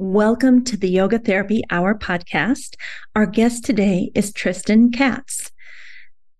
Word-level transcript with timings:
Welcome 0.00 0.62
to 0.66 0.76
the 0.76 0.88
Yoga 0.88 1.18
Therapy 1.18 1.64
Hour 1.70 1.92
podcast. 1.92 2.76
Our 3.16 3.26
guest 3.26 3.64
today 3.64 4.12
is 4.14 4.32
Tristan 4.32 4.92
Katz. 4.92 5.50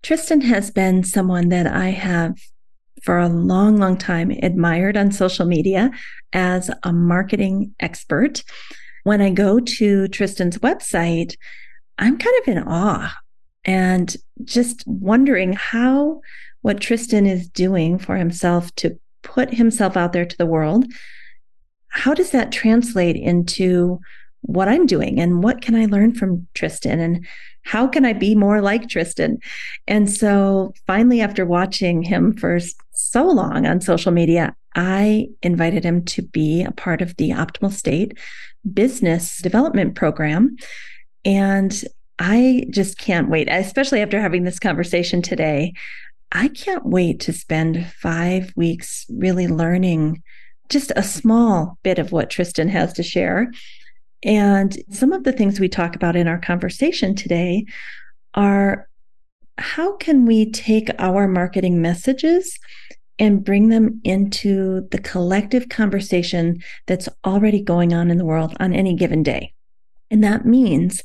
Tristan 0.00 0.42
has 0.42 0.71
been 0.71 1.03
someone 1.03 1.49
that 1.49 1.67
I 1.67 1.89
have 1.89 2.39
for 3.02 3.18
a 3.18 3.29
long, 3.29 3.76
long 3.76 3.97
time 3.97 4.31
admired 4.31 4.97
on 4.97 5.10
social 5.10 5.44
media 5.44 5.91
as 6.33 6.71
a 6.84 6.92
marketing 6.92 7.75
expert. 7.81 8.45
When 9.02 9.21
I 9.21 9.30
go 9.30 9.59
to 9.59 10.06
Tristan's 10.06 10.59
website, 10.59 11.34
I'm 11.98 12.16
kind 12.16 12.36
of 12.40 12.48
in 12.48 12.62
awe 12.62 13.12
and 13.64 14.16
just 14.45 14.84
wondering 14.86 15.54
how 15.54 16.20
what 16.62 16.80
Tristan 16.80 17.27
is 17.27 17.48
doing 17.48 17.98
for 17.98 18.14
himself 18.14 18.72
to 18.77 19.00
put 19.25 19.52
himself 19.52 19.96
out 19.96 20.12
there 20.12 20.27
to 20.27 20.38
the 20.38 20.46
world 20.46 20.84
how 21.89 22.14
does 22.14 22.30
that 22.30 22.52
translate 22.52 23.16
into 23.16 24.00
what 24.43 24.68
I'm 24.68 24.86
doing 24.86 25.21
and 25.21 25.43
what 25.43 25.62
can 25.62 25.75
I 25.75 25.86
learn 25.86 26.14
from 26.14 26.46
Tristan 26.54 27.00
and 27.00 27.26
how 27.62 27.86
can 27.86 28.04
I 28.04 28.12
be 28.12 28.35
more 28.35 28.61
like 28.61 28.89
Tristan? 28.89 29.39
And 29.86 30.11
so 30.11 30.72
finally, 30.86 31.21
after 31.21 31.45
watching 31.45 32.03
him 32.03 32.37
for 32.37 32.59
so 32.93 33.25
long 33.27 33.67
on 33.67 33.81
social 33.81 34.12
media, 34.12 34.55
I 34.75 35.29
invited 35.43 35.85
him 35.85 36.05
to 36.07 36.23
be 36.23 36.62
a 36.62 36.73
part 36.73 37.03
of 37.03 37.17
the 37.17 37.31
Optimal 37.31 37.73
State 37.73 38.17
business 38.73 39.39
development 39.39 39.97
program. 39.97 40.57
And 41.25 41.84
I 42.19 42.67
just 42.70 42.98
can't 42.98 43.29
wait, 43.29 43.48
especially 43.51 44.01
after 44.01 44.20
having 44.20 44.45
this 44.45 44.59
conversation 44.59 45.20
today. 45.20 45.73
I 46.33 46.48
can't 46.48 46.84
wait 46.84 47.20
to 47.20 47.33
spend 47.33 47.87
five 47.87 48.53
weeks 48.57 49.07
really 49.09 49.48
learning 49.48 50.23
just 50.69 50.93
a 50.97 51.03
small 51.03 51.79
bit 51.83 51.99
of 51.99 52.13
what 52.13 52.31
Tristan 52.31 52.69
has 52.69 52.93
to 52.95 53.03
share. 53.03 53.51
And 54.23 54.77
some 54.91 55.13
of 55.13 55.25
the 55.25 55.33
things 55.33 55.61
we 55.61 55.69
talk 55.69 55.95
about 55.95 56.17
in 56.17 56.29
our 56.29 56.39
conversation 56.39 57.15
today 57.15 57.65
are 58.34 58.89
how 59.57 59.97
can 59.97 60.25
we 60.25 60.51
take 60.51 60.89
our 60.98 61.27
marketing 61.27 61.83
messages 61.83 62.59
and 63.19 63.45
bring 63.45 63.69
them 63.69 64.01
into 64.05 64.87
the 64.91 64.98
collective 64.98 65.69
conversation 65.69 66.62
that's 66.87 67.09
already 67.25 67.61
going 67.61 67.92
on 67.92 68.11
in 68.11 68.19
the 68.19 68.25
world 68.25 68.57
on 68.61 68.73
any 68.73 68.95
given 68.95 69.23
day? 69.23 69.53
And 70.11 70.23
that 70.23 70.47
means 70.47 71.03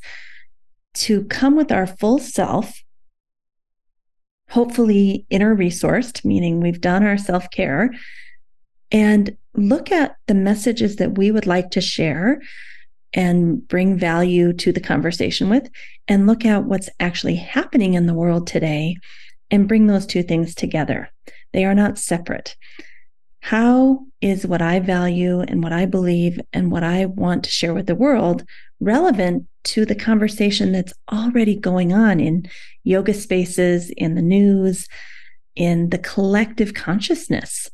to 0.94 1.24
come 1.24 1.56
with 1.56 1.72
our 1.72 1.86
full 1.86 2.18
self, 2.18 2.80
hopefully 4.50 5.26
inner 5.30 5.56
resourced, 5.56 6.24
meaning 6.24 6.60
we've 6.60 6.80
done 6.80 7.04
our 7.04 7.18
self 7.18 7.50
care, 7.50 7.90
and 8.92 9.36
look 9.54 9.92
at 9.92 10.16
the 10.26 10.34
messages 10.34 10.96
that 10.96 11.16
we 11.16 11.30
would 11.30 11.46
like 11.46 11.70
to 11.72 11.80
share 11.80 12.40
and 13.12 13.66
bring 13.68 13.96
value 13.96 14.52
to 14.52 14.72
the 14.72 14.80
conversation 14.80 15.48
with, 15.48 15.68
and 16.08 16.26
look 16.26 16.44
at 16.44 16.64
what's 16.64 16.88
actually 16.98 17.36
happening 17.36 17.94
in 17.94 18.06
the 18.06 18.14
world 18.14 18.46
today 18.46 18.96
and 19.50 19.68
bring 19.68 19.86
those 19.86 20.06
two 20.06 20.22
things 20.22 20.54
together. 20.54 21.08
They 21.52 21.64
are 21.64 21.74
not 21.74 21.98
separate. 21.98 22.56
How 23.40 24.06
is 24.20 24.46
what 24.46 24.62
I 24.62 24.80
value 24.80 25.40
and 25.40 25.62
what 25.62 25.72
I 25.72 25.86
believe 25.86 26.40
and 26.52 26.72
what 26.72 26.82
I 26.82 27.06
want 27.06 27.44
to 27.44 27.50
share 27.50 27.74
with 27.74 27.86
the 27.86 27.94
world 27.94 28.44
relevant 28.80 29.46
to 29.64 29.84
the 29.84 29.94
conversation 29.94 30.72
that's 30.72 30.94
already 31.12 31.54
going 31.54 31.92
on 31.92 32.20
in 32.20 32.48
yoga 32.82 33.14
spaces, 33.14 33.90
in 33.90 34.14
the 34.14 34.22
news, 34.22 34.88
in 35.54 35.90
the 35.90 35.98
collective 35.98 36.74
consciousness? 36.74 37.70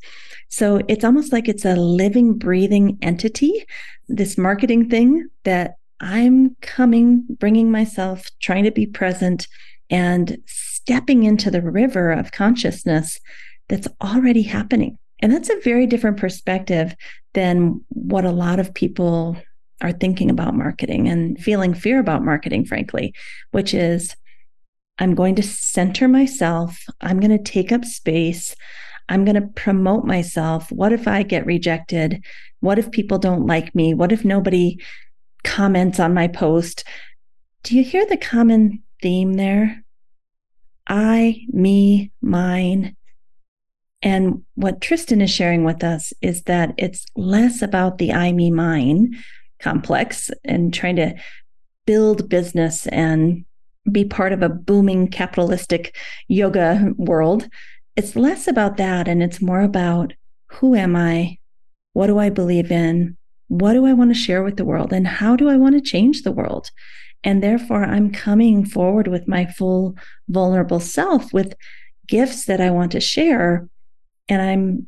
So 0.51 0.81
it's 0.89 1.05
almost 1.05 1.33
like 1.33 1.49
it's 1.49 1.65
a 1.65 1.77
living, 1.77 2.35
breathing 2.35 2.99
entity, 3.01 3.65
this 4.09 4.37
marketing 4.37 4.91
thing 4.91 5.29
that 5.45 5.77
I'm 6.01 6.57
coming, 6.61 7.25
bringing 7.29 7.71
myself, 7.71 8.29
trying 8.41 8.65
to 8.65 8.71
be 8.71 8.87
present, 8.87 9.47
and 9.91 10.39
stepping 10.47 11.23
into 11.23 11.51
the 11.51 11.63
river 11.63 12.11
of 12.11 12.33
consciousness 12.33 13.21
that's 13.69 13.89
already 14.03 14.43
happening. 14.43 14.99
And 15.21 15.33
that's 15.33 15.51
a 15.51 15.61
very 15.61 15.87
different 15.87 16.17
perspective 16.17 16.95
than 17.35 17.85
what 17.91 18.25
a 18.25 18.33
lot 18.33 18.59
of 18.59 18.75
people 18.75 19.37
are 19.83 19.93
thinking 19.93 20.31
about 20.31 20.55
marketing 20.55 21.09
and 21.09 21.39
feeling 21.39 21.75
fear 21.75 22.01
about 22.01 22.25
marketing, 22.25 22.65
frankly, 22.65 23.15
which 23.51 23.73
is 23.73 24.17
I'm 24.99 25.15
going 25.15 25.37
to 25.37 25.43
center 25.43 26.09
myself, 26.09 26.85
I'm 27.01 27.21
going 27.21 27.37
to 27.37 27.43
take 27.43 27.73
up 27.73 27.85
space. 27.85 28.55
I'm 29.11 29.25
going 29.25 29.35
to 29.35 29.49
promote 29.49 30.05
myself. 30.05 30.71
What 30.71 30.93
if 30.93 31.07
I 31.07 31.25
get 31.25 31.45
rejected? 31.45 32.25
What 32.61 32.79
if 32.79 32.91
people 32.91 33.19
don't 33.19 33.47
like 33.47 33.75
me? 33.75 33.93
What 33.93 34.13
if 34.13 34.25
nobody 34.25 34.81
comments 35.43 35.99
on 35.99 36.15
my 36.15 36.29
post? 36.29 36.85
Do 37.65 37.77
you 37.77 37.85
hear 37.85 38.07
the 38.07 38.17
common 38.17 38.83
theme 39.03 39.35
there? 39.35 39.85
I, 40.89 41.43
me, 41.49 42.13
mine. 42.23 42.97
And 44.01 44.43
what 44.55 44.81
Tristan 44.81 45.21
is 45.21 45.31
sharing 45.31 45.65
with 45.65 45.85
us 45.85 46.13
is 46.23 46.45
that 46.45 46.73
it's 46.79 47.05
less 47.17 47.63
about 47.63 47.99
the 47.99 48.13
I, 48.13 48.33
me, 48.33 48.51
mine 48.51 49.17
complex 49.61 50.31
and 50.45 50.73
trying 50.73 50.97
to 50.97 51.15
build 51.85 52.29
business 52.29 52.87
and 52.87 53.45
be 53.91 54.05
part 54.05 54.33
of 54.33 54.43
a 54.43 54.49
booming 54.49 55.09
capitalistic 55.09 55.97
yoga 56.29 56.93
world 56.97 57.49
it's 58.01 58.17
less 58.17 58.49
about 58.49 58.79
that 58.79 59.09
and 59.09 59.23
it's 59.23 59.43
more 59.43 59.61
about 59.61 60.15
who 60.47 60.75
am 60.75 60.97
I? 60.97 61.37
What 61.93 62.07
do 62.07 62.19
I 62.19 62.31
believe 62.31 62.73
in? 62.73 63.19
What 63.49 63.75
do 63.75 63.85
I 63.85 63.93
want 63.93 64.09
to 64.09 64.19
share 64.19 64.43
with 64.43 64.57
the 64.57 64.65
world? 64.65 64.91
And 64.91 65.07
how 65.07 65.37
do 65.37 65.51
I 65.51 65.59
want 65.59 65.75
to 65.75 65.83
change 65.83 66.23
the 66.23 66.33
world? 66.33 66.71
And 67.23 67.43
therefore, 67.43 67.85
I'm 67.85 68.11
coming 68.11 68.65
forward 68.65 69.07
with 69.07 69.29
my 69.29 69.45
full 69.45 69.97
vulnerable 70.31 70.81
self 70.81 71.31
with 71.35 71.53
gifts 72.09 72.47
that 72.47 72.59
I 72.59 72.71
want 72.71 72.93
to 72.93 73.01
share. 73.01 73.69
And 74.31 74.41
I'm 74.41 74.87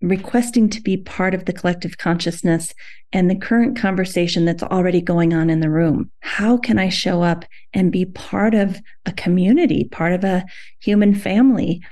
requesting 0.00 0.68
to 0.68 0.80
be 0.80 0.96
part 0.96 1.34
of 1.34 1.46
the 1.46 1.52
collective 1.52 1.98
consciousness 1.98 2.74
and 3.12 3.28
the 3.28 3.34
current 3.34 3.76
conversation 3.76 4.44
that's 4.44 4.62
already 4.62 5.00
going 5.00 5.34
on 5.34 5.50
in 5.50 5.58
the 5.58 5.70
room. 5.70 6.12
How 6.20 6.56
can 6.58 6.78
I 6.78 6.90
show 6.90 7.22
up 7.22 7.44
and 7.74 7.90
be 7.90 8.04
part 8.04 8.54
of 8.54 8.80
a 9.04 9.12
community, 9.12 9.88
part 9.90 10.12
of 10.12 10.22
a 10.22 10.44
human 10.78 11.12
family 11.12 11.82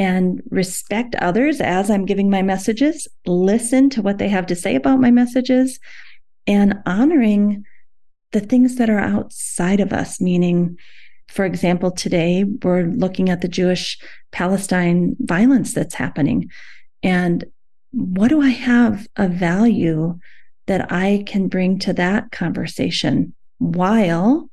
and 0.00 0.42
respect 0.48 1.14
others 1.16 1.60
as 1.60 1.90
I'm 1.90 2.06
giving 2.06 2.30
my 2.30 2.40
messages, 2.40 3.06
listen 3.26 3.90
to 3.90 4.00
what 4.00 4.16
they 4.16 4.28
have 4.28 4.46
to 4.46 4.56
say 4.56 4.74
about 4.74 4.98
my 4.98 5.10
messages, 5.10 5.78
and 6.46 6.78
honoring 6.86 7.66
the 8.32 8.40
things 8.40 8.76
that 8.76 8.88
are 8.88 8.98
outside 8.98 9.78
of 9.78 9.92
us, 9.92 10.18
meaning, 10.18 10.78
for 11.28 11.44
example, 11.44 11.90
today 11.90 12.44
we're 12.62 12.84
looking 12.84 13.28
at 13.28 13.42
the 13.42 13.48
Jewish 13.48 13.98
Palestine 14.32 15.16
violence 15.20 15.74
that's 15.74 15.94
happening. 15.94 16.50
And 17.02 17.44
what 17.90 18.28
do 18.28 18.40
I 18.40 18.48
have 18.48 19.06
of 19.16 19.32
value 19.32 20.18
that 20.66 20.90
I 20.90 21.24
can 21.26 21.48
bring 21.48 21.78
to 21.80 21.92
that 21.92 22.32
conversation 22.32 23.34
while 23.58 24.48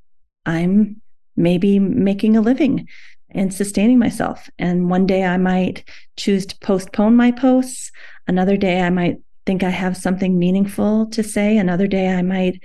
I'm 0.46 1.02
maybe 1.38 1.79
making 1.79 2.35
a 2.35 2.41
living 2.41 2.90
and 3.38 3.53
sustaining 3.53 4.00
myself. 4.00 4.50
And 4.58 4.90
one 4.90 5.06
day 5.06 5.24
I 5.24 5.38
might 5.38 5.88
choose 6.18 6.46
to 6.48 6.58
postpone 6.59 7.16
my 7.16 7.31
posts. 7.31 7.92
Another 8.28 8.58
day 8.58 8.81
I 8.81 8.90
might 8.90 9.18
think 9.46 9.64
I 9.64 9.70
have 9.70 9.96
something 9.96 10.38
meaningful 10.38 11.06
to 11.08 11.24
say. 11.24 11.58
Another 11.58 11.88
day 11.88 12.09
I 12.09 12.22
might 12.22 12.62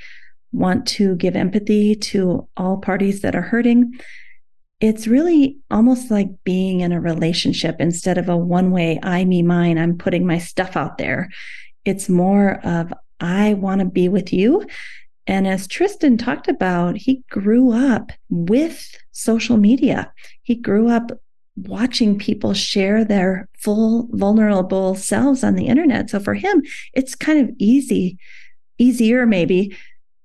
want 0.52 0.86
to 0.86 1.14
give 1.16 1.36
empathy 1.36 1.94
to 1.94 2.48
all 2.56 2.78
parties 2.78 3.20
that 3.20 3.36
are 3.36 3.42
hurting. 3.42 3.98
It's 4.80 5.06
really 5.06 5.58
almost 5.70 6.10
like 6.10 6.28
being 6.44 6.80
in 6.80 6.92
a 6.92 7.00
relationship 7.00 7.76
instead 7.78 8.18
of 8.18 8.28
a 8.28 8.36
one 8.36 8.72
way, 8.72 8.98
I, 9.02 9.24
me, 9.24 9.42
mine. 9.42 9.78
I'm 9.78 9.96
putting 9.96 10.26
my 10.26 10.38
stuff 10.38 10.76
out 10.76 10.98
there. 10.98 11.30
It's 11.84 12.08
more 12.08 12.60
of, 12.64 12.92
I 13.20 13.54
want 13.54 13.80
to 13.80 13.84
be 13.84 14.08
with 14.08 14.32
you 14.32 14.66
and 15.26 15.46
as 15.46 15.66
Tristan 15.66 16.16
talked 16.16 16.48
about, 16.48 16.96
he 16.96 17.22
grew 17.30 17.72
up 17.72 18.10
with 18.28 18.96
social 19.12 19.56
media. 19.56 20.12
He 20.42 20.54
grew 20.54 20.88
up 20.88 21.12
watching 21.56 22.18
people 22.18 22.54
share 22.54 23.04
their 23.04 23.48
full 23.58 24.08
vulnerable 24.12 24.94
selves 24.94 25.44
on 25.44 25.54
the 25.54 25.66
internet. 25.66 26.10
So 26.10 26.18
for 26.18 26.34
him, 26.34 26.62
it's 26.94 27.14
kind 27.14 27.38
of 27.38 27.54
easy, 27.58 28.18
easier 28.78 29.26
maybe, 29.26 29.76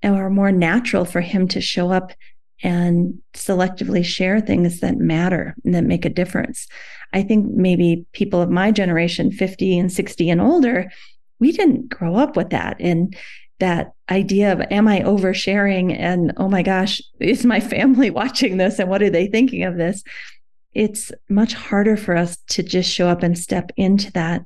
or 0.04 0.30
more 0.30 0.52
natural 0.52 1.06
for 1.06 1.22
him 1.22 1.48
to 1.50 1.62
show 1.62 1.92
up 1.92 2.14
and 2.64 3.20
selectively 3.34 4.04
share 4.04 4.40
things 4.40 4.80
that 4.80 4.98
matter 4.98 5.56
and 5.64 5.76
that 5.76 5.84
make 5.84 6.06
a 6.06 6.10
difference. 6.10 6.66
I 7.14 7.22
think 7.22 7.54
maybe 7.54 8.06
people 8.14 8.42
of 8.42 8.50
my 8.50 8.72
generation, 8.72 9.32
50 9.32 9.78
and 9.78 9.92
60 9.92 10.30
and 10.30 10.42
older, 10.42 10.90
we 11.40 11.52
didn't 11.52 11.90
grow 11.90 12.16
up 12.16 12.36
with 12.36 12.50
that. 12.50 12.78
And 12.80 13.16
that 13.60 13.94
idea 14.10 14.54
of 14.54 14.62
am 14.72 14.88
I 14.88 15.02
oversharing 15.02 15.98
and 15.98 16.34
oh 16.38 16.48
my 16.48 16.62
gosh, 16.64 17.02
is 17.20 17.46
my 17.46 17.60
family 17.60 18.10
watching 18.22 18.58
this 18.58 18.80
and 18.80 18.90
what 18.90 19.02
are 19.02 19.10
they 19.10 19.28
thinking 19.28 19.64
of 19.64 19.78
this? 19.78 20.04
It's 20.74 21.12
much 21.30 21.54
harder 21.54 21.98
for 21.98 22.16
us 22.16 22.38
to 22.50 22.64
just 22.64 22.92
show 22.92 23.08
up 23.08 23.24
and 23.24 23.38
step 23.38 23.72
into 23.78 24.12
that 24.14 24.46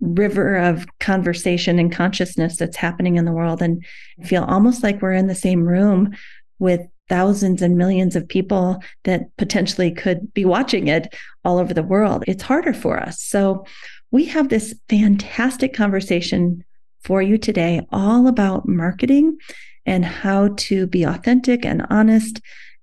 river 0.00 0.56
of 0.56 0.86
conversation 0.98 1.78
and 1.78 1.92
consciousness 1.92 2.56
that's 2.56 2.76
happening 2.76 3.16
in 3.16 3.24
the 3.24 3.32
world 3.32 3.62
and 3.62 3.84
feel 4.24 4.44
almost 4.44 4.82
like 4.82 5.00
we're 5.00 5.12
in 5.12 5.28
the 5.28 5.34
same 5.34 5.62
room 5.62 6.12
with 6.58 6.80
thousands 7.08 7.62
and 7.62 7.76
millions 7.76 8.16
of 8.16 8.28
people 8.28 8.82
that 9.04 9.34
potentially 9.36 9.90
could 9.90 10.32
be 10.34 10.44
watching 10.44 10.88
it 10.88 11.14
all 11.44 11.58
over 11.58 11.72
the 11.72 11.82
world. 11.82 12.24
It's 12.26 12.42
harder 12.42 12.72
for 12.72 12.98
us. 12.98 13.20
So 13.22 13.64
we 14.10 14.24
have 14.26 14.48
this 14.48 14.74
fantastic 14.88 15.72
conversation 15.72 16.64
for 17.02 17.22
you 17.22 17.38
today, 17.38 17.80
all 17.90 18.26
about 18.26 18.68
marketing 18.68 19.38
and 19.86 20.04
how 20.04 20.48
to 20.56 20.86
be 20.86 21.02
authentic 21.02 21.64
and 21.64 21.84
honest 21.90 22.40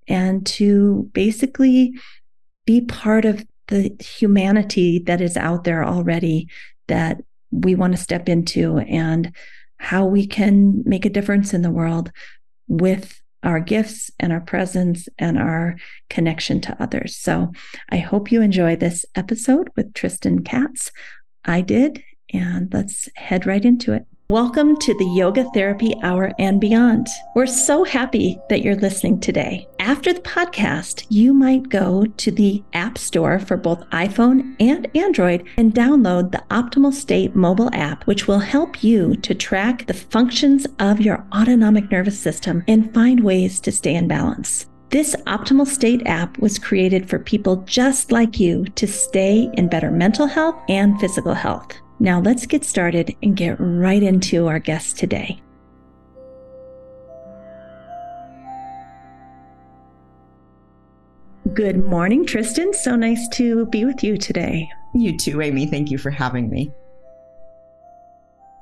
and 0.07 0.45
to 0.45 1.09
basically 1.13 1.93
be 2.65 2.81
part 2.81 3.25
of 3.25 3.45
the 3.67 3.95
humanity 3.99 4.99
that 4.99 5.21
is 5.21 5.37
out 5.37 5.63
there 5.63 5.85
already 5.85 6.47
that 6.87 7.21
we 7.51 7.75
want 7.75 7.95
to 7.95 8.01
step 8.01 8.27
into 8.27 8.79
and 8.79 9.33
how 9.77 10.05
we 10.05 10.27
can 10.27 10.83
make 10.85 11.05
a 11.05 11.09
difference 11.09 11.53
in 11.53 11.61
the 11.61 11.71
world 11.71 12.11
with 12.67 13.21
our 13.43 13.59
gifts 13.59 14.11
and 14.19 14.33
our 14.33 14.41
presence 14.41 15.07
and 15.17 15.37
our 15.37 15.75
connection 16.09 16.59
to 16.59 16.81
others. 16.81 17.15
So 17.15 17.53
I 17.89 17.97
hope 17.97 18.31
you 18.31 18.41
enjoy 18.41 18.75
this 18.75 19.05
episode 19.15 19.69
with 19.77 19.93
Tristan 19.93 20.43
Katz. 20.43 20.91
I 21.45 21.61
did, 21.61 22.03
and 22.33 22.73
let's 22.73 23.07
head 23.15 23.45
right 23.45 23.63
into 23.63 23.93
it. 23.93 24.05
Welcome 24.31 24.77
to 24.81 24.93
the 24.93 25.07
Yoga 25.07 25.45
Therapy 25.55 25.95
Hour 26.03 26.33
and 26.37 26.61
beyond. 26.61 27.07
We're 27.33 27.47
so 27.47 27.83
happy 27.83 28.37
that 28.47 28.61
you're 28.61 28.75
listening 28.75 29.19
today. 29.19 29.67
After 29.79 30.13
the 30.13 30.19
podcast, 30.19 31.07
you 31.09 31.33
might 31.33 31.69
go 31.69 32.05
to 32.05 32.29
the 32.29 32.63
App 32.73 32.99
Store 32.99 33.39
for 33.39 33.57
both 33.57 33.89
iPhone 33.89 34.55
and 34.59 34.87
Android 34.95 35.47
and 35.57 35.73
download 35.73 36.31
the 36.31 36.43
Optimal 36.51 36.93
State 36.93 37.35
mobile 37.35 37.71
app, 37.73 38.05
which 38.05 38.27
will 38.27 38.37
help 38.37 38.83
you 38.83 39.15
to 39.15 39.33
track 39.33 39.87
the 39.87 39.95
functions 39.95 40.67
of 40.77 41.01
your 41.01 41.25
autonomic 41.33 41.89
nervous 41.89 42.19
system 42.19 42.63
and 42.67 42.93
find 42.93 43.23
ways 43.23 43.59
to 43.61 43.71
stay 43.71 43.95
in 43.95 44.07
balance. 44.07 44.67
This 44.91 45.15
Optimal 45.25 45.65
State 45.65 46.05
app 46.05 46.37
was 46.37 46.59
created 46.59 47.09
for 47.09 47.17
people 47.17 47.63
just 47.63 48.11
like 48.11 48.39
you 48.39 48.65
to 48.75 48.85
stay 48.85 49.49
in 49.53 49.69
better 49.69 49.89
mental 49.89 50.27
health 50.27 50.61
and 50.69 50.99
physical 50.99 51.33
health. 51.33 51.73
Now 52.01 52.21
let's 52.21 52.45
get 52.45 52.63
started 52.63 53.15
and 53.21 53.35
get 53.35 53.57
right 53.59 54.01
into 54.01 54.47
our 54.47 54.59
guest 54.59 54.97
today. 54.97 55.41
Good 61.53 61.85
morning, 61.85 62.25
Tristan. 62.25 62.73
So 62.73 62.95
nice 62.95 63.27
to 63.29 63.65
be 63.65 63.83
with 63.83 64.03
you 64.03 64.17
today. 64.17 64.69
You 64.93 65.17
too, 65.17 65.41
Amy. 65.41 65.65
Thank 65.65 65.91
you 65.91 65.97
for 65.97 66.09
having 66.09 66.49
me. 66.49 66.71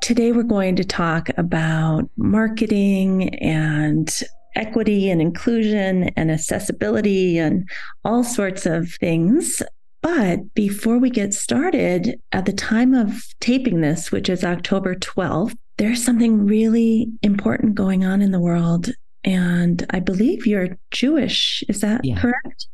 Today, 0.01 0.31
we're 0.31 0.43
going 0.43 0.75
to 0.77 0.83
talk 0.83 1.29
about 1.37 2.09
marketing 2.17 3.29
and 3.39 4.09
equity 4.55 5.09
and 5.09 5.21
inclusion 5.21 6.09
and 6.15 6.31
accessibility 6.31 7.37
and 7.37 7.69
all 8.03 8.23
sorts 8.23 8.65
of 8.65 8.89
things. 8.99 9.61
But 10.01 10.53
before 10.53 10.99
we 10.99 11.09
get 11.09 11.33
started, 11.33 12.19
at 12.31 12.45
the 12.45 12.53
time 12.53 12.93
of 12.93 13.23
taping 13.39 13.81
this, 13.81 14.11
which 14.11 14.29
is 14.29 14.43
October 14.43 14.95
12th, 14.95 15.55
there's 15.77 16.03
something 16.03 16.45
really 16.45 17.11
important 17.21 17.75
going 17.75 18.05
on 18.05 18.21
in 18.21 18.31
the 18.31 18.39
world. 18.39 18.89
And 19.23 19.85
I 19.89 19.99
believe 19.99 20.47
you're 20.47 20.77
Jewish. 20.91 21.63
Is 21.67 21.81
that 21.81 22.05
yeah. 22.05 22.19
correct? 22.19 22.67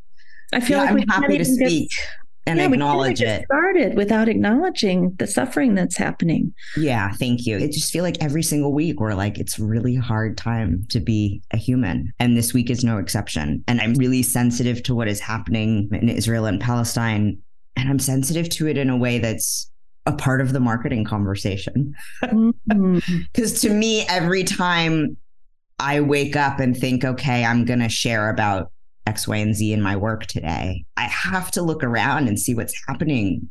I 0.54 0.60
feel 0.60 0.78
yeah, 0.84 0.92
like 0.92 1.06
I'm 1.10 1.22
happy 1.22 1.38
to 1.38 1.46
speak. 1.46 1.90
Get, 1.90 2.10
and 2.46 2.60
yeah, 2.60 2.66
acknowledge 2.66 3.22
we 3.22 3.28
it. 3.28 3.46
Started 3.46 3.96
without 3.96 4.28
acknowledging 4.28 5.14
the 5.16 5.28
suffering 5.28 5.76
that's 5.76 5.96
happening. 5.96 6.54
Yeah, 6.78 7.12
thank 7.14 7.46
you. 7.46 7.58
It 7.58 7.72
just 7.72 7.92
feel 7.92 8.04
like 8.04 8.22
every 8.22 8.44
single 8.44 8.74
week 8.74 9.00
we're 9.00 9.14
like 9.14 9.38
it's 9.40 9.60
really 9.60 9.96
hard 9.96 10.38
time 10.38 10.86
to 10.90 11.00
be 11.00 11.42
a 11.52 11.58
human, 11.58 12.12
and 12.20 12.36
this 12.36 12.54
week 12.54 12.70
is 12.70 12.84
no 12.84 12.98
exception. 12.98 13.64
And 13.68 13.80
I'm 13.82 13.94
really 13.94 14.24
sensitive 14.24 14.84
to 14.84 14.96
what 14.96 15.08
is 15.08 15.20
happening 15.20 15.90
in 15.92 16.10
Israel 16.10 16.46
and 16.46 16.60
Palestine, 16.60 17.38
and 17.76 17.90
I'm 17.90 18.00
sensitive 18.00 18.50
to 18.50 18.68
it 18.68 18.78
in 18.78 18.90
a 18.90 18.98
way 18.98 19.20
that's 19.20 19.70
a 20.06 20.12
part 20.12 20.42
of 20.42 20.52
the 20.52 20.60
marketing 20.60 21.06
conversation. 21.06 21.96
Because 22.22 22.54
mm-hmm. 22.70 23.68
to 23.68 23.70
me, 23.70 24.06
every 24.10 24.44
time 24.44 25.16
I 25.80 26.02
wake 26.02 26.36
up 26.36 26.60
and 26.60 26.76
think, 26.76 27.06
okay, 27.06 27.46
I'm 27.46 27.66
going 27.66 27.80
to 27.80 27.90
share 27.90 28.30
about 28.30 28.72
X, 29.06 29.28
Y, 29.28 29.38
and 29.38 29.56
Z 29.56 29.74
in 29.74 29.82
my 29.82 29.96
work 29.96 30.26
today. 30.26 30.86
I 30.98 31.04
have 31.04 31.52
to 31.52 31.62
look 31.62 31.84
around 31.84 32.28
and 32.28 32.40
see 32.40 32.54
what's 32.56 32.80
happening 32.88 33.50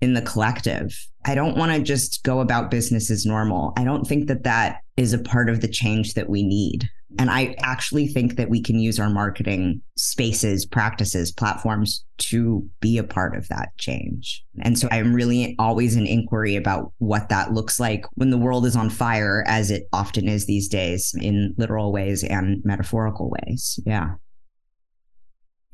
in 0.00 0.14
the 0.14 0.22
collective. 0.22 0.94
I 1.24 1.34
don't 1.34 1.56
want 1.56 1.72
to 1.72 1.80
just 1.80 2.22
go 2.24 2.40
about 2.40 2.70
business 2.70 3.10
as 3.10 3.24
normal. 3.24 3.72
I 3.76 3.84
don't 3.84 4.06
think 4.06 4.28
that 4.28 4.44
that 4.44 4.80
is 4.96 5.12
a 5.12 5.18
part 5.18 5.48
of 5.48 5.60
the 5.60 5.68
change 5.68 6.14
that 6.14 6.28
we 6.28 6.42
need. 6.42 6.88
And 7.18 7.30
I 7.30 7.54
actually 7.62 8.08
think 8.08 8.36
that 8.36 8.50
we 8.50 8.60
can 8.60 8.80
use 8.80 8.98
our 8.98 9.08
marketing 9.08 9.80
spaces, 9.96 10.66
practices, 10.66 11.30
platforms 11.30 12.04
to 12.18 12.68
be 12.80 12.98
a 12.98 13.04
part 13.04 13.36
of 13.36 13.46
that 13.48 13.68
change. 13.78 14.44
And 14.62 14.76
so 14.76 14.88
I'm 14.90 15.14
really 15.14 15.54
always 15.58 15.94
in 15.94 16.06
inquiry 16.06 16.56
about 16.56 16.92
what 16.98 17.28
that 17.28 17.52
looks 17.52 17.78
like 17.78 18.04
when 18.14 18.30
the 18.30 18.38
world 18.38 18.66
is 18.66 18.74
on 18.74 18.90
fire, 18.90 19.44
as 19.46 19.70
it 19.70 19.84
often 19.92 20.28
is 20.28 20.46
these 20.46 20.66
days 20.66 21.14
in 21.20 21.54
literal 21.56 21.92
ways 21.92 22.24
and 22.24 22.60
metaphorical 22.64 23.30
ways. 23.30 23.78
Yeah. 23.86 24.14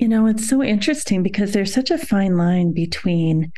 You 0.01 0.09
know, 0.09 0.25
it's 0.25 0.49
so 0.49 0.63
interesting 0.63 1.23
because 1.23 1.53
there's 1.53 1.75
such 1.75 1.91
a 1.91 1.99
fine 1.99 2.39
line 2.39 2.73
between 2.73 3.53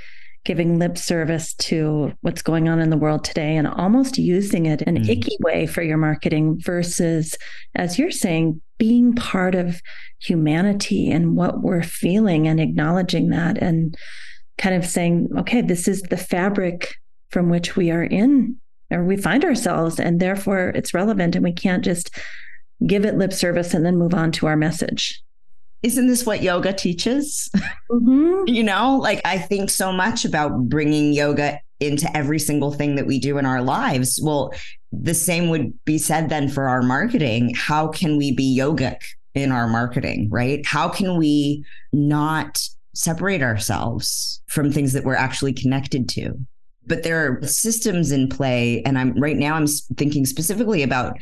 giving 0.44 0.77
lip 0.77 0.99
service 0.99 1.55
to 1.55 2.15
what's 2.23 2.43
going 2.43 2.69
on 2.69 2.81
in 2.81 2.91
the 2.91 2.97
world 2.97 3.23
today 3.23 3.56
and 3.56 3.69
almost 3.69 4.19
using 4.19 4.67
it 4.67 4.83
in 4.83 4.97
an 4.97 5.05
mm. 5.05 5.09
icky 5.09 5.37
way 5.39 5.69
for 5.69 5.83
your 5.83 5.99
marketing 5.99 6.59
versus, 6.61 7.37
as 7.77 7.97
you're 7.97 8.11
saying, 8.11 8.61
being 8.77 9.15
part 9.15 9.55
of 9.55 9.81
humanity 10.21 11.09
and 11.12 11.37
what 11.37 11.62
we're 11.62 11.85
feeling 11.85 12.49
and 12.49 12.59
acknowledging 12.59 13.29
that 13.29 13.56
and 13.59 13.97
kind 14.59 14.75
of 14.75 14.85
saying, 14.85 15.29
okay, 15.39 15.61
this 15.61 15.87
is 15.87 16.03
the 16.03 16.17
fabric 16.17 16.97
from 17.31 17.50
which 17.50 17.77
we 17.77 17.93
are 17.93 18.03
in 18.03 18.56
or 18.91 19.05
we 19.05 19.17
find 19.17 19.44
ourselves, 19.44 20.00
and 20.00 20.19
therefore 20.19 20.71
it's 20.71 20.93
relevant 20.93 21.37
and 21.37 21.44
we 21.44 21.53
can't 21.53 21.85
just 21.85 22.11
give 22.85 23.05
it 23.05 23.15
lip 23.15 23.33
service 23.33 23.75
and 23.75 23.87
then 23.87 23.97
move 23.97 24.12
on 24.12 24.33
to 24.33 24.49
our 24.49 24.56
message 24.56 25.23
isn't 25.82 26.06
this 26.06 26.25
what 26.25 26.43
yoga 26.43 26.73
teaches? 26.73 27.50
Mm-hmm. 27.90 28.44
you 28.46 28.62
know, 28.62 28.96
like 28.96 29.20
I 29.25 29.37
think 29.37 29.69
so 29.69 29.93
much 29.93 30.25
about 30.25 30.69
bringing 30.69 31.12
yoga 31.12 31.61
into 31.81 32.14
every 32.17 32.38
single 32.38 32.73
thing 32.73 32.94
that 32.94 33.06
we 33.06 33.19
do 33.19 33.38
in 33.38 33.44
our 33.44 33.61
lives. 33.61 34.20
Well, 34.23 34.55
the 34.93 35.14
same 35.14 35.50
would 35.50 35.73
be 35.84 35.99
said 35.99 36.29
then 36.29 36.49
for 36.49 36.69
our 36.69 36.82
marketing. 36.82 37.55
How 37.55 37.88
can 37.88 38.17
we 38.17 38.34
be 38.34 38.56
yogic 38.58 38.98
in 39.34 39.53
our 39.53 39.67
marketing, 39.67 40.29
right? 40.31 40.65
How 40.65 40.89
can 40.89 41.19
we 41.19 41.65
not 41.93 42.62
separate 42.94 43.43
ourselves 43.43 44.41
from 44.46 44.70
things 44.70 44.93
that 44.93 45.05
we're 45.05 45.15
actually 45.17 45.53
connected 45.53 46.08
to? 46.10 46.34
But 46.86 47.03
there 47.03 47.27
are 47.27 47.46
systems 47.46 48.12
in 48.12 48.29
play. 48.29 48.82
And 48.84 48.98
I'm 48.98 49.19
right 49.20 49.36
now, 49.36 49.55
I'm 49.55 49.67
thinking 49.96 50.24
specifically 50.24 50.82
about 50.82 51.17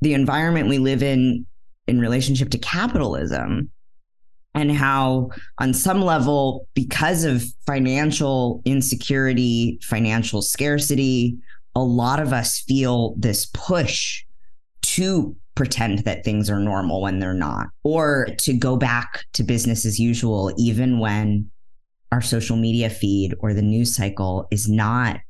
the 0.00 0.14
environment 0.14 0.68
we 0.68 0.78
live 0.78 1.02
in 1.02 1.46
in 1.86 2.00
relationship 2.00 2.50
to 2.50 2.58
capitalism 2.58 3.70
and 4.54 4.72
how, 4.72 5.30
on 5.58 5.72
some 5.72 6.02
level, 6.02 6.66
because 6.74 7.24
of 7.24 7.44
financial 7.66 8.62
insecurity, 8.64 9.78
financial 9.82 10.42
scarcity, 10.42 11.38
a 11.74 11.80
lot 11.82 12.20
of 12.20 12.32
us 12.32 12.60
feel 12.60 13.14
this 13.16 13.46
push 13.46 14.24
to 14.82 15.36
pretend 15.54 16.00
that 16.00 16.24
things 16.24 16.50
are 16.50 16.58
normal 16.58 17.00
when 17.00 17.18
they're 17.18 17.34
not, 17.34 17.68
or 17.84 18.26
to 18.38 18.52
go 18.52 18.76
back 18.76 19.24
to 19.34 19.42
business 19.42 19.86
as 19.86 20.00
usual, 20.00 20.52
even 20.58 20.98
when 20.98 21.50
our 22.10 22.20
social 22.20 22.56
media 22.56 22.90
feed 22.90 23.34
or 23.38 23.54
the 23.54 23.62
news 23.62 23.94
cycle 23.94 24.48
is 24.50 24.68
not 24.68 25.20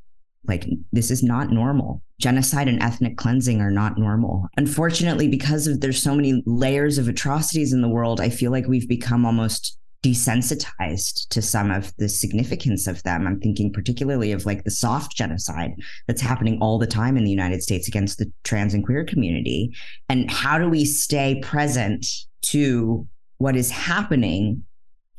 like 0.47 0.67
this 0.93 1.11
is 1.11 1.23
not 1.23 1.51
normal 1.51 2.03
genocide 2.21 2.69
and 2.69 2.81
ethnic 2.83 3.17
cleansing 3.17 3.61
are 3.61 3.71
not 3.71 3.99
normal. 3.99 4.47
Unfortunately, 4.57 5.27
because 5.27 5.67
of 5.67 5.81
there's 5.81 6.01
so 6.01 6.15
many 6.15 6.43
layers 6.47 6.99
of 6.99 7.09
atrocities 7.09 7.73
in 7.73 7.81
the 7.81 7.89
world, 7.89 8.21
I 8.21 8.29
feel 8.29 8.51
like 8.51 8.69
we've 8.69 8.89
become 8.89 9.25
almost 9.25 9.79
desensitized 10.03 11.29
to 11.29 11.43
some 11.43 11.71
of 11.71 11.95
the 11.97 12.09
significance 12.09 12.87
of 12.87 13.03
them. 13.03 13.27
I'm 13.27 13.41
thinking 13.41 13.73
particularly 13.73 14.33
of 14.33 14.47
like 14.47 14.65
the 14.65 14.71
soft 14.71 15.15
genocide 15.17 15.73
that's 16.07 16.23
happening 16.23 16.59
all 16.61 16.79
the 16.79 16.87
time 16.87 17.17
in 17.17 17.25
the 17.25 17.31
United 17.31 17.63
States 17.63 17.89
against 17.89 18.19
the 18.19 18.31
trans 18.45 18.73
and 18.73 18.85
queer 18.85 19.05
community. 19.05 19.75
And 20.09 20.31
how 20.31 20.59
do 20.59 20.69
we 20.69 20.85
stay 20.85 21.41
present 21.43 22.07
to 22.43 23.07
what 23.39 23.57
is 23.57 23.71
happening 23.71 24.63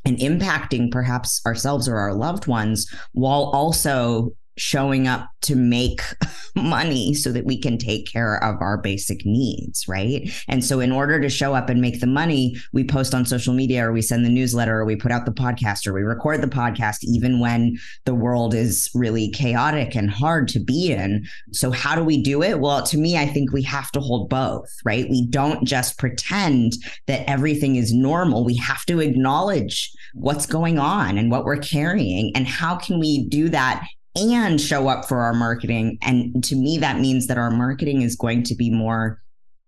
and 0.04 0.18
impacting 0.18 0.90
perhaps 0.90 1.40
ourselves 1.46 1.88
or 1.88 1.96
our 1.96 2.14
loved 2.14 2.48
ones 2.48 2.92
while 3.12 3.50
also 3.54 4.32
showing 4.56 5.08
up 5.08 5.28
to 5.42 5.56
make 5.56 6.00
money 6.56 7.14
so 7.14 7.32
that 7.32 7.44
we 7.44 7.58
can 7.58 7.78
take 7.78 8.10
care 8.10 8.42
of 8.42 8.60
our 8.60 8.78
basic 8.78 9.24
needs, 9.24 9.86
right? 9.88 10.30
And 10.48 10.64
so, 10.64 10.80
in 10.80 10.92
order 10.92 11.20
to 11.20 11.28
show 11.28 11.54
up 11.54 11.68
and 11.68 11.80
make 11.80 12.00
the 12.00 12.06
money, 12.06 12.56
we 12.72 12.84
post 12.84 13.14
on 13.14 13.24
social 13.24 13.54
media 13.54 13.86
or 13.86 13.92
we 13.92 14.02
send 14.02 14.24
the 14.24 14.30
newsletter 14.30 14.78
or 14.78 14.84
we 14.84 14.96
put 14.96 15.12
out 15.12 15.24
the 15.24 15.32
podcast 15.32 15.86
or 15.86 15.92
we 15.92 16.02
record 16.02 16.42
the 16.42 16.46
podcast, 16.46 16.98
even 17.02 17.40
when 17.40 17.76
the 18.04 18.14
world 18.14 18.54
is 18.54 18.90
really 18.94 19.30
chaotic 19.30 19.94
and 19.94 20.10
hard 20.10 20.48
to 20.48 20.60
be 20.60 20.92
in. 20.92 21.24
So, 21.52 21.70
how 21.70 21.94
do 21.94 22.04
we 22.04 22.22
do 22.22 22.42
it? 22.42 22.60
Well, 22.60 22.82
to 22.86 22.98
me, 22.98 23.16
I 23.16 23.26
think 23.26 23.52
we 23.52 23.62
have 23.62 23.90
to 23.92 24.00
hold 24.00 24.28
both, 24.28 24.70
right? 24.84 25.08
We 25.08 25.26
don't 25.26 25.66
just 25.66 25.98
pretend 25.98 26.74
that 27.06 27.28
everything 27.28 27.76
is 27.76 27.92
normal. 27.92 28.44
We 28.44 28.56
have 28.56 28.84
to 28.86 29.00
acknowledge 29.00 29.92
what's 30.14 30.46
going 30.46 30.78
on 30.78 31.18
and 31.18 31.30
what 31.30 31.44
we're 31.44 31.56
carrying. 31.56 32.32
And 32.34 32.46
how 32.46 32.76
can 32.76 32.98
we 32.98 33.26
do 33.28 33.48
that 33.48 33.86
and 34.14 34.60
show 34.60 34.88
up 34.88 35.06
for 35.06 35.20
our 35.20 35.32
marketing. 35.32 35.98
And 36.02 36.42
to 36.44 36.56
me, 36.56 36.78
that 36.78 37.00
means 37.00 37.26
that 37.26 37.38
our 37.38 37.50
marketing 37.50 38.02
is 38.02 38.16
going 38.16 38.42
to 38.44 38.54
be 38.54 38.70
more 38.70 39.22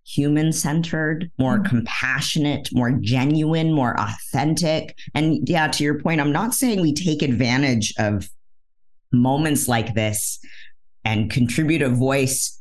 human 0.06 0.52
centered, 0.52 1.30
more 1.38 1.58
mm-hmm. 1.58 1.68
compassionate, 1.68 2.68
more 2.72 2.92
genuine, 2.92 3.72
more 3.72 3.98
authentic. 3.98 4.98
And 5.14 5.48
yeah, 5.48 5.68
to 5.68 5.84
your 5.84 6.00
point, 6.00 6.20
I'm 6.20 6.32
not 6.32 6.54
saying 6.54 6.80
we 6.80 6.92
take 6.92 7.22
advantage 7.22 7.94
of 7.98 8.28
moments 9.12 9.68
like 9.68 9.94
this 9.94 10.38
and 11.04 11.30
contribute 11.30 11.82
a 11.82 11.88
voice 11.88 12.60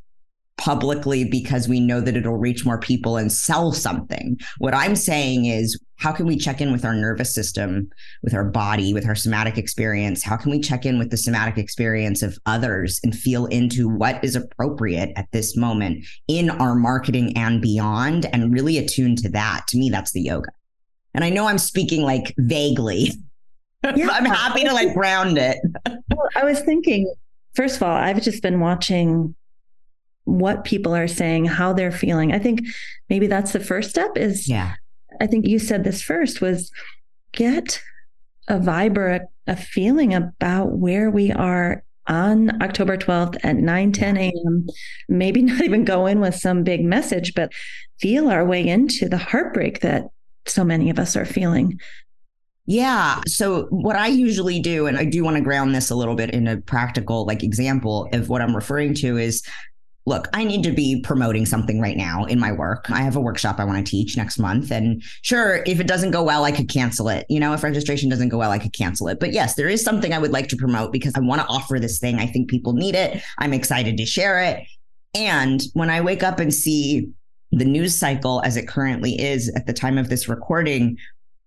publicly 0.58 1.26
because 1.26 1.68
we 1.68 1.80
know 1.80 2.00
that 2.00 2.16
it'll 2.16 2.38
reach 2.38 2.66
more 2.66 2.80
people 2.80 3.18
and 3.18 3.32
sell 3.32 3.72
something. 3.72 4.38
What 4.60 4.74
I'm 4.74 4.96
saying 4.96 5.46
is, 5.46 5.80
how 5.98 6.12
can 6.12 6.26
we 6.26 6.36
check 6.36 6.60
in 6.60 6.72
with 6.72 6.86
our 6.86 6.94
nervous 6.94 7.34
system, 7.34 7.90
with 8.24 8.34
our 8.34 8.44
body, 8.44 8.94
with 8.94 9.06
our 9.06 9.16
somatic 9.16 9.58
experience? 9.58 10.24
How 10.24 10.36
can 10.36 10.52
we 10.52 10.60
check 10.60 10.86
in 10.86 11.00
with 11.00 11.12
the 11.12 11.18
somatic 11.18 11.58
experience 11.58 12.22
of 12.22 12.38
others 12.46 13.00
and 13.04 13.16
feel 13.16 13.46
into 13.48 13.88
what 13.88 14.24
is 14.24 14.36
appropriate 14.36 15.12
at 15.16 15.32
this 15.32 15.56
moment 15.56 16.06
in 16.28 16.50
our 16.50 16.76
marketing 16.76 17.38
and 17.38 17.62
beyond 17.62 18.26
and 18.34 18.54
really 18.54 18.78
attune 18.78 19.16
to 19.18 19.30
that? 19.30 19.66
To 19.68 19.78
me, 19.78 19.90
that's 19.90 20.12
the 20.12 20.22
yoga. 20.22 20.50
And 21.14 21.24
I 21.24 21.30
know 21.30 21.48
I'm 21.48 21.58
speaking 21.58 22.02
like 22.04 22.34
vaguely. 22.38 23.12
Yeah. 23.98 24.08
I'm 24.12 24.24
happy 24.24 24.64
to 24.64 24.72
like 24.72 24.94
ground 24.94 25.38
it. 25.38 25.58
well, 25.86 26.30
I 26.38 26.46
was 26.46 26.62
thinking, 26.62 27.14
first 27.54 27.76
of 27.76 27.84
all, 27.84 27.94
I've 27.94 28.22
just 28.22 28.42
been 28.42 28.62
watching 28.62 29.36
what 30.24 30.64
people 30.64 30.96
are 30.96 31.10
saying, 31.10 31.44
how 31.44 31.74
they're 31.74 31.92
feeling. 31.92 32.32
I 32.32 32.40
think 32.40 32.62
maybe 33.10 33.28
that's 33.28 33.52
the 33.52 33.60
first 33.60 33.90
step 33.90 34.16
is 34.16 34.48
yeah. 34.48 34.76
I 35.22 35.28
think 35.28 35.48
you 35.48 35.60
said 35.60 35.84
this 35.84 36.02
first 36.02 36.42
was 36.42 36.72
get 37.32 37.82
a 38.48 38.60
vibe 38.60 38.98
or 38.98 39.08
a, 39.08 39.22
a 39.48 39.56
feeling 39.56 40.14
about 40.14 40.74
where 40.74 41.10
we 41.10 41.32
are 41.32 41.84
on 42.08 42.62
October 42.62 42.98
12th 42.98 43.38
at 43.44 43.56
9 43.56 43.92
10 43.92 44.18
a.m. 44.18 44.68
Maybe 45.08 45.42
not 45.44 45.62
even 45.62 45.86
go 45.86 46.06
in 46.06 46.20
with 46.20 46.36
some 46.36 46.64
big 46.64 46.84
message, 46.84 47.34
but 47.34 47.52
feel 48.00 48.30
our 48.30 48.46
way 48.46 48.68
into 48.68 49.08
the 49.08 49.18
heartbreak 49.18 49.82
that 49.82 50.08
so 50.46 50.64
many 50.64 50.90
of 50.90 51.00
us 51.00 51.16
are 51.16 51.26
feeling. 51.26 51.80
Yeah. 52.66 53.22
So 53.28 53.64
what 53.70 53.98
I 53.98 54.08
usually 54.08 54.60
do, 54.60 54.88
and 54.88 54.98
I 54.98 55.06
do 55.06 55.24
want 55.24 55.36
to 55.36 55.44
ground 55.44 55.76
this 55.76 55.90
a 55.90 55.96
little 55.96 56.16
bit 56.16 56.30
in 56.32 56.48
a 56.48 56.58
practical 56.58 57.26
like 57.26 57.44
example 57.44 58.08
of 58.14 58.30
what 58.30 58.42
I'm 58.42 58.56
referring 58.56 58.94
to 58.96 59.18
is 59.18 59.44
look, 60.06 60.28
I 60.34 60.44
need 60.44 60.64
to 60.64 60.72
be 60.72 61.02
promoting 61.02 61.46
something 61.46 61.80
right 61.80 61.96
now 61.96 62.26
in 62.26 62.40
my 62.40 62.52
work. 62.52 62.90
I 62.92 63.02
have 63.02 63.16
a 63.16 63.22
workshop 63.22 63.60
I 63.60 63.64
want 63.64 63.86
to 63.86 63.90
teach 63.90 64.18
next 64.18 64.38
month. 64.38 64.72
And 64.72 65.02
sure, 65.22 65.64
if 65.66 65.80
it 65.80 65.88
doesn't 65.88 66.12
go 66.12 66.24
well, 66.24 66.44
I 66.44 66.52
could 66.52 66.70
cancel 66.70 67.08
it. 67.10 67.26
You 67.30 67.40
know, 67.40 67.54
if 67.54 67.64
registration 67.64 68.10
doesn't 68.10 68.30
go 68.30 68.38
well, 68.38 68.52
I 68.52 68.60
could 68.60 68.74
cancel 68.74 69.08
it. 69.08 69.20
But 69.20 69.32
yes, 69.32 69.56
there 69.56 69.70
is 69.70 69.84
something 69.84 70.14
I 70.14 70.20
would 70.20 70.32
like 70.32 70.50
to 70.50 70.58
promote 70.58 70.92
because 70.92 71.14
I 71.16 71.22
want 71.22 71.42
to 71.42 71.48
offer 71.48 71.80
this 71.80 72.00
thing. 72.00 72.20
I 72.20 72.28
think 72.28 72.50
people 72.50 72.74
need 72.74 72.96
it. 72.96 73.24
I'm 73.38 73.54
excited 73.54 73.98
to 73.98 74.06
share 74.06 74.42
it. 74.42 74.68
And 75.16 75.62
when 75.74 75.90
I 75.90 76.02
wake 76.02 76.24
up 76.24 76.40
and 76.40 76.54
see 76.54 77.10
the 77.52 77.66
news 77.66 77.96
cycle 77.96 78.42
as 78.44 78.58
it 78.58 78.68
currently 78.68 79.20
is 79.20 79.50
at 79.56 79.68
the 79.68 79.74
time 79.74 79.98
of 79.98 80.10
this 80.10 80.28
recording, 80.28 80.98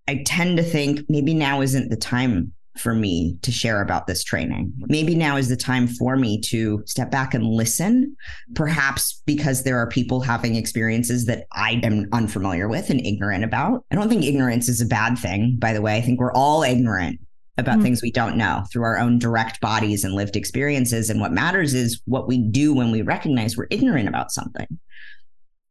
I 0.07 0.23
tend 0.25 0.57
to 0.57 0.63
think 0.63 1.01
maybe 1.09 1.33
now 1.33 1.61
isn't 1.61 1.89
the 1.89 1.97
time 1.97 2.53
for 2.79 2.93
me 2.93 3.37
to 3.41 3.51
share 3.51 3.81
about 3.81 4.07
this 4.07 4.23
training. 4.23 4.73
Maybe 4.87 5.15
now 5.15 5.37
is 5.37 5.49
the 5.49 5.57
time 5.57 5.87
for 5.87 6.15
me 6.15 6.39
to 6.41 6.83
step 6.85 7.11
back 7.11 7.33
and 7.33 7.45
listen, 7.45 8.15
perhaps 8.55 9.21
because 9.25 9.63
there 9.63 9.77
are 9.77 9.87
people 9.87 10.21
having 10.21 10.55
experiences 10.55 11.25
that 11.25 11.47
I 11.51 11.79
am 11.83 12.07
unfamiliar 12.11 12.67
with 12.67 12.89
and 12.89 13.05
ignorant 13.05 13.43
about. 13.43 13.85
I 13.91 13.95
don't 13.95 14.09
think 14.09 14.23
ignorance 14.23 14.69
is 14.69 14.81
a 14.81 14.85
bad 14.85 15.17
thing, 15.17 15.57
by 15.59 15.73
the 15.73 15.81
way. 15.81 15.97
I 15.97 16.01
think 16.01 16.19
we're 16.19 16.33
all 16.33 16.63
ignorant 16.63 17.19
about 17.57 17.75
mm-hmm. 17.75 17.83
things 17.83 18.01
we 18.01 18.11
don't 18.11 18.37
know 18.37 18.63
through 18.71 18.83
our 18.83 18.99
own 18.99 19.19
direct 19.19 19.59
bodies 19.61 20.03
and 20.03 20.13
lived 20.13 20.35
experiences. 20.35 21.09
And 21.09 21.19
what 21.19 21.31
matters 21.31 21.73
is 21.73 22.01
what 22.05 22.27
we 22.27 22.37
do 22.37 22.73
when 22.73 22.91
we 22.91 23.01
recognize 23.01 23.57
we're 23.57 23.67
ignorant 23.71 24.07
about 24.07 24.31
something. 24.31 24.67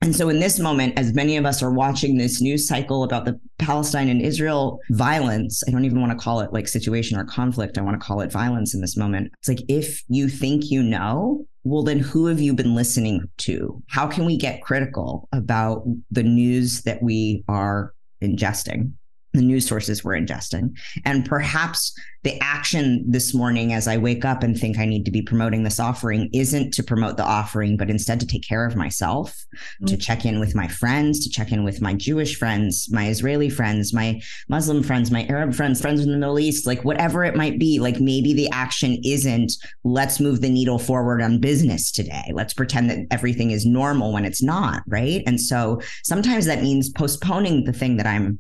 And 0.03 0.15
so, 0.15 0.29
in 0.29 0.38
this 0.41 0.59
moment, 0.59 0.99
as 0.99 1.15
many 1.15 1.37
of 1.37 1.47
us 1.47 1.62
are 1.62 1.73
watching 1.73 2.17
this 2.17 2.41
news 2.41 2.69
cycle 2.69 3.03
about 3.03 3.25
the 3.25 3.41
Palestine 3.59 4.09
and 4.09 4.21
Israel 4.21 4.79
violence, 4.91 5.62
I 5.67 5.71
don't 5.71 5.85
even 5.85 6.00
want 6.00 6.12
to 6.12 6.23
call 6.23 6.41
it 6.41 6.53
like 6.53 6.69
situation 6.69 7.19
or 7.19 7.25
conflict. 7.25 7.79
I 7.79 7.81
want 7.81 7.99
to 8.00 8.07
call 8.07 8.21
it 8.21 8.31
violence 8.31 8.75
in 8.75 8.83
this 8.83 8.97
moment. 8.97 9.33
It's 9.38 9.49
like, 9.49 9.62
if 9.69 10.03
you 10.09 10.29
think 10.29 10.71
you 10.71 10.83
know, 10.83 11.47
well, 11.65 11.83
then 11.83 11.99
who 11.99 12.26
have 12.26 12.41
you 12.41 12.53
been 12.55 12.75
listening 12.75 13.29
to? 13.38 13.83
How 13.88 14.07
can 14.07 14.26
we 14.26 14.37
get 14.37 14.62
critical 14.62 15.29
about 15.33 15.85
the 16.11 16.23
news 16.23 16.83
that 16.83 17.03
we 17.03 17.43
are 17.49 17.95
ingesting? 18.23 18.93
The 19.37 19.43
news 19.43 19.66
sources 19.66 20.02
we're 20.02 20.19
ingesting. 20.19 20.76
And 21.05 21.25
perhaps 21.25 21.95
the 22.26 22.40
action 22.40 23.05
this 23.09 23.33
morning 23.33 23.73
as 23.73 23.87
I 23.87 23.99
wake 23.99 24.25
up 24.25 24.43
and 24.43 24.59
think 24.59 24.78
I 24.78 24.85
need 24.85 25.05
to 25.05 25.12
be 25.12 25.23
promoting 25.23 25.62
this 25.62 25.78
offering 25.78 26.28
isn't 26.33 26.75
to 26.75 26.83
promote 26.83 27.16
the 27.16 27.25
offering, 27.25 27.76
but 27.76 27.88
instead 27.88 28.19
to 28.19 28.26
take 28.26 28.43
care 28.43 28.66
of 28.66 28.75
myself, 28.75 29.31
mm-hmm. 29.55 29.87
to 29.87 29.97
check 29.97 30.25
in 30.25 30.40
with 30.40 30.52
my 30.52 30.66
friends, 30.66 31.23
to 31.23 31.31
check 31.31 31.52
in 31.52 31.62
with 31.62 31.81
my 31.81 31.95
Jewish 31.95 32.37
friends, 32.37 32.88
my 32.90 33.07
Israeli 33.07 33.49
friends, 33.49 33.95
my 33.95 34.21
Muslim 34.49 34.83
friends, 34.83 35.12
my 35.12 35.25
Arab 35.26 35.55
friends, 35.55 35.81
friends 35.81 36.00
in 36.00 36.11
the 36.11 36.19
Middle 36.19 36.40
East, 36.40 36.66
like 36.66 36.85
whatever 36.85 37.23
it 37.23 37.37
might 37.37 37.61
be. 37.61 37.78
Like 37.78 38.00
maybe 38.00 38.35
the 38.35 38.50
action 38.50 38.99
isn't 39.05 39.52
let's 39.85 40.19
move 40.19 40.40
the 40.40 40.50
needle 40.50 40.81
forward 40.81 41.23
on 41.23 41.38
business 41.38 41.93
today. 41.93 42.33
Let's 42.33 42.55
pretend 42.55 42.90
that 42.90 43.07
everything 43.12 43.52
is 43.52 43.64
normal 43.64 44.12
when 44.12 44.25
it's 44.25 44.43
not, 44.43 44.83
right? 44.88 45.23
And 45.28 45.40
so 45.40 45.81
sometimes 46.02 46.47
that 46.47 46.61
means 46.61 46.90
postponing 46.90 47.62
the 47.62 47.73
thing 47.73 47.99
that 47.99 48.07
I'm 48.07 48.37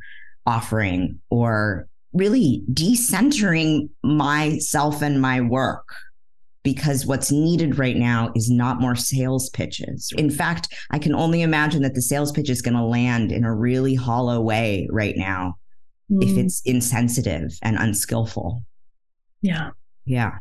offering 0.46 1.20
or 1.30 1.88
really 2.12 2.64
decentering 2.72 3.88
myself 4.02 5.02
and 5.02 5.20
my 5.20 5.40
work 5.40 5.86
because 6.62 7.06
what's 7.06 7.30
needed 7.30 7.78
right 7.78 7.96
now 7.96 8.32
is 8.34 8.50
not 8.50 8.80
more 8.80 8.96
sales 8.96 9.48
pitches. 9.50 10.12
In 10.16 10.30
fact, 10.30 10.74
I 10.90 10.98
can 10.98 11.14
only 11.14 11.42
imagine 11.42 11.82
that 11.82 11.94
the 11.94 12.02
sales 12.02 12.32
pitch 12.32 12.50
is 12.50 12.60
going 12.60 12.76
to 12.76 12.82
land 12.82 13.30
in 13.30 13.44
a 13.44 13.54
really 13.54 13.94
hollow 13.94 14.40
way 14.40 14.88
right 14.90 15.16
now 15.16 15.58
mm. 16.10 16.24
if 16.24 16.36
it's 16.36 16.62
insensitive 16.64 17.52
and 17.62 17.76
unskillful. 17.76 18.64
Yeah. 19.42 19.70
Yeah. 20.06 20.38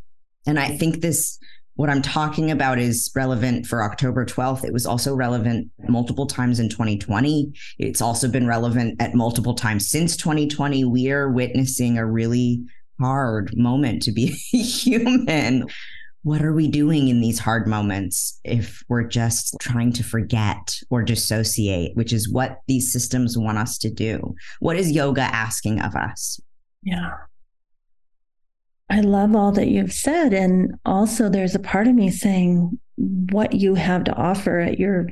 And 0.48 0.60
I 0.60 0.70
think 0.70 1.02
this 1.02 1.38
what 1.76 1.90
I'm 1.90 2.02
talking 2.02 2.52
about 2.52 2.80
is 2.80 3.12
relevant 3.16 3.66
for 3.66 3.84
October 3.84 4.26
12th. 4.26 4.64
It 4.64 4.72
was 4.72 4.86
also 4.86 5.14
relevant 5.14 5.70
multiple 5.90 6.26
times 6.26 6.60
in 6.60 6.70
2020. 6.70 7.54
It's 7.80 8.02
also 8.02 8.30
been 8.30 8.48
relevant 8.48 9.02
at 9.02 9.14
multiple 9.14 9.54
times 9.54 9.90
since 9.90 10.16
2020. 10.16 10.86
We 10.86 11.12
are 11.12 11.30
witnessing 11.30 11.98
a 11.98 12.06
really 12.06 12.64
hard 13.00 13.52
moment 13.58 14.04
to 14.04 14.12
be 14.12 14.28
human. 14.52 15.68
What 16.24 16.42
are 16.42 16.54
we 16.54 16.70
doing 16.70 17.10
in 17.10 17.22
these 17.22 17.40
hard 17.40 17.68
moments 17.68 18.40
if 18.44 18.82
we're 18.88 19.04
just 19.04 19.58
trying 19.60 19.92
to 19.94 20.04
forget 20.04 20.80
or 20.90 21.04
dissociate, 21.04 21.96
which 21.96 22.14
is 22.14 22.32
what 22.32 22.62
these 22.68 22.92
systems 22.92 23.38
want 23.38 23.58
us 23.58 23.78
to 23.80 23.92
do? 23.92 24.34
What 24.60 24.78
is 24.78 24.92
yoga 24.92 25.22
asking 25.22 25.82
of 25.82 25.94
us? 25.96 26.40
Yeah. 26.82 27.12
I 28.90 29.02
love 29.02 29.36
all 29.36 29.52
that 29.54 29.68
you've 29.68 29.94
said. 29.94 30.34
And 30.34 30.76
also, 30.86 31.30
there's 31.30 31.56
a 31.56 31.60
part 31.60 31.88
of 31.88 31.96
me 31.96 32.10
saying 32.12 32.80
what 32.98 33.54
you 33.54 33.76
have 33.76 34.04
to 34.06 34.14
offer 34.14 34.60
at 34.60 34.80
your 34.80 35.10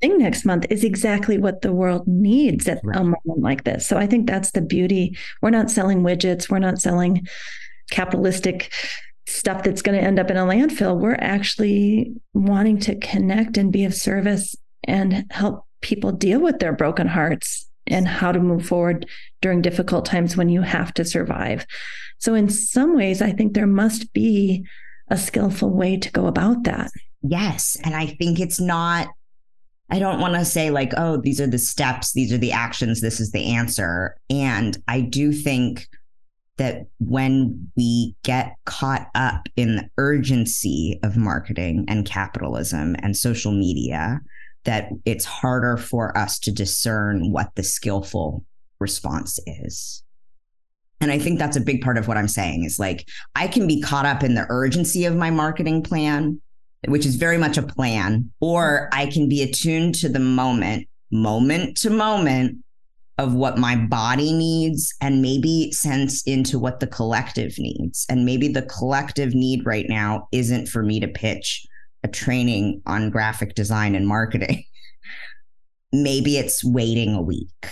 thing 0.00 0.18
next 0.18 0.44
month 0.44 0.66
is 0.70 0.82
exactly 0.82 1.36
what 1.38 1.62
the 1.62 1.72
world 1.72 2.06
needs 2.08 2.66
at 2.66 2.80
right. 2.82 2.96
a 2.96 3.04
moment 3.04 3.40
like 3.40 3.64
this. 3.64 3.86
So 3.86 3.98
I 3.98 4.06
think 4.06 4.26
that's 4.26 4.52
the 4.52 4.62
beauty. 4.62 5.16
We're 5.42 5.50
not 5.50 5.70
selling 5.70 6.02
widgets, 6.02 6.48
we're 6.48 6.58
not 6.58 6.80
selling 6.80 7.26
capitalistic 7.90 8.72
stuff 9.26 9.62
that's 9.62 9.82
going 9.82 9.98
to 9.98 10.04
end 10.04 10.18
up 10.18 10.30
in 10.30 10.36
a 10.36 10.44
landfill. 10.44 10.98
We're 10.98 11.14
actually 11.20 12.14
wanting 12.32 12.78
to 12.80 12.96
connect 12.96 13.56
and 13.56 13.72
be 13.72 13.84
of 13.84 13.94
service 13.94 14.56
and 14.84 15.26
help 15.30 15.66
people 15.82 16.12
deal 16.12 16.40
with 16.40 16.58
their 16.58 16.72
broken 16.72 17.06
hearts 17.06 17.68
and 17.86 18.06
how 18.06 18.32
to 18.32 18.40
move 18.40 18.66
forward 18.66 19.06
during 19.40 19.62
difficult 19.62 20.04
times 20.04 20.36
when 20.36 20.48
you 20.48 20.62
have 20.62 20.92
to 20.94 21.04
survive. 21.04 21.66
So, 22.20 22.34
in 22.34 22.48
some 22.48 22.94
ways, 22.94 23.20
I 23.20 23.32
think 23.32 23.54
there 23.54 23.66
must 23.66 24.12
be 24.12 24.64
a 25.08 25.16
skillful 25.16 25.70
way 25.70 25.96
to 25.96 26.12
go 26.12 26.26
about 26.26 26.64
that. 26.64 26.90
Yes. 27.22 27.76
And 27.84 27.94
I 27.94 28.06
think 28.06 28.40
it's 28.40 28.60
not, 28.60 29.08
I 29.90 29.98
don't 29.98 30.20
want 30.20 30.34
to 30.34 30.44
say 30.44 30.70
like, 30.70 30.92
oh, 30.96 31.16
these 31.16 31.40
are 31.40 31.46
the 31.46 31.58
steps, 31.58 32.12
these 32.12 32.32
are 32.32 32.38
the 32.38 32.52
actions, 32.52 33.00
this 33.00 33.20
is 33.20 33.32
the 33.32 33.52
answer. 33.52 34.16
And 34.30 34.78
I 34.86 35.00
do 35.00 35.32
think 35.32 35.88
that 36.56 36.86
when 36.98 37.70
we 37.76 38.14
get 38.22 38.54
caught 38.66 39.08
up 39.14 39.48
in 39.56 39.76
the 39.76 39.88
urgency 39.98 41.00
of 41.02 41.16
marketing 41.16 41.86
and 41.88 42.06
capitalism 42.06 42.96
and 43.02 43.16
social 43.16 43.52
media, 43.52 44.20
that 44.64 44.90
it's 45.06 45.24
harder 45.24 45.76
for 45.76 46.16
us 46.16 46.38
to 46.40 46.52
discern 46.52 47.32
what 47.32 47.54
the 47.54 47.62
skillful 47.62 48.44
response 48.78 49.38
is. 49.46 50.04
And 51.00 51.10
I 51.10 51.18
think 51.18 51.38
that's 51.38 51.56
a 51.56 51.60
big 51.60 51.82
part 51.82 51.96
of 51.96 52.08
what 52.08 52.16
I'm 52.16 52.28
saying 52.28 52.64
is 52.64 52.78
like, 52.78 53.08
I 53.34 53.48
can 53.48 53.66
be 53.66 53.80
caught 53.80 54.06
up 54.06 54.22
in 54.22 54.34
the 54.34 54.46
urgency 54.48 55.06
of 55.06 55.16
my 55.16 55.30
marketing 55.30 55.82
plan, 55.82 56.40
which 56.88 57.06
is 57.06 57.16
very 57.16 57.38
much 57.38 57.56
a 57.56 57.62
plan, 57.62 58.30
or 58.40 58.90
I 58.92 59.06
can 59.06 59.28
be 59.28 59.42
attuned 59.42 59.94
to 59.96 60.08
the 60.08 60.18
moment, 60.18 60.88
moment 61.10 61.76
to 61.78 61.90
moment 61.90 62.58
of 63.16 63.34
what 63.34 63.58
my 63.58 63.76
body 63.76 64.32
needs 64.32 64.94
and 65.00 65.20
maybe 65.20 65.72
sense 65.72 66.22
into 66.22 66.58
what 66.58 66.80
the 66.80 66.86
collective 66.86 67.58
needs. 67.58 68.06
And 68.08 68.24
maybe 68.24 68.48
the 68.48 68.62
collective 68.62 69.34
need 69.34 69.66
right 69.66 69.86
now 69.88 70.28
isn't 70.32 70.68
for 70.68 70.82
me 70.82 71.00
to 71.00 71.08
pitch 71.08 71.66
a 72.02 72.08
training 72.08 72.80
on 72.86 73.10
graphic 73.10 73.54
design 73.54 73.94
and 73.94 74.06
marketing. 74.06 74.64
maybe 75.92 76.38
it's 76.38 76.64
waiting 76.64 77.14
a 77.14 77.22
week 77.22 77.66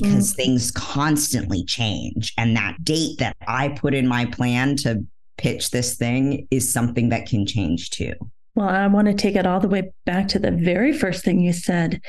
because 0.00 0.32
mm-hmm. 0.32 0.42
things 0.42 0.70
constantly 0.70 1.64
change. 1.64 2.32
And 2.36 2.56
that 2.56 2.82
date 2.82 3.18
that 3.18 3.36
I 3.46 3.68
put 3.68 3.94
in 3.94 4.06
my 4.06 4.26
plan 4.26 4.76
to 4.76 5.04
pitch 5.36 5.70
this 5.70 5.96
thing 5.96 6.46
is 6.50 6.72
something 6.72 7.10
that 7.10 7.26
can 7.26 7.46
change 7.46 7.90
too. 7.90 8.14
Well, 8.54 8.68
I 8.68 8.86
want 8.86 9.08
to 9.08 9.14
take 9.14 9.36
it 9.36 9.46
all 9.46 9.60
the 9.60 9.68
way 9.68 9.92
back 10.04 10.28
to 10.28 10.38
the 10.38 10.50
very 10.50 10.92
first 10.92 11.24
thing 11.24 11.40
you 11.40 11.52
said 11.52 12.00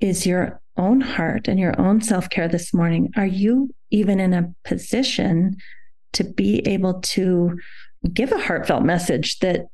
is 0.00 0.26
your 0.26 0.60
own 0.76 1.00
heart 1.00 1.48
and 1.48 1.58
your 1.58 1.78
own 1.80 2.00
self 2.00 2.30
care 2.30 2.48
this 2.48 2.72
morning, 2.72 3.12
are 3.16 3.26
you 3.26 3.74
even 3.90 4.20
in 4.20 4.32
a 4.32 4.54
position 4.64 5.56
to 6.12 6.24
be 6.24 6.66
able 6.66 7.00
to 7.00 7.58
give 8.12 8.32
a 8.32 8.38
heartfelt 8.38 8.84
message 8.84 9.40
that 9.40 9.66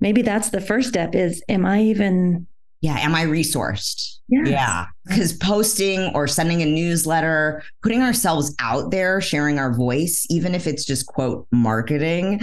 maybe 0.00 0.20
that's 0.20 0.50
the 0.50 0.60
first 0.60 0.88
step 0.88 1.14
is, 1.14 1.42
am 1.48 1.64
I 1.64 1.82
even 1.82 2.47
yeah 2.80 2.98
am 2.98 3.14
i 3.14 3.24
resourced 3.24 4.16
yes. 4.28 4.48
yeah 4.48 4.86
because 5.06 5.32
posting 5.32 6.14
or 6.14 6.26
sending 6.26 6.62
a 6.62 6.66
newsletter 6.66 7.62
putting 7.82 8.02
ourselves 8.02 8.54
out 8.60 8.90
there 8.90 9.20
sharing 9.20 9.58
our 9.58 9.72
voice 9.72 10.26
even 10.30 10.54
if 10.54 10.66
it's 10.66 10.84
just 10.84 11.06
quote 11.06 11.46
marketing 11.52 12.40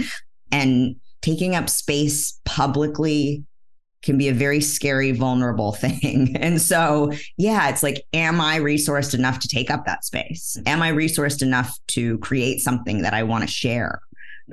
and 0.52 0.96
taking 1.22 1.54
up 1.54 1.68
space 1.68 2.38
publicly 2.44 3.44
can 4.06 4.16
be 4.16 4.28
a 4.28 4.32
very 4.32 4.60
scary, 4.60 5.10
vulnerable 5.10 5.72
thing. 5.84 6.34
And 6.36 6.62
so, 6.62 7.10
yeah, 7.36 7.68
it's 7.68 7.82
like, 7.82 8.04
am 8.14 8.40
I 8.40 8.58
resourced 8.58 9.12
enough 9.14 9.40
to 9.40 9.48
take 9.48 9.70
up 9.70 9.84
that 9.84 10.04
space? 10.04 10.56
Am 10.64 10.80
I 10.80 10.92
resourced 10.92 11.42
enough 11.42 11.76
to 11.88 12.16
create 12.18 12.60
something 12.60 13.02
that 13.02 13.12
I 13.12 13.24
want 13.24 13.42
to 13.42 13.50
share? 13.50 14.00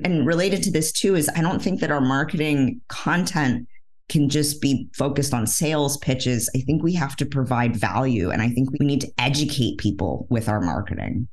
And 0.04 0.26
related 0.26 0.64
to 0.64 0.72
this 0.72 0.92
too 0.92 1.16
is 1.16 1.30
I 1.36 1.42
don't 1.42 1.62
think 1.62 1.80
that 1.82 1.92
our 1.92 2.02
marketing 2.02 2.82
content 2.90 3.68
can 4.10 4.30
just 4.30 4.62
be 4.62 4.90
focused 4.94 5.34
on 5.34 5.48
sales 5.48 5.98
pitches. 5.98 6.50
I 6.56 6.60
think 6.60 6.84
we 6.84 6.94
have 6.94 7.16
to 7.18 7.26
provide 7.26 7.76
value. 7.76 8.30
And 8.30 8.42
I 8.42 8.50
think 8.50 8.70
we 8.72 8.86
need 8.86 9.02
to 9.02 9.12
educate 9.18 9.78
people 9.78 10.28
with 10.30 10.50
our 10.50 10.62
marketing. 10.62 11.28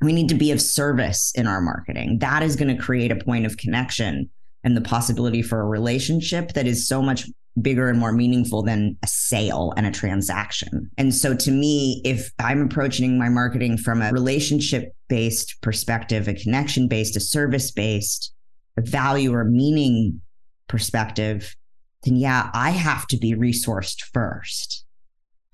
We 0.00 0.12
need 0.12 0.28
to 0.28 0.34
be 0.34 0.52
of 0.52 0.60
service 0.60 1.32
in 1.34 1.46
our 1.46 1.60
marketing. 1.60 2.18
That 2.20 2.42
is 2.42 2.56
going 2.56 2.74
to 2.74 2.82
create 2.82 3.10
a 3.10 3.16
point 3.16 3.46
of 3.46 3.56
connection 3.56 4.30
and 4.64 4.76
the 4.76 4.80
possibility 4.80 5.42
for 5.42 5.60
a 5.60 5.66
relationship 5.66 6.52
that 6.52 6.66
is 6.66 6.86
so 6.86 7.00
much 7.00 7.26
bigger 7.60 7.88
and 7.88 7.98
more 7.98 8.12
meaningful 8.12 8.62
than 8.62 8.96
a 9.02 9.06
sale 9.06 9.72
and 9.76 9.86
a 9.86 9.90
transaction. 9.90 10.90
And 10.98 11.14
so 11.14 11.34
to 11.34 11.50
me, 11.50 12.00
if 12.04 12.30
I'm 12.38 12.62
approaching 12.62 13.18
my 13.18 13.28
marketing 13.28 13.78
from 13.78 14.02
a 14.02 14.12
relationship 14.12 14.94
based 15.08 15.56
perspective, 15.62 16.28
a 16.28 16.34
connection 16.34 16.88
based, 16.88 17.16
a 17.16 17.20
service 17.20 17.70
based, 17.70 18.32
a 18.76 18.82
value 18.82 19.34
or 19.34 19.44
meaning 19.44 20.20
perspective, 20.68 21.56
then 22.04 22.16
yeah, 22.16 22.50
I 22.54 22.70
have 22.70 23.06
to 23.08 23.16
be 23.16 23.34
resourced 23.34 24.02
first 24.12 24.84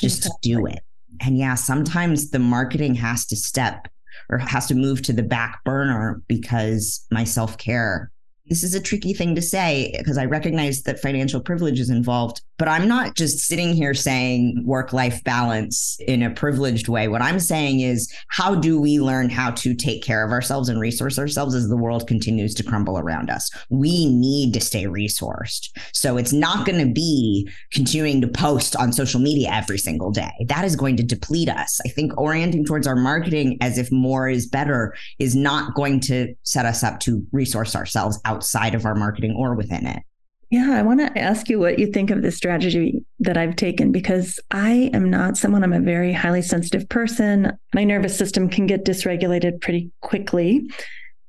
just 0.00 0.18
exactly. 0.18 0.50
to 0.50 0.56
do 0.56 0.66
it. 0.66 0.80
And 1.20 1.38
yeah, 1.38 1.54
sometimes 1.54 2.30
the 2.30 2.38
marketing 2.38 2.94
has 2.96 3.26
to 3.26 3.36
step 3.36 3.88
or 4.28 4.38
has 4.38 4.66
to 4.66 4.74
move 4.74 5.02
to 5.02 5.12
the 5.12 5.22
back 5.22 5.62
burner 5.64 6.22
because 6.28 7.06
my 7.10 7.24
self 7.24 7.58
care 7.58 8.10
this 8.46 8.62
is 8.62 8.74
a 8.74 8.80
tricky 8.80 9.14
thing 9.14 9.34
to 9.34 9.42
say 9.42 9.94
because 9.98 10.18
I 10.18 10.26
recognize 10.26 10.82
that 10.82 11.00
financial 11.00 11.40
privilege 11.40 11.80
is 11.80 11.88
involved, 11.88 12.42
but 12.58 12.68
I'm 12.68 12.86
not 12.86 13.16
just 13.16 13.38
sitting 13.38 13.72
here 13.72 13.94
saying 13.94 14.62
work 14.66 14.92
life 14.92 15.24
balance 15.24 15.96
in 16.06 16.22
a 16.22 16.30
privileged 16.30 16.88
way. 16.88 17.08
What 17.08 17.22
I'm 17.22 17.40
saying 17.40 17.80
is, 17.80 18.12
how 18.28 18.54
do 18.54 18.78
we 18.78 19.00
learn 19.00 19.30
how 19.30 19.52
to 19.52 19.74
take 19.74 20.02
care 20.02 20.24
of 20.24 20.30
ourselves 20.30 20.68
and 20.68 20.78
resource 20.78 21.18
ourselves 21.18 21.54
as 21.54 21.68
the 21.68 21.76
world 21.76 22.06
continues 22.06 22.52
to 22.54 22.62
crumble 22.62 22.98
around 22.98 23.30
us? 23.30 23.50
We 23.70 24.06
need 24.06 24.52
to 24.54 24.60
stay 24.60 24.84
resourced. 24.84 25.70
So 25.92 26.18
it's 26.18 26.32
not 26.32 26.66
going 26.66 26.86
to 26.86 26.92
be 26.92 27.48
continuing 27.72 28.20
to 28.20 28.28
post 28.28 28.76
on 28.76 28.92
social 28.92 29.20
media 29.20 29.48
every 29.52 29.78
single 29.78 30.10
day. 30.10 30.32
That 30.48 30.66
is 30.66 30.76
going 30.76 30.96
to 30.98 31.02
deplete 31.02 31.48
us. 31.48 31.80
I 31.86 31.88
think 31.88 32.16
orienting 32.18 32.66
towards 32.66 32.86
our 32.86 32.96
marketing 32.96 33.56
as 33.62 33.78
if 33.78 33.90
more 33.90 34.28
is 34.28 34.46
better 34.46 34.94
is 35.18 35.34
not 35.34 35.74
going 35.74 36.00
to 36.00 36.34
set 36.42 36.66
us 36.66 36.82
up 36.84 37.00
to 37.00 37.26
resource 37.32 37.74
ourselves 37.74 38.20
out 38.26 38.33
outside 38.34 38.74
of 38.74 38.84
our 38.84 38.94
marketing 38.94 39.34
or 39.36 39.54
within 39.54 39.86
it. 39.86 40.02
Yeah, 40.50 40.72
I 40.72 40.82
want 40.82 41.00
to 41.00 41.18
ask 41.18 41.48
you 41.48 41.58
what 41.58 41.78
you 41.78 41.86
think 41.86 42.10
of 42.10 42.22
this 42.22 42.36
strategy 42.36 43.04
that 43.20 43.36
I've 43.36 43.56
taken 43.56 43.90
because 43.90 44.38
I 44.50 44.90
am 44.92 45.10
not 45.10 45.36
someone, 45.36 45.64
I'm 45.64 45.72
a 45.72 45.80
very 45.80 46.12
highly 46.12 46.42
sensitive 46.42 46.88
person. 46.88 47.52
My 47.74 47.82
nervous 47.82 48.16
system 48.16 48.48
can 48.48 48.66
get 48.66 48.84
dysregulated 48.84 49.60
pretty 49.60 49.90
quickly. 50.00 50.70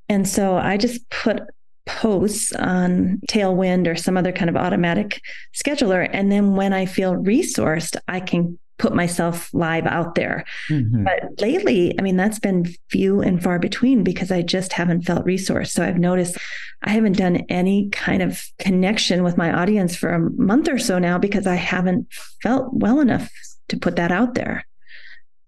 And 0.09 0.27
so 0.27 0.57
I 0.57 0.77
just 0.77 1.09
put 1.09 1.41
posts 1.87 2.51
on 2.53 3.21
Tailwind 3.29 3.87
or 3.87 3.95
some 3.95 4.17
other 4.17 4.31
kind 4.31 4.49
of 4.49 4.55
automatic 4.55 5.21
scheduler. 5.55 6.07
And 6.11 6.31
then 6.31 6.55
when 6.55 6.73
I 6.73 6.85
feel 6.85 7.13
resourced, 7.13 7.95
I 8.07 8.19
can 8.19 8.59
put 8.77 8.93
myself 8.93 9.53
live 9.53 9.85
out 9.85 10.15
there. 10.15 10.45
Mm-hmm. 10.69 11.03
But 11.03 11.41
lately, 11.41 11.97
I 11.97 12.01
mean, 12.01 12.17
that's 12.17 12.39
been 12.39 12.65
few 12.89 13.21
and 13.21 13.41
far 13.41 13.59
between 13.59 14.03
because 14.03 14.31
I 14.31 14.41
just 14.41 14.73
haven't 14.73 15.03
felt 15.03 15.25
resourced. 15.25 15.71
So 15.71 15.83
I've 15.83 15.97
noticed 15.97 16.37
I 16.83 16.91
haven't 16.91 17.17
done 17.17 17.37
any 17.49 17.89
kind 17.89 18.21
of 18.21 18.43
connection 18.59 19.23
with 19.23 19.37
my 19.37 19.51
audience 19.51 19.95
for 19.95 20.09
a 20.09 20.29
month 20.31 20.67
or 20.67 20.77
so 20.77 20.99
now 20.99 21.17
because 21.17 21.47
I 21.47 21.55
haven't 21.55 22.07
felt 22.41 22.73
well 22.73 22.99
enough 22.99 23.29
to 23.69 23.77
put 23.77 23.95
that 23.95 24.11
out 24.11 24.33
there. 24.33 24.65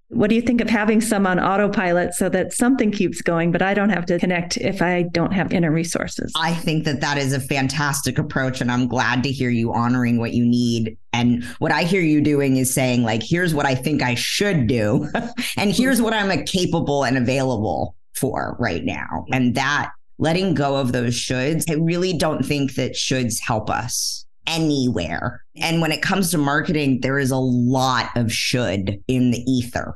What 0.09 0.29
do 0.29 0.35
you 0.35 0.41
think 0.41 0.61
of 0.61 0.69
having 0.69 1.01
some 1.01 1.27
on 1.27 1.37
autopilot 1.37 2.13
so 2.13 2.29
that 2.29 2.53
something 2.53 2.91
keeps 2.91 3.21
going, 3.21 3.51
but 3.51 3.61
I 3.61 3.73
don't 3.73 3.89
have 3.89 4.05
to 4.05 4.17
connect 4.17 4.55
if 4.55 4.81
I 4.81 5.03
don't 5.11 5.33
have 5.33 5.51
inner 5.51 5.69
resources? 5.69 6.31
I 6.35 6.53
think 6.53 6.85
that 6.85 7.01
that 7.01 7.17
is 7.17 7.33
a 7.33 7.41
fantastic 7.41 8.17
approach. 8.17 8.61
And 8.61 8.71
I'm 8.71 8.87
glad 8.87 9.21
to 9.23 9.31
hear 9.31 9.49
you 9.49 9.73
honoring 9.73 10.17
what 10.17 10.33
you 10.33 10.45
need. 10.45 10.97
And 11.11 11.43
what 11.59 11.73
I 11.73 11.83
hear 11.83 12.01
you 12.01 12.21
doing 12.21 12.55
is 12.55 12.73
saying, 12.73 13.03
like, 13.03 13.21
here's 13.21 13.53
what 13.53 13.65
I 13.65 13.75
think 13.75 14.01
I 14.01 14.15
should 14.15 14.67
do, 14.67 15.09
and 15.57 15.73
here's 15.73 16.01
what 16.01 16.13
I'm 16.13 16.45
capable 16.45 17.03
and 17.03 17.17
available 17.17 17.95
for 18.13 18.55
right 18.59 18.85
now. 18.85 19.25
And 19.31 19.55
that 19.55 19.91
letting 20.19 20.53
go 20.53 20.77
of 20.77 20.93
those 20.93 21.15
shoulds, 21.15 21.69
I 21.69 21.73
really 21.73 22.13
don't 22.13 22.45
think 22.45 22.75
that 22.75 22.93
shoulds 22.93 23.39
help 23.39 23.69
us 23.69 24.26
anywhere. 24.47 25.43
And 25.57 25.81
when 25.81 25.91
it 25.91 26.01
comes 26.01 26.31
to 26.31 26.37
marketing, 26.37 27.01
there 27.01 27.19
is 27.19 27.31
a 27.31 27.37
lot 27.37 28.09
of 28.15 28.31
should 28.31 29.03
in 29.07 29.31
the 29.31 29.43
ether. 29.49 29.93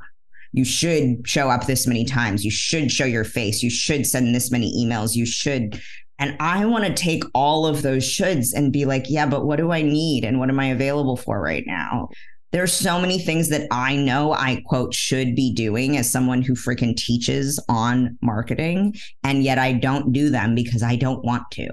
You 0.54 0.66
should 0.66 1.28
show 1.28 1.50
up 1.50 1.66
this 1.66 1.88
many 1.88 2.04
times. 2.04 2.44
You 2.44 2.52
should 2.52 2.92
show 2.92 3.06
your 3.06 3.24
face. 3.24 3.64
You 3.64 3.70
should 3.70 4.06
send 4.06 4.36
this 4.36 4.52
many 4.52 4.74
emails. 4.86 5.16
You 5.16 5.26
should. 5.26 5.82
And 6.20 6.36
I 6.40 6.66
want 6.66 6.86
to 6.86 6.94
take 6.94 7.24
all 7.34 7.66
of 7.66 7.82
those 7.82 8.04
shoulds 8.04 8.54
and 8.54 8.74
be 8.74 8.86
like, 8.86 9.06
yeah, 9.08 9.26
but 9.26 9.46
what 9.46 9.58
do 9.58 9.72
I 9.72 9.82
need? 9.82 10.26
And 10.26 10.40
what 10.40 10.50
am 10.50 10.60
I 10.60 10.68
available 10.68 11.18
for 11.18 11.42
right 11.42 11.64
now? 11.66 12.10
There's 12.52 12.74
so 12.74 13.00
many 13.00 13.18
things 13.18 13.48
that 13.48 13.66
I 13.72 13.96
know 13.96 14.34
I 14.34 14.62
quote 14.66 14.94
should 14.94 15.36
be 15.36 15.54
doing 15.54 15.96
as 15.96 16.12
someone 16.12 16.42
who 16.42 16.54
freaking 16.54 16.98
teaches 16.98 17.64
on 17.70 18.18
marketing. 18.22 18.96
And 19.24 19.42
yet 19.42 19.58
I 19.58 19.72
don't 19.72 20.12
do 20.12 20.30
them 20.30 20.54
because 20.54 20.84
I 20.84 20.98
don't 20.98 21.24
want 21.24 21.50
to. 21.52 21.70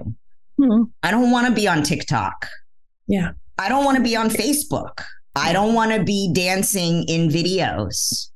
Mm-hmm. 0.59 0.83
I 1.03 1.11
don't 1.11 1.31
want 1.31 1.47
to 1.47 1.53
be 1.53 1.67
on 1.67 1.83
TikTok. 1.83 2.47
Yeah. 3.09 3.31
I 3.57 3.67
don't 3.67 3.83
want 3.83 3.97
to 3.97 4.03
be 4.03 4.15
on 4.15 4.29
Facebook. 4.29 5.03
I 5.35 5.51
don't 5.51 5.73
want 5.73 5.91
to 5.91 6.03
be 6.03 6.31
dancing 6.33 7.03
in 7.09 7.29
videos. 7.29 8.29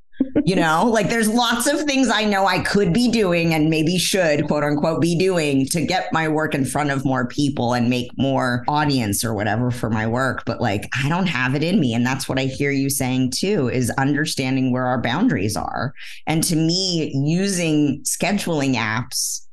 you 0.46 0.56
know, 0.56 0.86
like 0.92 1.10
there's 1.10 1.30
lots 1.30 1.68
of 1.68 1.82
things 1.82 2.10
I 2.10 2.26
know 2.26 2.46
I 2.46 2.60
could 2.60 2.92
be 2.92 3.10
doing 3.10 3.54
and 3.54 3.70
maybe 3.70 3.98
should, 3.98 4.48
quote 4.48 4.64
unquote, 4.64 5.02
be 5.02 5.18
doing 5.18 5.66
to 5.68 5.86
get 5.86 6.12
my 6.12 6.28
work 6.28 6.56
in 6.56 6.66
front 6.66 6.92
of 6.92 7.06
more 7.06 7.28
people 7.28 7.74
and 7.74 7.90
make 7.90 8.10
more 8.18 8.64
audience 8.68 9.24
or 9.24 9.34
whatever 9.34 9.72
for 9.72 9.90
my 9.90 10.08
work. 10.08 10.44
But 10.46 10.60
like, 10.60 10.90
I 11.04 11.08
don't 11.08 11.28
have 11.28 11.56
it 11.56 11.64
in 11.64 11.80
me. 11.80 11.94
And 11.94 12.06
that's 12.06 12.28
what 12.28 12.40
I 12.40 12.46
hear 12.46 12.72
you 12.72 12.90
saying 12.90 13.32
too 13.32 13.70
is 13.70 13.92
understanding 13.92 14.72
where 14.72 14.86
our 14.86 15.02
boundaries 15.02 15.56
are. 15.56 15.94
And 16.28 16.44
to 16.46 16.56
me, 16.56 17.12
using 17.14 18.02
scheduling 18.04 18.76
apps 18.76 19.46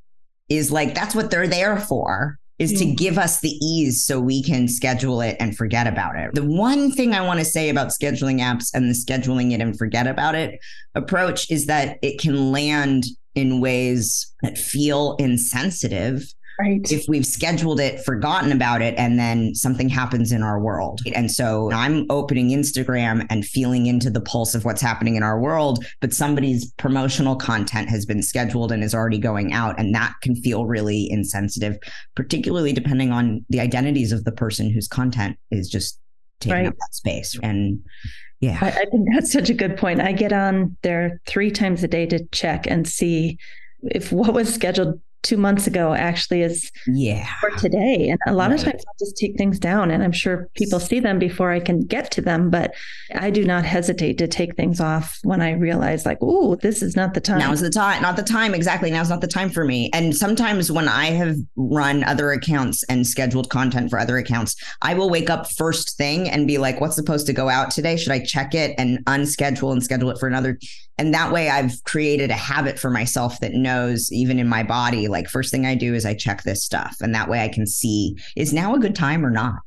is 0.49 0.73
like, 0.73 0.95
that's 0.95 1.15
what 1.15 1.31
they're 1.31 1.47
there 1.47 1.79
for 1.79 2.41
is 2.61 2.75
to 2.75 2.85
mm. 2.85 2.97
give 2.97 3.19
us 3.19 3.41
the 3.41 3.59
ease 3.65 4.05
so 4.05 4.21
we 4.21 4.43
can 4.43 4.69
schedule 4.69 5.23
it 5.23 5.35
and 5.41 5.57
forget 5.57 5.87
about 5.87 6.15
it. 6.15 6.35
The 6.35 6.45
one 6.45 6.93
thing 6.93 7.15
I 7.15 7.23
want 7.23 7.41
to 7.41 7.45
say 7.45 7.71
about 7.71 7.89
scheduling 7.89 8.41
apps 8.41 8.73
and 8.75 8.89
the 8.89 8.95
scheduling 8.95 9.53
it 9.53 9.63
and 9.63 9.77
forget 9.77 10.07
about 10.07 10.35
it 10.35 10.61
approach 10.95 11.51
is 11.51 11.67
that 11.67 11.99
it 12.03 12.21
can 12.21 12.53
land 12.53 13.05
in 13.35 13.61
ways 13.61 14.33
that 14.43 14.59
feel 14.59 15.17
insensitive 15.19 16.23
Right. 16.61 16.93
If 16.93 17.07
we've 17.09 17.25
scheduled 17.25 17.81
it, 17.81 18.05
forgotten 18.05 18.53
about 18.53 18.83
it, 18.83 18.95
and 18.99 19.19
then 19.19 19.55
something 19.55 19.89
happens 19.89 20.31
in 20.31 20.43
our 20.43 20.61
world. 20.61 21.01
And 21.15 21.31
so 21.31 21.73
I'm 21.73 22.05
opening 22.11 22.51
Instagram 22.51 23.27
and 23.31 23.47
feeling 23.47 23.87
into 23.87 24.11
the 24.11 24.21
pulse 24.21 24.55
of 24.55 24.67
what's 24.67 24.83
happening 24.83 25.17
in 25.17 25.23
our 25.23 25.41
world, 25.41 25.83
but 26.01 26.13
somebody's 26.13 26.71
promotional 26.73 27.35
content 27.35 27.89
has 27.89 28.05
been 28.05 28.23
scheduled 28.23 28.73
and 28.73 28.85
is 28.85 28.95
already 28.95 29.17
going 29.17 29.55
out. 29.55 29.79
And 29.79 29.95
that 29.95 30.15
can 30.21 30.37
feel 30.37 30.67
really 30.67 31.11
insensitive, 31.11 31.79
particularly 32.15 32.75
depending 32.75 33.11
on 33.11 33.43
the 33.49 33.61
identities 33.61 34.13
of 34.13 34.25
the 34.25 34.33
person 34.33 34.69
whose 34.69 34.87
content 34.87 35.39
is 35.51 35.67
just 35.67 35.99
taking 36.41 36.59
right. 36.59 36.67
up 36.67 36.75
that 36.75 36.95
space. 36.95 37.39
And 37.43 37.81
yeah. 38.41 38.59
I, 38.61 38.69
I 38.69 38.85
think 38.91 39.09
that's 39.15 39.33
such 39.33 39.49
a 39.49 39.55
good 39.55 39.79
point. 39.79 40.03
I 40.03 40.13
get 40.13 40.35
on 40.35 40.77
there 40.83 41.23
three 41.27 41.51
times 41.51 41.83
a 41.83 41.89
day 41.89 42.05
to 42.07 42.23
check 42.33 42.67
and 42.67 42.87
see 42.87 43.39
if 43.83 44.13
what 44.13 44.35
was 44.35 44.53
scheduled 44.53 45.01
two 45.23 45.37
months 45.37 45.67
ago 45.67 45.95
actually 45.95 46.43
is 46.43 46.71
yeah. 46.87 47.27
for 47.41 47.51
today. 47.51 48.09
And 48.09 48.19
a 48.27 48.33
lot 48.33 48.51
right. 48.51 48.59
of 48.59 48.65
times 48.65 48.83
i'll 48.87 48.95
just 48.99 49.17
take 49.17 49.37
things 49.37 49.59
down 49.59 49.91
and 49.91 50.03
i'm 50.03 50.13
sure 50.13 50.49
people 50.55 50.81
see 50.81 51.01
them 51.01 51.19
before 51.19 51.51
i 51.51 51.61
can 51.61 51.85
get 51.85 52.11
to 52.13 52.21
them 52.21 52.51
but 52.51 52.75
i 53.15 53.31
do 53.31 53.45
not 53.45 53.65
hesitate 53.65 54.19
to 54.19 54.29
take 54.29 54.57
things 54.57 54.81
off 54.81 55.19
when 55.23 55.41
i 55.41 55.53
realize 55.53 56.07
like 56.07 56.19
oh 56.21 56.55
this 56.57 56.83
is 56.83 56.97
not 56.97 57.15
the 57.15 57.21
time. 57.21 57.39
now's 57.39 57.61
the 57.61 57.71
time 57.71 58.03
not 58.03 58.17
the 58.17 58.23
time 58.23 58.55
exactly. 58.55 58.91
Now's 58.91 59.11
not 59.11 59.21
the 59.21 59.27
time 59.27 59.51
for 59.51 59.65
me. 59.65 59.91
And 59.93 60.17
sometimes 60.17 60.71
when 60.73 60.89
i 60.89 61.07
have 61.07 61.37
run 61.57 62.05
other 62.05 62.33
accounts 62.33 62.83
and 62.85 63.07
scheduled 63.07 63.51
content 63.51 63.91
for 63.91 63.99
other 63.99 64.17
accounts 64.17 64.57
i 64.83 64.95
will 64.95 65.11
wake 65.11 65.31
up 65.31 65.51
first 65.53 65.97
thing 65.97 66.29
and 66.29 66.47
be 66.47 66.59
like 66.59 66.81
what's 66.81 66.97
supposed 66.97 67.27
to 67.27 67.33
go 67.33 67.49
out 67.49 67.71
today? 67.71 67.97
Should 67.97 68.13
i 68.13 68.21
check 68.21 68.55
it 68.55 68.75
and 68.79 69.05
unschedule 69.07 69.73
and 69.73 69.83
schedule 69.83 70.11
it 70.11 70.19
for 70.19 70.27
another 70.27 70.59
and 71.01 71.15
that 71.15 71.33
way 71.33 71.49
I've 71.49 71.83
created 71.85 72.31
a 72.31 72.35
habit 72.35 72.79
for 72.79 72.91
myself 72.91 73.41
that 73.41 73.55
knows 73.55 74.13
even 74.13 74.39
in 74.39 74.47
my 74.47 74.63
body, 74.63 75.09
like 75.09 75.31
first 75.31 75.51
thing 75.51 75.65
I 75.65 75.75
do 75.75 75.95
is 75.95 76.05
I 76.05 76.13
check 76.13 76.43
this 76.43 76.63
stuff. 76.63 76.99
And 77.01 77.15
that 77.15 77.31
way 77.31 77.43
I 77.43 77.49
can 77.49 77.67
see 77.67 78.19
is 78.37 78.53
now 78.53 78.75
a 78.75 78.79
good 78.79 78.95
time 78.95 79.25
or 79.25 79.31
not. 79.31 79.61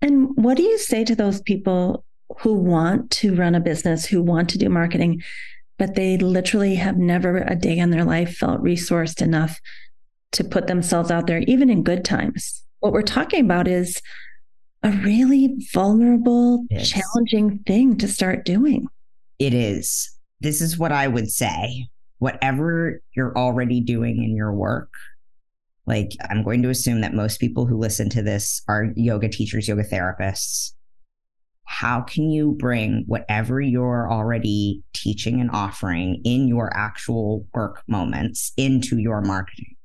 And 0.00 0.28
what 0.36 0.56
do 0.56 0.62
you 0.62 0.78
say 0.78 1.02
to 1.02 1.16
those 1.16 1.42
people 1.42 2.04
who 2.38 2.54
want 2.54 3.10
to 3.10 3.34
run 3.34 3.56
a 3.56 3.60
business, 3.60 4.06
who 4.06 4.22
want 4.22 4.48
to 4.50 4.58
do 4.58 4.68
marketing, 4.68 5.24
but 5.76 5.96
they 5.96 6.18
literally 6.18 6.76
have 6.76 6.96
never 6.96 7.38
a 7.38 7.56
day 7.56 7.76
in 7.76 7.90
their 7.90 8.04
life 8.04 8.36
felt 8.36 8.62
resourced 8.62 9.20
enough 9.20 9.58
to 10.32 10.44
put 10.44 10.68
themselves 10.68 11.10
out 11.10 11.26
there, 11.26 11.40
even 11.48 11.68
in 11.68 11.82
good 11.82 12.04
times? 12.04 12.62
What 12.78 12.92
we're 12.92 13.02
talking 13.02 13.44
about 13.44 13.66
is 13.66 14.00
a 14.84 14.92
really 14.92 15.56
vulnerable, 15.72 16.64
yes. 16.70 16.90
challenging 16.90 17.58
thing 17.66 17.96
to 17.98 18.06
start 18.06 18.44
doing. 18.44 18.86
It 19.40 19.52
is 19.52 20.12
this 20.40 20.60
is 20.60 20.78
what 20.78 20.92
I 20.92 21.08
would 21.08 21.30
say 21.30 21.88
whatever 22.18 23.00
you're 23.14 23.36
already 23.36 23.80
doing 23.80 24.22
in 24.22 24.36
your 24.36 24.52
work, 24.52 24.92
like 25.86 26.10
I'm 26.28 26.42
going 26.42 26.62
to 26.62 26.68
assume 26.68 27.00
that 27.00 27.14
most 27.14 27.40
people 27.40 27.64
who 27.66 27.78
listen 27.78 28.10
to 28.10 28.22
this 28.22 28.60
are 28.68 28.92
yoga 28.96 29.28
teachers, 29.28 29.68
yoga 29.68 29.84
therapists. 29.84 30.72
How 31.64 32.00
can 32.00 32.30
you 32.30 32.56
bring 32.58 33.04
whatever 33.06 33.60
you're 33.60 34.10
already 34.10 34.82
teaching 34.94 35.40
and 35.40 35.50
offering 35.50 36.20
in 36.24 36.48
your 36.48 36.74
actual 36.76 37.46
work 37.54 37.82
moments 37.86 38.52
into 38.56 38.98
your 38.98 39.20
marketing? 39.20 39.77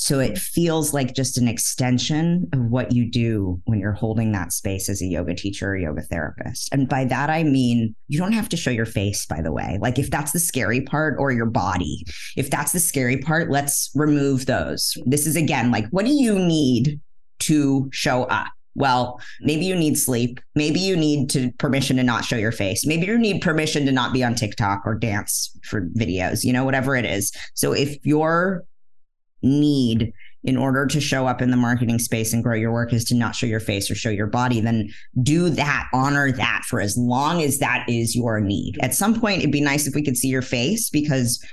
So 0.00 0.20
it 0.20 0.38
feels 0.38 0.94
like 0.94 1.12
just 1.12 1.38
an 1.38 1.48
extension 1.48 2.48
of 2.52 2.60
what 2.60 2.92
you 2.92 3.10
do 3.10 3.60
when 3.64 3.80
you're 3.80 3.92
holding 3.92 4.30
that 4.30 4.52
space 4.52 4.88
as 4.88 5.02
a 5.02 5.06
yoga 5.06 5.34
teacher 5.34 5.70
or 5.70 5.76
yoga 5.76 6.02
therapist. 6.02 6.72
And 6.72 6.88
by 6.88 7.04
that, 7.06 7.30
I 7.30 7.42
mean, 7.42 7.96
you 8.06 8.16
don't 8.16 8.32
have 8.32 8.48
to 8.50 8.56
show 8.56 8.70
your 8.70 8.86
face, 8.86 9.26
by 9.26 9.42
the 9.42 9.50
way. 9.50 9.76
Like 9.80 9.98
if 9.98 10.08
that's 10.08 10.30
the 10.30 10.38
scary 10.38 10.82
part 10.82 11.16
or 11.18 11.32
your 11.32 11.46
body, 11.46 12.04
if 12.36 12.48
that's 12.48 12.70
the 12.70 12.78
scary 12.78 13.16
part, 13.16 13.50
let's 13.50 13.90
remove 13.96 14.46
those. 14.46 14.96
This 15.04 15.26
is 15.26 15.34
again, 15.34 15.72
like, 15.72 15.88
what 15.90 16.06
do 16.06 16.12
you 16.12 16.38
need 16.38 17.00
to 17.40 17.88
show 17.92 18.22
up? 18.24 18.46
Well, 18.76 19.20
maybe 19.40 19.64
you 19.64 19.74
need 19.74 19.98
sleep. 19.98 20.38
Maybe 20.54 20.78
you 20.78 20.96
need 20.96 21.28
to 21.30 21.50
permission 21.58 21.96
to 21.96 22.04
not 22.04 22.24
show 22.24 22.36
your 22.36 22.52
face. 22.52 22.86
Maybe 22.86 23.06
you 23.06 23.18
need 23.18 23.42
permission 23.42 23.84
to 23.86 23.90
not 23.90 24.12
be 24.12 24.22
on 24.22 24.36
TikTok 24.36 24.82
or 24.86 24.94
dance 24.94 25.50
for 25.64 25.88
videos, 25.96 26.44
you 26.44 26.52
know, 26.52 26.64
whatever 26.64 26.94
it 26.94 27.04
is. 27.04 27.32
So 27.54 27.72
if 27.72 27.96
you're 28.04 28.64
need 29.42 30.12
in 30.44 30.56
order 30.56 30.86
to 30.86 31.00
show 31.00 31.26
up 31.26 31.42
in 31.42 31.50
the 31.50 31.56
marketing 31.56 31.98
space 31.98 32.32
and 32.32 32.44
grow 32.44 32.54
your 32.54 32.72
work 32.72 32.92
is 32.92 33.04
to 33.04 33.14
not 33.14 33.34
show 33.34 33.46
your 33.46 33.60
face 33.60 33.90
or 33.90 33.94
show 33.94 34.10
your 34.10 34.26
body, 34.26 34.60
then 34.60 34.88
do 35.22 35.50
that, 35.50 35.88
honor 35.92 36.30
that 36.32 36.62
for 36.66 36.80
as 36.80 36.96
long 36.96 37.42
as 37.42 37.58
that 37.58 37.84
is 37.88 38.14
your 38.14 38.40
need. 38.40 38.76
At 38.80 38.94
some 38.94 39.20
point, 39.20 39.40
it'd 39.40 39.52
be 39.52 39.60
nice 39.60 39.86
if 39.86 39.94
we 39.94 40.02
could 40.02 40.16
see 40.16 40.28
your 40.28 40.42
face 40.42 40.90
because 40.90 41.44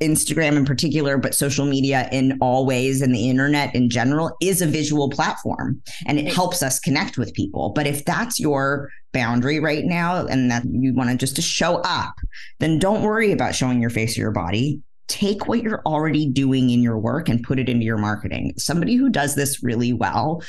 Instagram 0.00 0.56
in 0.56 0.64
particular, 0.64 1.18
but 1.18 1.34
social 1.34 1.66
media 1.66 2.08
in 2.12 2.38
all 2.40 2.66
ways 2.66 3.02
and 3.02 3.12
the 3.14 3.28
internet 3.28 3.74
in 3.74 3.90
general 3.90 4.36
is 4.40 4.62
a 4.62 4.66
visual 4.66 5.08
platform 5.08 5.82
and 6.06 6.18
it 6.18 6.32
helps 6.32 6.62
us 6.62 6.78
connect 6.78 7.18
with 7.18 7.34
people. 7.34 7.70
But 7.70 7.86
if 7.86 8.04
that's 8.04 8.38
your 8.38 8.90
boundary 9.12 9.58
right 9.58 9.84
now 9.84 10.26
and 10.26 10.50
that 10.50 10.62
you 10.70 10.94
want 10.94 11.10
to 11.10 11.16
just 11.16 11.36
to 11.36 11.42
show 11.42 11.76
up, 11.78 12.14
then 12.60 12.78
don't 12.78 13.02
worry 13.02 13.32
about 13.32 13.56
showing 13.56 13.80
your 13.80 13.90
face 13.90 14.16
or 14.16 14.20
your 14.20 14.30
body 14.30 14.82
take 15.08 15.48
what 15.48 15.62
you're 15.62 15.82
already 15.84 16.26
doing 16.26 16.70
in 16.70 16.82
your 16.82 16.98
work 16.98 17.28
and 17.28 17.42
put 17.42 17.58
it 17.58 17.68
into 17.68 17.84
your 17.84 17.98
marketing. 17.98 18.54
Somebody 18.56 18.94
who 18.94 19.08
does 19.08 19.34
this 19.34 19.62
really 19.62 19.92
well 19.92 20.42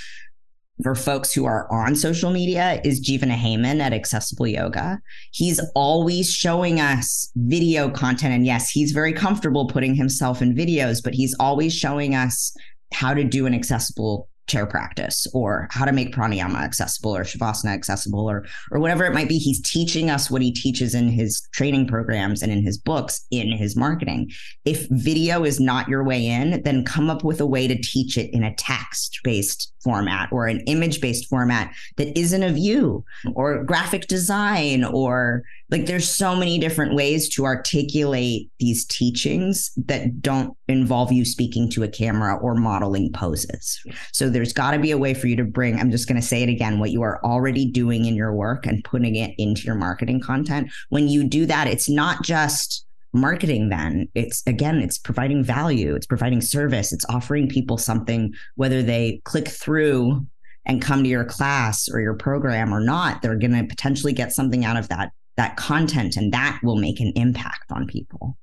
for 0.83 0.95
folks 0.95 1.33
who 1.33 1.45
are 1.45 1.69
on 1.71 1.95
social 1.95 2.31
media 2.31 2.79
is 2.85 3.01
Jivana 3.01 3.35
Heyman 3.35 3.81
at 3.81 3.93
Accessible 3.93 4.47
Yoga. 4.47 5.01
He's 5.31 5.59
always 5.75 6.31
showing 6.31 6.79
us 6.79 7.31
video 7.35 7.89
content. 7.89 8.33
And 8.33 8.45
yes, 8.45 8.69
he's 8.69 8.91
very 8.91 9.11
comfortable 9.11 9.67
putting 9.67 9.95
himself 9.95 10.41
in 10.41 10.55
videos, 10.55 11.03
but 11.03 11.13
he's 11.13 11.35
always 11.39 11.73
showing 11.73 12.15
us 12.15 12.55
how 12.93 13.13
to 13.13 13.23
do 13.23 13.45
an 13.45 13.53
accessible 13.53 14.29
chair 14.49 14.65
practice 14.65 15.25
or 15.33 15.67
how 15.71 15.85
to 15.85 15.91
make 15.91 16.13
pranayama 16.13 16.57
accessible 16.57 17.15
or 17.15 17.23
shavasana 17.23 17.69
accessible 17.69 18.29
or 18.29 18.45
or 18.71 18.79
whatever 18.79 19.05
it 19.05 19.13
might 19.13 19.29
be. 19.29 19.37
He's 19.37 19.61
teaching 19.61 20.09
us 20.09 20.29
what 20.29 20.41
he 20.41 20.51
teaches 20.51 20.93
in 20.93 21.07
his 21.07 21.41
training 21.53 21.87
programs 21.87 22.41
and 22.41 22.51
in 22.51 22.63
his 22.63 22.77
books 22.77 23.25
in 23.31 23.51
his 23.51 23.75
marketing. 23.75 24.31
If 24.65 24.87
video 24.89 25.43
is 25.43 25.59
not 25.59 25.87
your 25.87 26.03
way 26.03 26.25
in 26.25 26.61
then 26.63 26.83
come 26.83 27.09
up 27.09 27.23
with 27.23 27.39
a 27.39 27.45
way 27.45 27.67
to 27.67 27.81
teach 27.81 28.17
it 28.17 28.33
in 28.33 28.43
a 28.43 28.55
text 28.55 29.19
based 29.23 29.71
format 29.83 30.29
or 30.31 30.47
an 30.47 30.59
image 30.61 31.01
based 31.01 31.29
format 31.29 31.73
that 31.97 32.17
isn't 32.17 32.43
of 32.43 32.57
you 32.57 33.03
or 33.35 33.63
graphic 33.63 34.07
design 34.07 34.83
or 34.83 35.43
like 35.69 35.85
there's 35.85 36.09
so 36.09 36.35
many 36.35 36.57
different 36.57 36.95
ways 36.95 37.29
to 37.29 37.45
articulate 37.45 38.49
these 38.59 38.85
teachings 38.85 39.71
that 39.77 40.21
don't 40.21 40.57
involve 40.67 41.11
you 41.11 41.23
speaking 41.23 41.69
to 41.69 41.83
a 41.83 41.87
camera 41.87 42.35
or 42.37 42.55
modeling 42.55 43.11
poses. 43.13 43.79
So 44.11 44.29
there's 44.29 44.53
got 44.53 44.71
to 44.71 44.79
be 44.79 44.91
a 44.91 44.97
way 44.97 45.13
for 45.13 45.27
you 45.27 45.35
to 45.35 45.43
bring, 45.43 45.79
I'm 45.79 45.91
just 45.91 46.07
going 46.07 46.19
to 46.19 46.25
say 46.25 46.41
it 46.41 46.49
again, 46.49 46.79
what 46.79 46.91
you 46.91 47.03
are 47.03 47.23
already 47.23 47.69
doing 47.69 48.05
in 48.05 48.15
your 48.15 48.33
work 48.33 48.65
and 48.65 48.83
putting 48.83 49.15
it 49.15 49.35
into 49.37 49.63
your 49.63 49.75
marketing 49.75 50.21
content. 50.21 50.71
When 50.89 51.07
you 51.07 51.23
do 51.23 51.45
that, 51.45 51.67
it's 51.67 51.89
not 51.89 52.23
just 52.23 52.85
marketing 53.11 53.69
then 53.69 54.07
it's 54.13 54.43
again 54.45 54.79
it's 54.79 54.97
providing 54.97 55.43
value 55.43 55.95
it's 55.95 56.05
providing 56.05 56.41
service 56.41 56.93
it's 56.93 57.05
offering 57.09 57.49
people 57.49 57.77
something 57.77 58.31
whether 58.55 58.83
they 58.83 59.19
click 59.23 59.47
through 59.47 60.25
and 60.65 60.81
come 60.81 61.01
to 61.01 61.09
your 61.09 61.25
class 61.25 61.89
or 61.91 61.99
your 61.99 62.13
program 62.13 62.71
or 62.71 62.79
not 62.79 63.21
they're 63.21 63.35
going 63.35 63.51
to 63.51 63.63
potentially 63.63 64.13
get 64.13 64.31
something 64.31 64.63
out 64.63 64.77
of 64.77 64.87
that 64.89 65.11
that 65.39 65.55
content 65.55 66.17
and 66.17 66.33
that 66.33 66.59
will 66.63 66.75
make 66.75 66.99
an 66.99 67.13
impact 67.15 67.71
on 67.71 67.87
people. 67.87 68.37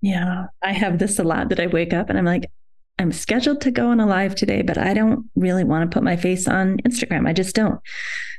Yeah, 0.00 0.46
I 0.62 0.72
have 0.72 0.98
this 0.98 1.18
a 1.18 1.22
lot 1.22 1.50
that 1.50 1.60
I 1.60 1.66
wake 1.66 1.92
up 1.92 2.08
and 2.08 2.18
I'm 2.18 2.24
like, 2.24 2.50
I'm 2.98 3.12
scheduled 3.12 3.60
to 3.60 3.70
go 3.70 3.88
on 3.88 4.00
a 4.00 4.06
live 4.06 4.34
today, 4.34 4.62
but 4.62 4.78
I 4.78 4.94
don't 4.94 5.28
really 5.36 5.62
want 5.62 5.90
to 5.90 5.94
put 5.94 6.02
my 6.02 6.16
face 6.16 6.48
on 6.48 6.78
Instagram. 6.78 7.28
I 7.28 7.34
just 7.34 7.54
don't. 7.54 7.80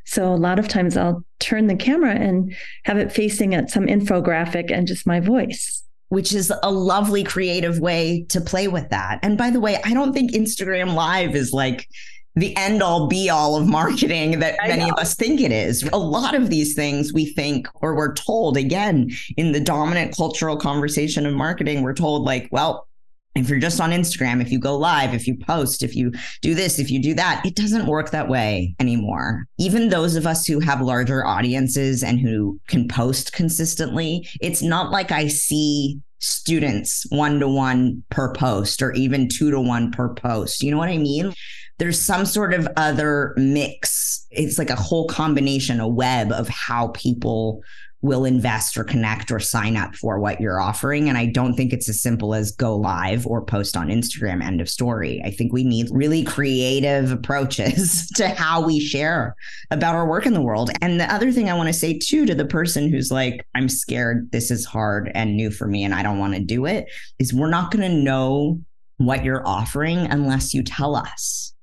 So 0.05 0.33
a 0.33 0.35
lot 0.35 0.59
of 0.59 0.67
times 0.67 0.95
I'll 0.95 1.25
turn 1.39 1.67
the 1.67 1.75
camera 1.75 2.15
and 2.15 2.55
have 2.83 2.97
it 2.97 3.11
facing 3.11 3.53
at 3.53 3.69
some 3.69 3.85
infographic 3.85 4.71
and 4.71 4.87
just 4.87 5.05
my 5.05 5.19
voice. 5.19 5.83
Which 6.09 6.33
is 6.33 6.53
a 6.61 6.71
lovely 6.71 7.23
creative 7.23 7.79
way 7.79 8.25
to 8.29 8.39
play 8.39 8.67
with 8.67 8.89
that. 8.89 9.19
And 9.23 9.37
by 9.37 9.49
the 9.49 9.59
way, 9.59 9.81
I 9.83 9.93
don't 9.93 10.13
think 10.13 10.31
Instagram 10.31 10.93
Live 10.93 11.35
is 11.35 11.51
like 11.51 11.89
the 12.35 12.55
end 12.57 12.83
all 12.83 13.07
be 13.07 13.29
all 13.29 13.55
of 13.55 13.65
marketing 13.65 14.39
that 14.39 14.57
many 14.67 14.89
of 14.89 14.97
us 14.97 15.15
think 15.15 15.41
it 15.41 15.51
is. 15.51 15.83
A 15.93 15.97
lot 15.97 16.35
of 16.35 16.49
these 16.49 16.73
things 16.75 17.13
we 17.13 17.25
think, 17.25 17.67
or 17.75 17.95
we're 17.95 18.13
told 18.13 18.57
again 18.57 19.09
in 19.37 19.51
the 19.51 19.59
dominant 19.59 20.15
cultural 20.15 20.57
conversation 20.57 21.25
of 21.25 21.33
marketing, 21.33 21.81
we're 21.81 21.93
told 21.93 22.23
like, 22.23 22.49
well, 22.51 22.87
if 23.35 23.49
you're 23.49 23.59
just 23.59 23.81
on 23.81 23.91
Instagram, 23.91 24.41
if 24.41 24.51
you 24.51 24.59
go 24.59 24.77
live, 24.77 25.13
if 25.13 25.27
you 25.27 25.35
post, 25.37 25.83
if 25.83 25.95
you 25.95 26.11
do 26.41 26.55
this, 26.55 26.79
if 26.79 26.89
you 26.89 27.01
do 27.01 27.13
that, 27.15 27.45
it 27.45 27.55
doesn't 27.55 27.87
work 27.87 28.11
that 28.11 28.29
way 28.29 28.75
anymore. 28.79 29.45
Even 29.57 29.89
those 29.89 30.15
of 30.15 30.25
us 30.25 30.45
who 30.45 30.59
have 30.59 30.81
larger 30.81 31.25
audiences 31.25 32.03
and 32.03 32.19
who 32.19 32.59
can 32.67 32.87
post 32.87 33.33
consistently, 33.33 34.27
it's 34.41 34.61
not 34.61 34.91
like 34.91 35.11
I 35.11 35.27
see 35.27 35.99
students 36.19 37.05
one 37.09 37.39
to 37.39 37.47
one 37.47 38.03
per 38.09 38.33
post 38.33 38.81
or 38.81 38.93
even 38.93 39.27
two 39.27 39.51
to 39.51 39.59
one 39.59 39.91
per 39.91 40.13
post. 40.13 40.63
You 40.63 40.71
know 40.71 40.77
what 40.77 40.89
I 40.89 40.97
mean? 40.97 41.33
there's 41.77 41.99
some 41.99 42.25
sort 42.25 42.53
of 42.53 42.67
other 42.77 43.33
mix. 43.37 44.25
It's 44.31 44.57
like 44.57 44.69
a 44.69 44.75
whole 44.75 45.07
combination, 45.07 45.79
a 45.79 45.87
web 45.87 46.31
of 46.31 46.47
how 46.47 46.89
people 46.89 47.61
will 48.05 48.23
invest 48.23 48.77
or 48.77 48.83
connect 48.83 49.31
or 49.31 49.39
sign 49.39 49.75
up 49.75 49.95
for 49.95 50.19
what 50.19 50.39
you're 50.39 50.61
offering. 50.61 51.09
And 51.09 51.17
I 51.17 51.25
don't 51.25 51.55
think 51.55 51.73
it's 51.73 51.89
as 51.89 52.01
simple 52.01 52.35
as 52.35 52.51
go 52.51 52.77
live 52.77 53.25
or 53.25 53.43
post 53.43 53.75
on 53.75 53.87
Instagram, 53.87 54.43
end 54.43 54.61
of 54.61 54.69
story. 54.69 55.21
I 55.25 55.31
think 55.31 55.51
we 55.51 55.63
need 55.63 55.87
really 55.91 56.23
creative 56.23 57.11
approaches 57.11 58.07
to 58.15 58.29
how 58.29 58.63
we 58.63 58.79
share 58.79 59.35
about 59.71 59.95
our 59.95 60.07
work 60.07 60.27
in 60.27 60.33
the 60.33 60.41
world. 60.41 60.69
And 60.81 60.99
the 60.99 61.11
other 61.11 61.31
thing 61.31 61.49
I 61.49 61.55
want 61.55 61.67
to 61.67 61.73
say 61.73 61.97
too 61.97 62.27
to 62.27 62.35
the 62.35 62.45
person 62.45 62.89
who's 62.89 63.11
like, 63.11 63.45
I'm 63.55 63.67
scared, 63.67 64.31
this 64.31 64.51
is 64.51 64.65
hard 64.65 65.11
and 65.15 65.35
new 65.35 65.49
for 65.49 65.67
me, 65.67 65.83
and 65.83 65.93
I 65.93 66.03
don't 66.03 66.19
want 66.19 66.35
to 66.35 66.39
do 66.39 66.67
it, 66.67 66.85
is 67.17 67.33
we're 67.33 67.49
not 67.49 67.71
going 67.71 67.89
to 67.89 67.97
know 67.97 68.61
what 68.97 69.23
you're 69.23 69.45
offering 69.47 69.97
unless 69.97 70.53
you 70.53 70.61
tell 70.61 70.95
us. 70.95 71.53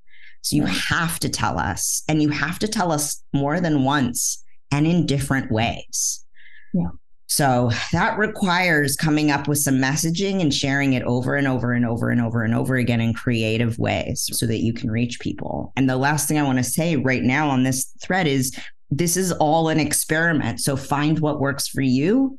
So 0.41 0.57
you 0.57 0.65
have 0.65 1.19
to 1.19 1.29
tell 1.29 1.57
us, 1.57 2.03
and 2.09 2.21
you 2.21 2.27
have 2.29 2.59
to 2.59 2.67
tell 2.67 2.91
us 2.91 3.23
more 3.31 3.61
than 3.61 3.85
once 3.85 4.43
and 4.73 4.85
in 4.85 5.05
different 5.05 5.49
ways. 5.49 6.22
Yeah. 6.73 6.89
So 7.27 7.71
that 7.91 8.17
requires 8.17 8.95
coming 8.95 9.31
up 9.31 9.47
with 9.47 9.57
some 9.57 9.79
messaging 9.79 10.41
and 10.41 10.53
sharing 10.53 10.93
it 10.93 11.03
over 11.03 11.35
and 11.35 11.47
over 11.47 11.71
and 11.71 11.85
over 11.85 12.09
and 12.09 12.21
over 12.21 12.43
and 12.43 12.53
over 12.53 12.75
again 12.75 13.01
in 13.01 13.13
creative 13.13 13.79
ways 13.79 14.29
so 14.33 14.45
that 14.45 14.59
you 14.59 14.73
can 14.73 14.91
reach 14.91 15.19
people. 15.19 15.73
And 15.75 15.89
the 15.89 15.97
last 15.97 16.27
thing 16.27 16.37
I 16.37 16.43
want 16.43 16.59
to 16.59 16.63
say 16.63 16.95
right 16.95 17.23
now 17.23 17.49
on 17.49 17.63
this 17.63 17.85
thread 18.03 18.27
is 18.27 18.55
this 18.91 19.17
is 19.17 19.31
all 19.31 19.69
an 19.69 19.79
experiment. 19.79 20.59
So 20.59 20.75
find 20.75 21.17
what 21.19 21.39
works 21.39 21.67
for 21.67 21.81
you. 21.81 22.37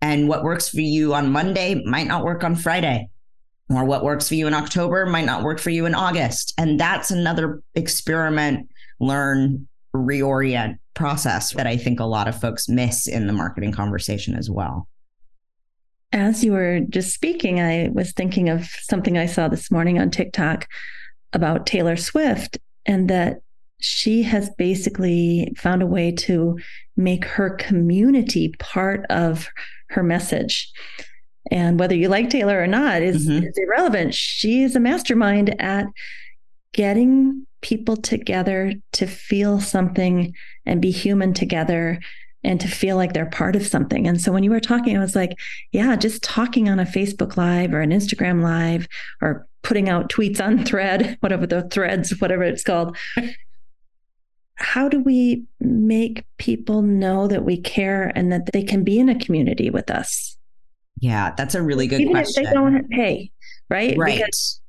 And 0.00 0.28
what 0.28 0.44
works 0.44 0.68
for 0.68 0.80
you 0.80 1.12
on 1.12 1.32
Monday 1.32 1.82
might 1.84 2.06
not 2.06 2.24
work 2.24 2.44
on 2.44 2.54
Friday. 2.54 3.10
Or 3.68 3.84
what 3.84 4.04
works 4.04 4.28
for 4.28 4.36
you 4.36 4.46
in 4.46 4.54
October 4.54 5.04
might 5.04 5.26
not 5.26 5.42
work 5.42 5.58
for 5.58 5.70
you 5.70 5.84
in 5.84 5.94
August. 5.94 6.54
And 6.56 6.80
that's 6.80 7.10
another 7.10 7.62
experiment, 7.74 8.70
learn, 9.00 9.68
reorient 9.94 10.78
process 10.98 11.52
that 11.52 11.66
I 11.66 11.76
think 11.76 12.00
a 12.00 12.04
lot 12.04 12.26
of 12.26 12.38
folks 12.38 12.68
miss 12.68 13.06
in 13.06 13.28
the 13.28 13.32
marketing 13.32 13.72
conversation 13.72 14.34
as 14.34 14.50
well. 14.50 14.88
As 16.12 16.42
you 16.42 16.52
were 16.52 16.80
just 16.80 17.14
speaking, 17.14 17.60
I 17.60 17.88
was 17.92 18.12
thinking 18.12 18.48
of 18.48 18.66
something 18.82 19.16
I 19.16 19.26
saw 19.26 19.46
this 19.46 19.70
morning 19.70 20.00
on 20.00 20.10
TikTok 20.10 20.66
about 21.32 21.66
Taylor 21.66 21.96
Swift 21.96 22.58
and 22.84 23.08
that 23.08 23.38
she 23.80 24.24
has 24.24 24.50
basically 24.58 25.54
found 25.56 25.82
a 25.82 25.86
way 25.86 26.10
to 26.10 26.58
make 26.96 27.24
her 27.24 27.50
community 27.50 28.54
part 28.58 29.06
of 29.08 29.48
her 29.90 30.02
message. 30.02 30.72
And 31.52 31.78
whether 31.78 31.94
you 31.94 32.08
like 32.08 32.28
Taylor 32.28 32.60
or 32.60 32.66
not 32.66 33.02
is, 33.02 33.28
mm-hmm. 33.28 33.46
is 33.46 33.56
irrelevant. 33.56 34.14
She 34.14 34.62
is 34.64 34.74
a 34.74 34.80
mastermind 34.80 35.54
at 35.62 35.86
getting 36.72 37.46
people 37.60 37.96
together 37.96 38.72
to 38.92 39.06
feel 39.06 39.60
something 39.60 40.32
and 40.64 40.80
be 40.80 40.90
human 40.90 41.34
together 41.34 42.00
and 42.44 42.60
to 42.60 42.68
feel 42.68 42.96
like 42.96 43.12
they're 43.12 43.26
part 43.26 43.56
of 43.56 43.66
something. 43.66 44.06
And 44.06 44.20
so 44.20 44.32
when 44.32 44.44
you 44.44 44.50
were 44.50 44.60
talking, 44.60 44.96
I 44.96 45.00
was 45.00 45.16
like, 45.16 45.36
yeah, 45.72 45.96
just 45.96 46.22
talking 46.22 46.68
on 46.68 46.78
a 46.78 46.84
Facebook 46.84 47.36
Live 47.36 47.74
or 47.74 47.80
an 47.80 47.90
Instagram 47.90 48.42
Live 48.42 48.86
or 49.20 49.46
putting 49.62 49.88
out 49.88 50.08
tweets 50.08 50.40
on 50.40 50.64
thread, 50.64 51.16
whatever 51.20 51.46
the 51.46 51.62
threads, 51.68 52.10
whatever 52.20 52.44
it's 52.44 52.62
called. 52.62 52.96
How 54.54 54.88
do 54.88 55.00
we 55.00 55.44
make 55.60 56.24
people 56.38 56.82
know 56.82 57.28
that 57.28 57.44
we 57.44 57.60
care 57.60 58.12
and 58.14 58.32
that 58.32 58.52
they 58.52 58.62
can 58.62 58.82
be 58.82 58.98
in 58.98 59.08
a 59.08 59.18
community 59.18 59.70
with 59.70 59.90
us? 59.90 60.36
Yeah, 61.00 61.32
that's 61.36 61.54
a 61.54 61.62
really 61.62 61.86
good 61.86 62.00
Even 62.00 62.12
question. 62.12 62.44
if 62.44 62.50
they 62.50 62.54
don't 62.54 62.88
pay, 62.90 63.30
right? 63.68 63.96
Right. 63.96 64.16
Because 64.16 64.60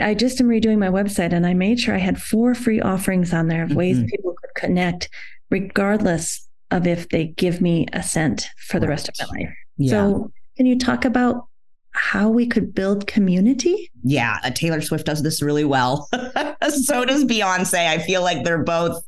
I 0.00 0.14
just 0.14 0.40
am 0.40 0.48
redoing 0.48 0.78
my 0.78 0.88
website 0.88 1.32
and 1.32 1.46
I 1.46 1.54
made 1.54 1.78
sure 1.78 1.94
I 1.94 1.98
had 1.98 2.20
four 2.20 2.54
free 2.54 2.80
offerings 2.80 3.32
on 3.32 3.48
there 3.48 3.62
of 3.62 3.70
mm-hmm. 3.70 3.78
ways 3.78 4.04
people 4.10 4.34
could 4.40 4.54
connect, 4.54 5.08
regardless 5.50 6.48
of 6.70 6.86
if 6.86 7.08
they 7.10 7.26
give 7.26 7.60
me 7.60 7.86
a 7.92 8.02
cent 8.02 8.48
for 8.56 8.80
the 8.80 8.88
rest 8.88 9.08
of 9.08 9.14
my 9.20 9.38
life. 9.38 9.54
Yeah. 9.76 9.90
So, 9.90 10.32
can 10.56 10.66
you 10.66 10.78
talk 10.78 11.04
about 11.04 11.46
how 11.92 12.28
we 12.28 12.46
could 12.46 12.74
build 12.74 13.06
community? 13.06 13.90
Yeah, 14.02 14.38
uh, 14.42 14.50
Taylor 14.50 14.80
Swift 14.80 15.04
does 15.04 15.22
this 15.22 15.42
really 15.42 15.64
well. 15.64 16.08
so 16.70 17.04
does 17.04 17.24
Beyonce. 17.24 17.86
I 17.86 17.98
feel 17.98 18.22
like 18.22 18.44
they're 18.44 18.64
both 18.64 19.02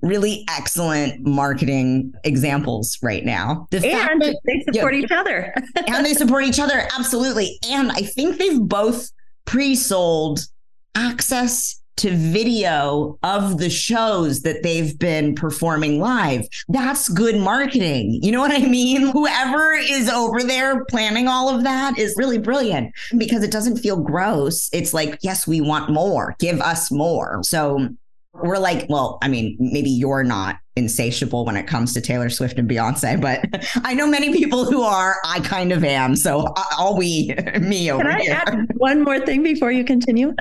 really 0.00 0.44
excellent 0.48 1.26
marketing 1.26 2.12
examples 2.24 2.98
right 3.02 3.24
now. 3.24 3.68
The 3.70 3.86
and 3.86 4.22
that, 4.22 4.36
they 4.44 4.62
support 4.72 4.94
yeah, 4.94 5.00
each 5.00 5.12
other. 5.12 5.54
and 5.86 6.04
they 6.04 6.14
support 6.14 6.44
each 6.44 6.58
other. 6.58 6.88
Absolutely. 6.98 7.58
And 7.68 7.92
I 7.92 8.02
think 8.02 8.38
they've 8.38 8.60
both 8.60 9.10
pre-sold 9.50 10.38
access 10.94 11.82
to 11.96 12.16
video 12.16 13.18
of 13.24 13.58
the 13.58 13.68
shows 13.68 14.42
that 14.42 14.62
they've 14.62 14.96
been 14.96 15.34
performing 15.34 15.98
live. 15.98 16.46
That's 16.68 17.08
good 17.08 17.36
marketing. 17.36 18.20
You 18.22 18.30
know 18.30 18.38
what 18.38 18.52
I 18.52 18.64
mean? 18.64 19.08
Whoever 19.12 19.72
is 19.72 20.08
over 20.08 20.44
there 20.44 20.84
planning 20.84 21.26
all 21.26 21.48
of 21.48 21.64
that 21.64 21.98
is 21.98 22.14
really 22.16 22.38
brilliant 22.38 22.94
because 23.18 23.42
it 23.42 23.50
doesn't 23.50 23.78
feel 23.78 23.96
gross. 23.96 24.70
It's 24.72 24.94
like, 24.94 25.18
yes, 25.20 25.48
we 25.48 25.60
want 25.60 25.90
more. 25.90 26.36
Give 26.38 26.60
us 26.60 26.92
more. 26.92 27.40
So 27.42 27.88
we're 28.34 28.58
like, 28.58 28.86
well, 28.88 29.18
I 29.22 29.28
mean, 29.28 29.56
maybe 29.58 29.90
you're 29.90 30.24
not 30.24 30.56
insatiable 30.76 31.44
when 31.44 31.56
it 31.56 31.66
comes 31.66 31.92
to 31.94 32.00
Taylor 32.00 32.30
Swift 32.30 32.58
and 32.58 32.68
Beyonce, 32.68 33.20
but 33.20 33.44
I 33.84 33.94
know 33.94 34.06
many 34.06 34.32
people 34.32 34.64
who 34.64 34.82
are. 34.82 35.16
I 35.24 35.40
kind 35.40 35.72
of 35.72 35.84
am. 35.84 36.16
So 36.16 36.52
all 36.78 36.96
we, 36.96 37.34
me 37.60 37.90
over 37.90 38.02
Can 38.02 38.12
I 38.12 38.20
here. 38.20 38.42
Add 38.46 38.70
one 38.76 39.02
more 39.04 39.20
thing 39.20 39.42
before 39.42 39.72
you 39.72 39.84
continue? 39.84 40.34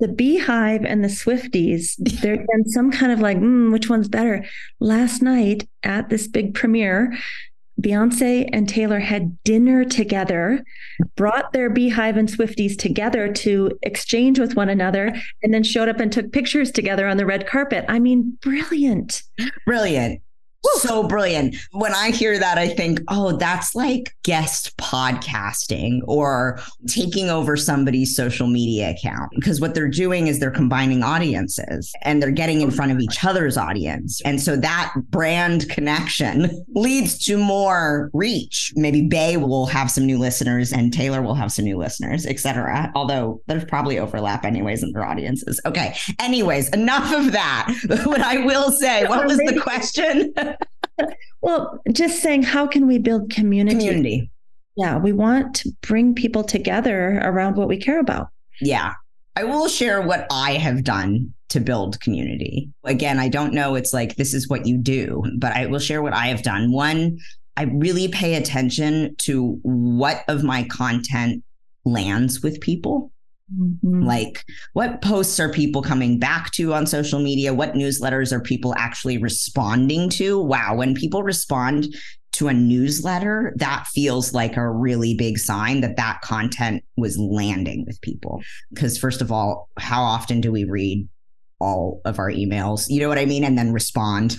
The 0.00 0.08
BeyHive 0.08 0.84
and 0.86 1.02
the 1.02 1.08
Swifties, 1.08 1.94
there's 1.98 2.38
been 2.38 2.68
some 2.68 2.92
kind 2.92 3.10
of 3.10 3.18
like, 3.18 3.38
mm, 3.38 3.72
which 3.72 3.90
one's 3.90 4.08
better? 4.08 4.44
Last 4.78 5.22
night 5.22 5.68
at 5.82 6.08
this 6.08 6.28
big 6.28 6.54
premiere, 6.54 7.16
Beyonce 7.80 8.48
and 8.52 8.68
Taylor 8.68 8.98
had 8.98 9.42
dinner 9.44 9.84
together, 9.84 10.64
brought 11.16 11.52
their 11.52 11.70
BeyHive 11.70 12.18
and 12.18 12.28
Swifties 12.28 12.76
together 12.76 13.32
to 13.32 13.78
exchange 13.82 14.38
with 14.38 14.56
one 14.56 14.68
another, 14.68 15.14
and 15.42 15.54
then 15.54 15.62
showed 15.62 15.88
up 15.88 16.00
and 16.00 16.12
took 16.12 16.32
pictures 16.32 16.70
together 16.70 17.06
on 17.06 17.16
the 17.16 17.26
red 17.26 17.46
carpet. 17.46 17.84
I 17.88 17.98
mean, 17.98 18.36
brilliant. 18.42 19.22
Brilliant. 19.64 20.22
So 20.78 21.02
brilliant. 21.02 21.56
When 21.72 21.94
I 21.94 22.10
hear 22.10 22.38
that, 22.38 22.58
I 22.58 22.68
think, 22.68 23.00
oh, 23.08 23.36
that's 23.36 23.74
like 23.74 24.14
guest 24.22 24.76
podcasting 24.76 26.00
or 26.04 26.60
taking 26.86 27.30
over 27.30 27.56
somebody's 27.56 28.14
social 28.14 28.46
media 28.46 28.90
account. 28.90 29.30
Because 29.34 29.60
what 29.60 29.74
they're 29.74 29.88
doing 29.88 30.26
is 30.26 30.38
they're 30.38 30.50
combining 30.50 31.02
audiences 31.02 31.92
and 32.02 32.22
they're 32.22 32.30
getting 32.30 32.60
in 32.60 32.70
front 32.70 32.92
of 32.92 33.00
each 33.00 33.24
other's 33.24 33.56
audience. 33.56 34.20
And 34.22 34.40
so 34.40 34.56
that 34.56 34.92
brand 35.10 35.68
connection 35.68 36.64
leads 36.74 37.18
to 37.24 37.38
more 37.38 38.10
reach. 38.12 38.72
Maybe 38.76 39.02
Bey 39.02 39.36
will 39.36 39.66
have 39.66 39.90
some 39.90 40.06
new 40.06 40.18
listeners 40.18 40.72
and 40.72 40.92
Taylor 40.92 41.22
will 41.22 41.34
have 41.34 41.52
some 41.52 41.64
new 41.64 41.76
listeners, 41.76 42.26
etc. 42.26 42.92
Although 42.94 43.40
there's 43.46 43.64
probably 43.64 43.98
overlap 43.98 44.44
anyways 44.44 44.82
in 44.82 44.92
their 44.92 45.04
audiences. 45.04 45.60
Okay. 45.66 45.96
Anyways, 46.20 46.68
enough 46.70 47.12
of 47.12 47.32
that. 47.32 47.74
what 48.04 48.20
I 48.20 48.38
will 48.38 48.70
say, 48.70 49.06
what 49.06 49.26
was 49.26 49.38
the 49.38 49.58
question? 49.60 50.32
well, 51.40 51.80
just 51.92 52.22
saying, 52.22 52.42
how 52.42 52.66
can 52.66 52.86
we 52.86 52.98
build 52.98 53.30
community? 53.30 53.76
Community. 53.78 54.30
Yeah, 54.76 54.98
we 54.98 55.12
want 55.12 55.54
to 55.56 55.72
bring 55.82 56.14
people 56.14 56.44
together 56.44 57.20
around 57.22 57.56
what 57.56 57.68
we 57.68 57.76
care 57.76 57.98
about. 57.98 58.28
Yeah. 58.60 58.94
I 59.36 59.44
will 59.44 59.68
share 59.68 60.02
what 60.02 60.26
I 60.30 60.52
have 60.52 60.84
done 60.84 61.32
to 61.50 61.60
build 61.60 62.00
community. 62.00 62.70
Again, 62.84 63.18
I 63.18 63.28
don't 63.28 63.54
know 63.54 63.74
it's 63.74 63.92
like 63.92 64.16
this 64.16 64.34
is 64.34 64.48
what 64.48 64.66
you 64.66 64.76
do, 64.76 65.24
but 65.38 65.52
I 65.52 65.66
will 65.66 65.78
share 65.78 66.02
what 66.02 66.12
I 66.12 66.26
have 66.26 66.42
done. 66.42 66.72
One, 66.72 67.18
I 67.56 67.64
really 67.64 68.08
pay 68.08 68.34
attention 68.34 69.16
to 69.18 69.58
what 69.62 70.24
of 70.28 70.44
my 70.44 70.64
content 70.64 71.42
lands 71.84 72.42
with 72.42 72.60
people. 72.60 73.10
Mm-hmm. 73.56 74.02
Like, 74.02 74.44
what 74.74 75.00
posts 75.00 75.40
are 75.40 75.50
people 75.50 75.82
coming 75.82 76.18
back 76.18 76.50
to 76.52 76.74
on 76.74 76.86
social 76.86 77.20
media? 77.20 77.54
What 77.54 77.74
newsletters 77.74 78.32
are 78.32 78.40
people 78.40 78.74
actually 78.76 79.18
responding 79.18 80.10
to? 80.10 80.38
Wow, 80.40 80.76
when 80.76 80.94
people 80.94 81.22
respond 81.22 81.94
to 82.32 82.48
a 82.48 82.52
newsletter, 82.52 83.54
that 83.56 83.86
feels 83.86 84.34
like 84.34 84.56
a 84.56 84.70
really 84.70 85.14
big 85.14 85.38
sign 85.38 85.80
that 85.80 85.96
that 85.96 86.20
content 86.20 86.84
was 86.96 87.18
landing 87.18 87.84
with 87.86 88.00
people. 88.02 88.42
Because, 88.72 88.98
first 88.98 89.22
of 89.22 89.32
all, 89.32 89.68
how 89.78 90.02
often 90.02 90.40
do 90.40 90.52
we 90.52 90.64
read 90.64 91.08
all 91.58 92.00
of 92.04 92.18
our 92.18 92.30
emails? 92.30 92.86
You 92.88 93.00
know 93.00 93.08
what 93.08 93.18
I 93.18 93.24
mean? 93.24 93.44
And 93.44 93.56
then 93.56 93.72
respond. 93.72 94.36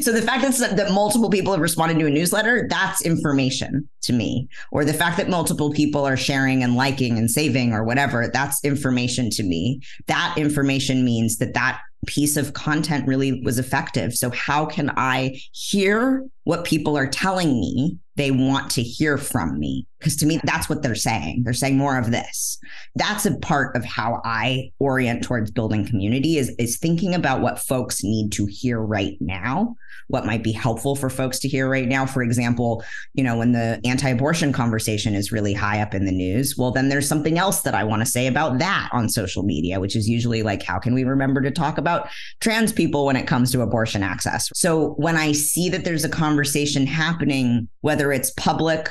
So 0.00 0.12
the 0.12 0.22
fact 0.22 0.42
that, 0.58 0.76
that 0.76 0.92
multiple 0.92 1.30
people 1.30 1.52
have 1.52 1.60
responded 1.60 1.98
to 1.98 2.06
a 2.06 2.10
newsletter, 2.10 2.66
that's 2.68 3.02
information 3.02 3.88
to 4.02 4.12
me. 4.12 4.48
Or 4.72 4.84
the 4.84 4.94
fact 4.94 5.16
that 5.16 5.28
multiple 5.28 5.72
people 5.72 6.06
are 6.06 6.16
sharing 6.16 6.62
and 6.62 6.76
liking 6.76 7.18
and 7.18 7.30
saving 7.30 7.72
or 7.72 7.84
whatever, 7.84 8.28
that's 8.28 8.64
information 8.64 9.30
to 9.30 9.42
me. 9.42 9.80
That 10.06 10.34
information 10.36 11.04
means 11.04 11.38
that 11.38 11.54
that 11.54 11.80
piece 12.06 12.36
of 12.36 12.52
content 12.52 13.06
really 13.06 13.40
was 13.42 13.58
effective. 13.58 14.14
So 14.14 14.30
how 14.30 14.66
can 14.66 14.92
I 14.96 15.40
hear 15.52 16.26
what 16.44 16.64
people 16.64 16.96
are 16.96 17.06
telling 17.06 17.58
me 17.58 17.98
they 18.16 18.30
want 18.30 18.70
to 18.72 18.82
hear 18.82 19.18
from 19.18 19.58
me. 19.58 19.86
Because 20.04 20.16
to 20.16 20.26
me, 20.26 20.38
that's 20.44 20.68
what 20.68 20.82
they're 20.82 20.94
saying. 20.94 21.44
They're 21.44 21.54
saying 21.54 21.78
more 21.78 21.98
of 21.98 22.10
this. 22.10 22.58
That's 22.94 23.24
a 23.24 23.38
part 23.38 23.74
of 23.74 23.86
how 23.86 24.20
I 24.22 24.70
orient 24.78 25.24
towards 25.24 25.50
building 25.50 25.86
community 25.86 26.36
is, 26.36 26.54
is 26.58 26.76
thinking 26.76 27.14
about 27.14 27.40
what 27.40 27.58
folks 27.58 28.04
need 28.04 28.30
to 28.32 28.44
hear 28.44 28.78
right 28.78 29.16
now, 29.18 29.76
what 30.08 30.26
might 30.26 30.42
be 30.42 30.52
helpful 30.52 30.94
for 30.94 31.08
folks 31.08 31.38
to 31.38 31.48
hear 31.48 31.70
right 31.70 31.88
now. 31.88 32.04
For 32.04 32.22
example, 32.22 32.84
you 33.14 33.24
know, 33.24 33.38
when 33.38 33.52
the 33.52 33.80
anti-abortion 33.86 34.52
conversation 34.52 35.14
is 35.14 35.32
really 35.32 35.54
high 35.54 35.80
up 35.80 35.94
in 35.94 36.04
the 36.04 36.12
news, 36.12 36.54
well, 36.58 36.70
then 36.70 36.90
there's 36.90 37.08
something 37.08 37.38
else 37.38 37.62
that 37.62 37.74
I 37.74 37.82
want 37.82 38.02
to 38.02 38.06
say 38.06 38.26
about 38.26 38.58
that 38.58 38.90
on 38.92 39.08
social 39.08 39.42
media, 39.42 39.80
which 39.80 39.96
is 39.96 40.06
usually 40.06 40.42
like, 40.42 40.62
how 40.62 40.78
can 40.78 40.92
we 40.92 41.04
remember 41.04 41.40
to 41.40 41.50
talk 41.50 41.78
about 41.78 42.10
trans 42.40 42.74
people 42.74 43.06
when 43.06 43.16
it 43.16 43.26
comes 43.26 43.50
to 43.52 43.62
abortion 43.62 44.02
access? 44.02 44.50
So 44.54 44.90
when 44.98 45.16
I 45.16 45.32
see 45.32 45.70
that 45.70 45.84
there's 45.86 46.04
a 46.04 46.10
conversation 46.10 46.86
happening, 46.86 47.68
whether 47.80 48.12
it's 48.12 48.32
public 48.32 48.90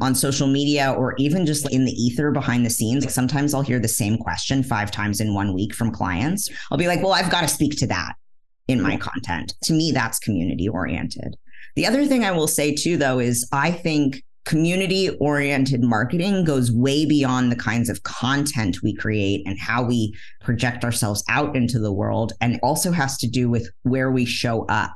on 0.00 0.14
social 0.14 0.46
media 0.46 0.92
or 0.92 1.14
even 1.18 1.46
just 1.46 1.70
in 1.72 1.84
the 1.84 1.92
ether 1.92 2.30
behind 2.30 2.66
the 2.66 2.70
scenes. 2.70 3.04
Like 3.04 3.12
sometimes 3.12 3.54
I'll 3.54 3.62
hear 3.62 3.78
the 3.78 3.88
same 3.88 4.18
question 4.18 4.62
five 4.62 4.90
times 4.90 5.20
in 5.20 5.34
one 5.34 5.54
week 5.54 5.74
from 5.74 5.92
clients. 5.92 6.50
I'll 6.70 6.78
be 6.78 6.88
like, 6.88 7.02
well, 7.02 7.12
I've 7.12 7.30
got 7.30 7.42
to 7.42 7.48
speak 7.48 7.76
to 7.78 7.86
that 7.88 8.14
in 8.66 8.80
my 8.80 8.96
content. 8.96 9.54
To 9.64 9.72
me, 9.72 9.92
that's 9.92 10.18
community 10.18 10.68
oriented. 10.68 11.36
The 11.76 11.86
other 11.86 12.06
thing 12.06 12.24
I 12.24 12.32
will 12.32 12.48
say 12.48 12.74
too, 12.74 12.96
though, 12.96 13.18
is 13.18 13.48
I 13.52 13.70
think 13.70 14.22
community 14.44 15.10
oriented 15.20 15.82
marketing 15.82 16.44
goes 16.44 16.70
way 16.70 17.06
beyond 17.06 17.50
the 17.50 17.56
kinds 17.56 17.88
of 17.88 18.02
content 18.02 18.82
we 18.82 18.94
create 18.94 19.42
and 19.46 19.58
how 19.58 19.82
we 19.82 20.14
project 20.42 20.84
ourselves 20.84 21.24
out 21.28 21.56
into 21.56 21.78
the 21.78 21.92
world 21.92 22.32
and 22.40 22.60
also 22.62 22.92
has 22.92 23.16
to 23.18 23.26
do 23.26 23.48
with 23.48 23.70
where 23.82 24.10
we 24.10 24.24
show 24.24 24.66
up. 24.66 24.94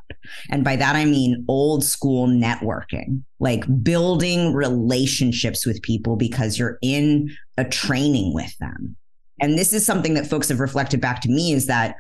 And 0.51 0.65
by 0.65 0.77
that 0.77 0.97
i 0.97 1.05
mean 1.05 1.45
old 1.49 1.83
school 1.85 2.27
networking 2.27 3.23
like 3.41 3.65
building 3.83 4.53
relationships 4.53 5.65
with 5.65 5.81
people 5.83 6.17
because 6.17 6.59
you're 6.59 6.79
in 6.83 7.31
a 7.57 7.65
training 7.65 8.35
with 8.35 8.57
them. 8.59 8.97
And 9.41 9.57
this 9.57 9.73
is 9.73 9.87
something 9.87 10.15
that 10.15 10.27
folks 10.27 10.49
have 10.49 10.61
reflected 10.61 11.01
back 11.01 11.21
to 11.23 11.29
me 11.29 11.53
is 11.53 11.67
that 11.67 11.95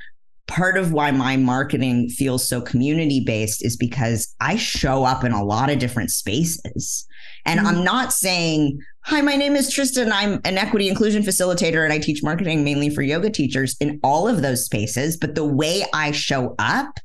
part 0.48 0.78
of 0.78 0.92
why 0.92 1.10
my 1.10 1.36
marketing 1.36 2.08
feels 2.08 2.48
so 2.48 2.60
community 2.60 3.20
based 3.20 3.64
is 3.64 3.76
because 3.76 4.34
I 4.40 4.56
show 4.56 5.04
up 5.04 5.22
in 5.22 5.32
a 5.32 5.44
lot 5.44 5.70
of 5.70 5.78
different 5.78 6.10
spaces. 6.10 7.06
And 7.44 7.60
mm-hmm. 7.60 7.68
I'm 7.68 7.84
not 7.84 8.12
saying, 8.12 8.80
hi, 9.02 9.20
my 9.20 9.36
name 9.36 9.54
is 9.54 9.70
Tristan. 9.70 10.10
I'm 10.10 10.40
an 10.44 10.58
equity 10.58 10.88
inclusion 10.88 11.22
facilitator 11.22 11.84
and 11.84 11.92
I 11.92 11.98
teach 11.98 12.22
marketing 12.22 12.64
mainly 12.64 12.90
for 12.90 13.02
yoga 13.02 13.30
teachers 13.30 13.76
in 13.78 14.00
all 14.02 14.26
of 14.26 14.42
those 14.42 14.64
spaces. 14.64 15.16
But 15.16 15.34
the 15.34 15.44
way 15.44 15.84
I 15.92 16.10
show 16.10 16.54
up 16.58 16.98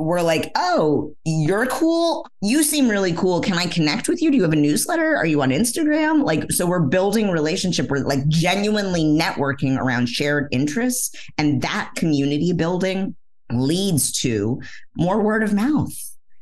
we're 0.00 0.22
like, 0.22 0.50
oh, 0.54 1.14
you're 1.24 1.66
cool. 1.66 2.26
You 2.42 2.62
seem 2.62 2.88
really 2.88 3.12
cool. 3.12 3.40
Can 3.40 3.58
I 3.58 3.66
connect 3.66 4.08
with 4.08 4.22
you? 4.22 4.30
Do 4.30 4.36
you 4.36 4.42
have 4.42 4.52
a 4.52 4.56
newsletter? 4.56 5.16
Are 5.16 5.26
you 5.26 5.42
on 5.42 5.50
Instagram? 5.50 6.24
Like, 6.24 6.50
so 6.50 6.66
we're 6.66 6.80
building 6.80 7.30
relationship. 7.30 7.88
We're 7.88 7.98
like 7.98 8.26
genuinely 8.28 9.04
networking 9.04 9.78
around 9.78 10.08
shared 10.08 10.48
interests. 10.50 11.14
And 11.38 11.62
that 11.62 11.92
community 11.96 12.52
building 12.52 13.14
leads 13.52 14.12
to 14.22 14.60
more 14.96 15.20
word 15.22 15.42
of 15.42 15.52
mouth 15.52 15.92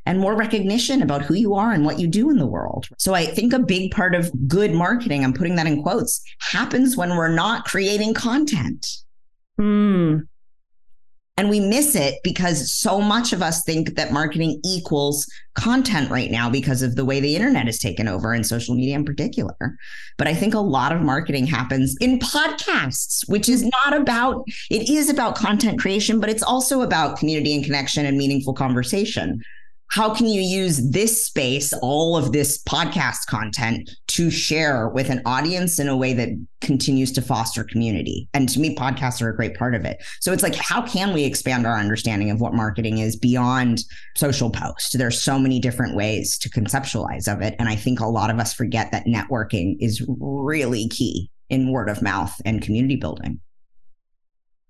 and 0.06 0.18
more 0.18 0.34
recognition 0.34 1.02
about 1.02 1.22
who 1.22 1.34
you 1.34 1.54
are 1.54 1.72
and 1.72 1.84
what 1.84 1.98
you 1.98 2.06
do 2.06 2.30
in 2.30 2.38
the 2.38 2.46
world. 2.46 2.88
So 2.96 3.14
I 3.14 3.26
think 3.26 3.52
a 3.52 3.58
big 3.58 3.90
part 3.90 4.14
of 4.14 4.30
good 4.48 4.72
marketing, 4.72 5.22
I'm 5.22 5.34
putting 5.34 5.56
that 5.56 5.66
in 5.66 5.82
quotes, 5.82 6.22
happens 6.40 6.96
when 6.96 7.10
we're 7.10 7.34
not 7.34 7.66
creating 7.66 8.14
content. 8.14 8.86
Hmm. 9.58 10.20
And 11.38 11.48
we 11.48 11.60
miss 11.60 11.94
it 11.94 12.16
because 12.24 12.72
so 12.72 13.00
much 13.00 13.32
of 13.32 13.42
us 13.42 13.62
think 13.62 13.94
that 13.94 14.12
marketing 14.12 14.60
equals 14.64 15.24
content 15.54 16.10
right 16.10 16.32
now 16.32 16.50
because 16.50 16.82
of 16.82 16.96
the 16.96 17.04
way 17.04 17.20
the 17.20 17.36
internet 17.36 17.66
has 17.66 17.78
taken 17.78 18.08
over 18.08 18.32
and 18.32 18.44
social 18.44 18.74
media 18.74 18.96
in 18.96 19.04
particular. 19.04 19.54
But 20.16 20.26
I 20.26 20.34
think 20.34 20.54
a 20.54 20.58
lot 20.58 20.90
of 20.90 21.00
marketing 21.00 21.46
happens 21.46 21.96
in 22.00 22.18
podcasts, 22.18 23.22
which 23.28 23.48
is 23.48 23.62
not 23.62 23.96
about, 23.96 24.42
it 24.68 24.90
is 24.90 25.08
about 25.08 25.36
content 25.36 25.78
creation, 25.78 26.18
but 26.18 26.28
it's 26.28 26.42
also 26.42 26.82
about 26.82 27.20
community 27.20 27.54
and 27.54 27.64
connection 27.64 28.04
and 28.04 28.18
meaningful 28.18 28.52
conversation 28.52 29.40
how 29.90 30.14
can 30.14 30.26
you 30.26 30.42
use 30.42 30.90
this 30.90 31.26
space, 31.26 31.72
all 31.72 32.16
of 32.16 32.32
this 32.32 32.62
podcast 32.64 33.26
content 33.26 33.90
to 34.08 34.30
share 34.30 34.88
with 34.88 35.08
an 35.08 35.22
audience 35.24 35.78
in 35.78 35.88
a 35.88 35.96
way 35.96 36.12
that 36.12 36.28
continues 36.60 37.10
to 37.12 37.22
foster 37.22 37.64
community? 37.64 38.28
And 38.34 38.48
to 38.50 38.60
me, 38.60 38.76
podcasts 38.76 39.22
are 39.22 39.30
a 39.30 39.36
great 39.36 39.56
part 39.56 39.74
of 39.74 39.86
it. 39.86 40.02
So 40.20 40.32
it's 40.32 40.42
like, 40.42 40.54
how 40.56 40.82
can 40.82 41.14
we 41.14 41.24
expand 41.24 41.66
our 41.66 41.78
understanding 41.78 42.30
of 42.30 42.40
what 42.40 42.52
marketing 42.52 42.98
is 42.98 43.16
beyond 43.16 43.82
social 44.14 44.50
post? 44.50 44.98
There's 44.98 45.22
so 45.22 45.38
many 45.38 45.58
different 45.58 45.96
ways 45.96 46.36
to 46.38 46.50
conceptualize 46.50 47.32
of 47.32 47.40
it. 47.40 47.56
And 47.58 47.68
I 47.68 47.74
think 47.74 48.00
a 48.00 48.06
lot 48.06 48.30
of 48.30 48.38
us 48.38 48.52
forget 48.52 48.92
that 48.92 49.06
networking 49.06 49.76
is 49.80 50.04
really 50.06 50.88
key 50.88 51.30
in 51.48 51.72
word 51.72 51.88
of 51.88 52.02
mouth 52.02 52.38
and 52.44 52.60
community 52.60 52.96
building. 52.96 53.40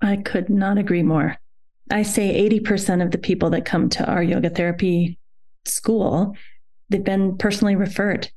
I 0.00 0.16
could 0.16 0.48
not 0.48 0.78
agree 0.78 1.02
more. 1.02 1.36
I 1.90 2.02
say 2.02 2.48
80% 2.48 3.02
of 3.02 3.10
the 3.10 3.18
people 3.18 3.50
that 3.50 3.64
come 3.64 3.88
to 3.90 4.04
our 4.06 4.22
yoga 4.22 4.50
therapy 4.50 5.18
school, 5.64 6.34
they've 6.88 7.02
been 7.02 7.36
personally 7.36 7.76
referred. 7.76 8.30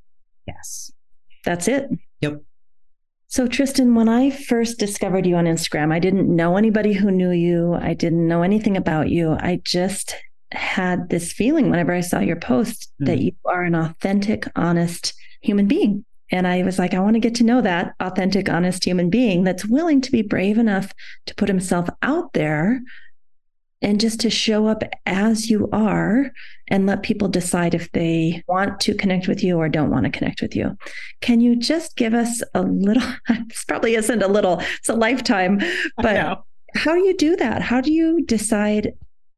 Yes. 0.47 0.91
That's 1.45 1.67
it. 1.67 1.89
Yep. 2.21 2.41
So, 3.27 3.47
Tristan, 3.47 3.95
when 3.95 4.09
I 4.09 4.29
first 4.29 4.77
discovered 4.77 5.25
you 5.25 5.35
on 5.35 5.45
Instagram, 5.45 5.93
I 5.93 5.99
didn't 5.99 6.33
know 6.35 6.57
anybody 6.57 6.91
who 6.91 7.11
knew 7.11 7.31
you. 7.31 7.73
I 7.73 7.93
didn't 7.93 8.27
know 8.27 8.43
anything 8.43 8.75
about 8.75 9.09
you. 9.09 9.31
I 9.39 9.61
just 9.63 10.15
had 10.51 11.09
this 11.09 11.31
feeling 11.31 11.69
whenever 11.69 11.93
I 11.93 12.01
saw 12.01 12.19
your 12.19 12.35
post 12.35 12.91
mm. 13.01 13.05
that 13.05 13.19
you 13.19 13.31
are 13.45 13.63
an 13.63 13.73
authentic, 13.73 14.47
honest 14.55 15.13
human 15.41 15.67
being. 15.67 16.05
And 16.29 16.47
I 16.47 16.63
was 16.63 16.79
like, 16.79 16.93
I 16.93 16.99
want 16.99 17.15
to 17.15 17.19
get 17.19 17.35
to 17.35 17.43
know 17.43 17.61
that 17.61 17.93
authentic, 17.99 18.49
honest 18.49 18.85
human 18.85 19.09
being 19.09 19.43
that's 19.43 19.65
willing 19.65 20.01
to 20.01 20.11
be 20.11 20.21
brave 20.21 20.57
enough 20.57 20.93
to 21.25 21.35
put 21.35 21.49
himself 21.49 21.89
out 22.01 22.33
there 22.33 22.81
and 23.81 23.99
just 23.99 24.19
to 24.21 24.29
show 24.29 24.67
up 24.67 24.83
as 25.05 25.49
you 25.49 25.67
are 25.71 26.31
and 26.67 26.85
let 26.85 27.03
people 27.03 27.27
decide 27.27 27.73
if 27.73 27.91
they 27.91 28.43
want 28.47 28.79
to 28.81 28.93
connect 28.93 29.27
with 29.27 29.43
you 29.43 29.57
or 29.57 29.67
don't 29.69 29.89
want 29.89 30.05
to 30.05 30.11
connect 30.11 30.41
with 30.41 30.55
you. 30.55 30.77
Can 31.21 31.41
you 31.41 31.55
just 31.55 31.95
give 31.95 32.13
us 32.13 32.41
a 32.53 32.61
little? 32.61 33.03
This 33.47 33.65
probably 33.65 33.95
isn't 33.95 34.21
a 34.21 34.27
little, 34.27 34.59
it's 34.59 34.89
a 34.89 34.93
lifetime, 34.93 35.61
but 35.97 36.43
how 36.75 36.93
do 36.93 36.99
you 36.99 37.15
do 37.17 37.35
that? 37.37 37.61
How 37.61 37.81
do 37.81 37.91
you 37.91 38.23
decide 38.25 38.93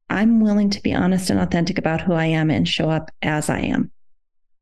I'm 0.10 0.40
willing 0.40 0.70
to 0.72 0.82
be 0.82 0.94
honest 0.94 1.30
and 1.30 1.40
authentic 1.40 1.78
about 1.78 2.02
who 2.02 2.14
I 2.14 2.26
am 2.26 2.52
and 2.52 2.68
show 2.68 2.90
up 2.90 3.10
as 3.22 3.50
I 3.50 3.60
am? 3.60 3.92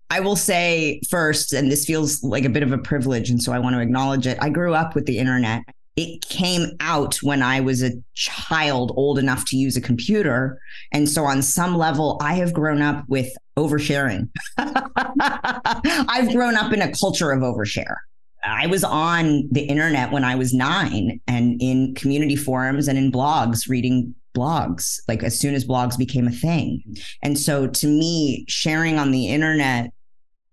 I 0.09 0.19
will 0.19 0.35
say 0.35 1.01
first, 1.09 1.53
and 1.53 1.71
this 1.71 1.85
feels 1.85 2.21
like 2.23 2.43
a 2.43 2.49
bit 2.49 2.63
of 2.63 2.71
a 2.71 2.77
privilege, 2.77 3.29
and 3.29 3.41
so 3.41 3.53
I 3.53 3.59
want 3.59 3.75
to 3.75 3.81
acknowledge 3.81 4.27
it. 4.27 4.37
I 4.41 4.49
grew 4.49 4.73
up 4.73 4.93
with 4.93 5.05
the 5.05 5.17
internet 5.17 5.63
it 5.95 6.21
came 6.21 6.71
out 6.79 7.17
when 7.21 7.43
I 7.43 7.59
was 7.59 7.83
a 7.83 7.91
child 8.13 8.93
old 8.95 9.19
enough 9.19 9.45
to 9.45 9.57
use 9.57 9.75
a 9.75 9.81
computer. 9.81 10.59
And 10.91 11.09
so, 11.09 11.25
on 11.25 11.41
some 11.41 11.77
level, 11.77 12.17
I 12.21 12.35
have 12.35 12.53
grown 12.53 12.81
up 12.81 13.03
with 13.07 13.31
oversharing. 13.57 14.29
I've 14.57 16.31
grown 16.31 16.55
up 16.55 16.71
in 16.71 16.81
a 16.81 16.91
culture 16.93 17.31
of 17.31 17.41
overshare. 17.41 17.95
I 18.43 18.67
was 18.67 18.83
on 18.83 19.47
the 19.51 19.61
internet 19.61 20.11
when 20.11 20.23
I 20.23 20.35
was 20.35 20.53
nine 20.53 21.19
and 21.27 21.61
in 21.61 21.93
community 21.93 22.35
forums 22.35 22.87
and 22.87 22.97
in 22.97 23.11
blogs 23.11 23.69
reading 23.69 24.15
blogs, 24.33 25.01
like 25.07 25.23
as 25.23 25.37
soon 25.39 25.53
as 25.53 25.65
blogs 25.65 25.97
became 25.97 26.27
a 26.27 26.31
thing. 26.31 26.81
And 27.21 27.37
so, 27.37 27.67
to 27.67 27.87
me, 27.87 28.45
sharing 28.47 28.97
on 28.97 29.11
the 29.11 29.27
internet 29.27 29.91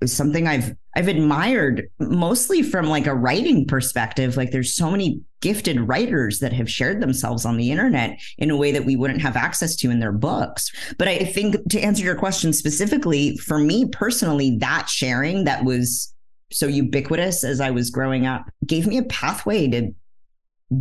is 0.00 0.12
something 0.12 0.46
I've 0.46 0.74
I've 0.98 1.06
admired 1.06 1.88
mostly 2.00 2.60
from 2.60 2.88
like 2.88 3.06
a 3.06 3.14
writing 3.14 3.64
perspective. 3.64 4.36
Like 4.36 4.50
there's 4.50 4.74
so 4.74 4.90
many 4.90 5.20
gifted 5.40 5.78
writers 5.78 6.40
that 6.40 6.52
have 6.52 6.68
shared 6.68 7.00
themselves 7.00 7.44
on 7.44 7.56
the 7.56 7.70
internet 7.70 8.18
in 8.36 8.50
a 8.50 8.56
way 8.56 8.72
that 8.72 8.84
we 8.84 8.96
wouldn't 8.96 9.22
have 9.22 9.36
access 9.36 9.76
to 9.76 9.92
in 9.92 10.00
their 10.00 10.10
books. 10.10 10.72
But 10.98 11.06
I 11.06 11.18
think 11.18 11.54
to 11.70 11.80
answer 11.80 12.02
your 12.02 12.16
question 12.16 12.52
specifically, 12.52 13.36
for 13.36 13.60
me 13.60 13.86
personally, 13.86 14.56
that 14.58 14.88
sharing 14.88 15.44
that 15.44 15.62
was 15.62 16.12
so 16.50 16.66
ubiquitous 16.66 17.44
as 17.44 17.60
I 17.60 17.70
was 17.70 17.90
growing 17.90 18.26
up 18.26 18.50
gave 18.66 18.88
me 18.88 18.98
a 18.98 19.04
pathway 19.04 19.68
to 19.68 19.92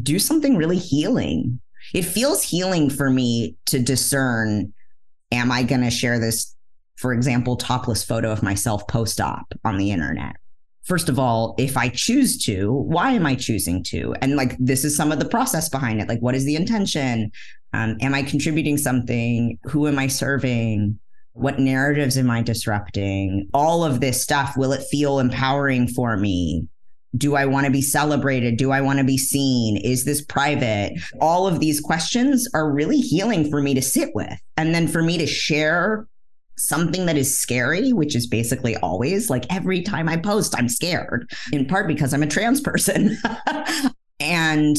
do 0.02 0.18
something 0.18 0.58
really 0.58 0.80
healing. 0.80 1.62
It 1.94 2.06
feels 2.06 2.42
healing 2.42 2.90
for 2.90 3.12
me 3.12 3.56
to 3.68 3.78
discern 3.78 4.74
am 5.32 5.52
I 5.52 5.62
going 5.62 5.82
to 5.82 5.92
share 5.92 6.18
this 6.18 6.56
for 6.98 7.14
example, 7.14 7.56
topless 7.56 8.04
photo 8.04 8.32
of 8.32 8.44
myself 8.44 8.88
post 8.88 9.22
op 9.22 9.54
on 9.64 9.78
the 9.78 9.92
internet. 9.92 10.36
First 10.84 11.10
of 11.10 11.20
all, 11.20 11.54
if 11.58 11.78
I 11.78 11.90
choose 11.90 12.38
to, 12.46 12.72
why 12.72 13.12
am 13.12 13.26
I 13.26 13.36
choosing 13.36 13.84
to? 13.86 14.16
And 14.22 14.36
like, 14.36 14.56
this 14.58 14.84
is 14.84 14.96
some 14.96 15.12
of 15.12 15.20
the 15.20 15.28
process 15.28 15.70
behind 15.70 16.02
it. 16.02 16.08
Like, 16.08 16.22
what 16.22 16.36
is 16.36 16.46
the 16.46 16.56
intention? 16.56 17.32
Um, 17.74 17.98
am 18.02 18.16
I 18.16 18.24
contributing 18.24 18.78
something? 18.78 19.60
Who 19.66 19.88
am 19.88 20.00
I 20.00 20.08
serving? 20.08 20.98
What 21.34 21.60
narratives 21.60 22.18
am 22.18 22.32
I 22.32 22.42
disrupting? 22.42 23.50
All 23.54 23.84
of 23.84 24.00
this 24.00 24.24
stuff, 24.24 24.56
will 24.58 24.72
it 24.72 24.88
feel 24.90 25.20
empowering 25.20 25.88
for 25.88 26.18
me? 26.18 26.68
Do 27.16 27.36
I 27.36 27.46
want 27.46 27.66
to 27.66 27.72
be 27.72 27.82
celebrated? 27.82 28.58
Do 28.58 28.72
I 28.72 28.82
want 28.82 29.00
to 29.00 29.06
be 29.06 29.18
seen? 29.18 29.78
Is 29.78 30.06
this 30.06 30.22
private? 30.22 30.94
All 31.22 31.48
of 31.48 31.60
these 31.60 31.80
questions 31.80 32.50
are 32.54 32.72
really 32.72 33.00
healing 33.00 33.50
for 33.52 33.62
me 33.62 33.74
to 33.74 33.82
sit 33.82 34.16
with. 34.16 34.40
And 34.56 34.74
then 34.74 34.88
for 34.88 35.04
me 35.04 35.18
to 35.18 35.28
share 35.28 36.08
something 36.58 37.06
that 37.06 37.18
is 37.18 37.40
scary, 37.40 37.94
which 37.94 38.16
is 38.16 38.28
basically 38.28 38.76
always 38.78 39.30
like 39.30 39.46
every 39.54 39.82
time 39.82 40.10
I 40.10 40.18
post, 40.18 40.56
I'm 40.58 40.70
scared, 40.70 41.30
in 41.52 41.66
part 41.66 41.88
because 41.88 42.14
I'm 42.14 42.24
a 42.24 42.28
trans 42.28 42.62
person. 42.62 43.18
and 44.20 44.76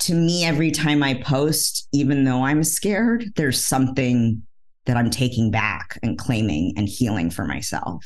to 0.00 0.14
me, 0.14 0.44
every 0.44 0.70
time 0.70 1.02
I 1.02 1.14
post, 1.14 1.88
even 1.92 2.24
though 2.24 2.44
I'm 2.44 2.64
scared, 2.64 3.32
there's 3.36 3.62
something 3.62 4.42
that 4.86 4.96
I'm 4.96 5.10
taking 5.10 5.50
back 5.50 5.98
and 6.02 6.18
claiming 6.18 6.72
and 6.76 6.88
healing 6.88 7.30
for 7.30 7.44
myself. 7.44 8.04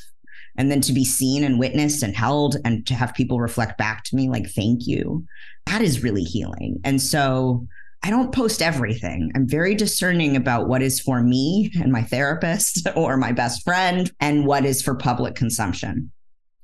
And 0.56 0.70
then 0.70 0.80
to 0.82 0.92
be 0.92 1.04
seen 1.04 1.42
and 1.42 1.58
witnessed 1.58 2.02
and 2.02 2.14
held 2.14 2.56
and 2.64 2.86
to 2.86 2.94
have 2.94 3.14
people 3.14 3.40
reflect 3.40 3.78
back 3.78 4.04
to 4.04 4.16
me, 4.16 4.28
like, 4.28 4.48
thank 4.50 4.86
you, 4.86 5.24
that 5.66 5.82
is 5.82 6.02
really 6.02 6.22
healing. 6.22 6.80
And 6.84 7.00
so 7.00 7.66
I 8.04 8.10
don't 8.10 8.34
post 8.34 8.60
everything. 8.60 9.32
I'm 9.34 9.48
very 9.48 9.74
discerning 9.74 10.36
about 10.36 10.68
what 10.68 10.82
is 10.82 11.00
for 11.00 11.22
me 11.22 11.72
and 11.80 11.90
my 11.90 12.02
therapist 12.02 12.86
or 12.96 13.16
my 13.16 13.32
best 13.32 13.64
friend 13.64 14.12
and 14.20 14.44
what 14.44 14.66
is 14.66 14.82
for 14.82 14.94
public 14.94 15.34
consumption. 15.34 16.12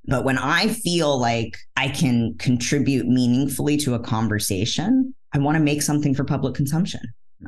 But 0.04 0.26
when 0.26 0.36
I 0.36 0.68
feel 0.68 1.18
like 1.18 1.56
I 1.76 1.88
can 1.88 2.34
contribute 2.38 3.06
meaningfully 3.06 3.78
to 3.78 3.94
a 3.94 3.98
conversation, 3.98 5.14
I 5.32 5.38
want 5.38 5.56
to 5.56 5.64
make 5.64 5.80
something 5.80 6.14
for 6.14 6.24
public 6.24 6.54
consumption. 6.54 7.00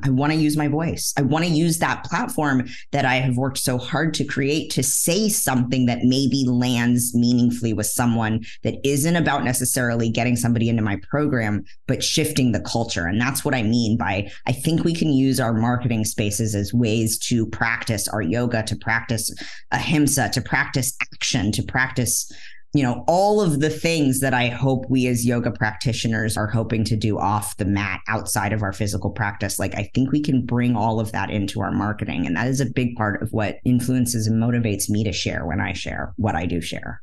I 0.02 0.10
want 0.10 0.32
to 0.32 0.38
use 0.38 0.56
my 0.56 0.68
voice. 0.68 1.12
I 1.18 1.22
want 1.22 1.44
to 1.44 1.50
use 1.50 1.78
that 1.78 2.04
platform 2.04 2.66
that 2.92 3.04
I 3.04 3.16
have 3.16 3.36
worked 3.36 3.58
so 3.58 3.76
hard 3.76 4.14
to 4.14 4.24
create 4.24 4.70
to 4.70 4.82
say 4.82 5.28
something 5.28 5.86
that 5.86 6.04
maybe 6.04 6.44
lands 6.46 7.14
meaningfully 7.14 7.74
with 7.74 7.86
someone 7.86 8.44
that 8.62 8.76
isn't 8.84 9.16
about 9.16 9.44
necessarily 9.44 10.08
getting 10.08 10.36
somebody 10.36 10.70
into 10.70 10.82
my 10.82 10.96
program, 11.08 11.64
but 11.86 12.02
shifting 12.02 12.52
the 12.52 12.60
culture. 12.60 13.06
And 13.06 13.20
that's 13.20 13.44
what 13.44 13.54
I 13.54 13.62
mean 13.62 13.98
by 13.98 14.30
I 14.46 14.52
think 14.52 14.82
we 14.82 14.94
can 14.94 15.12
use 15.12 15.38
our 15.38 15.52
marketing 15.52 16.06
spaces 16.06 16.54
as 16.54 16.72
ways 16.72 17.18
to 17.18 17.46
practice 17.46 18.08
our 18.08 18.22
yoga, 18.22 18.62
to 18.62 18.76
practice 18.76 19.30
ahimsa, 19.72 20.30
to 20.30 20.40
practice 20.40 20.96
action, 21.12 21.52
to 21.52 21.62
practice 21.62 22.32
you 22.74 22.82
know, 22.82 23.04
all 23.06 23.40
of 23.40 23.60
the 23.60 23.68
things 23.68 24.20
that 24.20 24.32
I 24.32 24.48
hope 24.48 24.86
we 24.88 25.06
as 25.06 25.26
yoga 25.26 25.50
practitioners 25.50 26.38
are 26.38 26.46
hoping 26.46 26.84
to 26.84 26.96
do 26.96 27.18
off 27.18 27.56
the 27.58 27.66
mat 27.66 28.00
outside 28.08 28.52
of 28.54 28.62
our 28.62 28.72
physical 28.72 29.10
practice. 29.10 29.58
Like, 29.58 29.74
I 29.74 29.90
think 29.94 30.10
we 30.10 30.22
can 30.22 30.46
bring 30.46 30.74
all 30.74 30.98
of 30.98 31.12
that 31.12 31.30
into 31.30 31.60
our 31.60 31.70
marketing. 31.70 32.26
And 32.26 32.34
that 32.36 32.48
is 32.48 32.60
a 32.60 32.66
big 32.66 32.96
part 32.96 33.22
of 33.22 33.30
what 33.32 33.58
influences 33.66 34.26
and 34.26 34.42
motivates 34.42 34.88
me 34.88 35.04
to 35.04 35.12
share 35.12 35.44
when 35.44 35.60
I 35.60 35.74
share 35.74 36.14
what 36.16 36.34
I 36.34 36.46
do 36.46 36.62
share. 36.62 37.02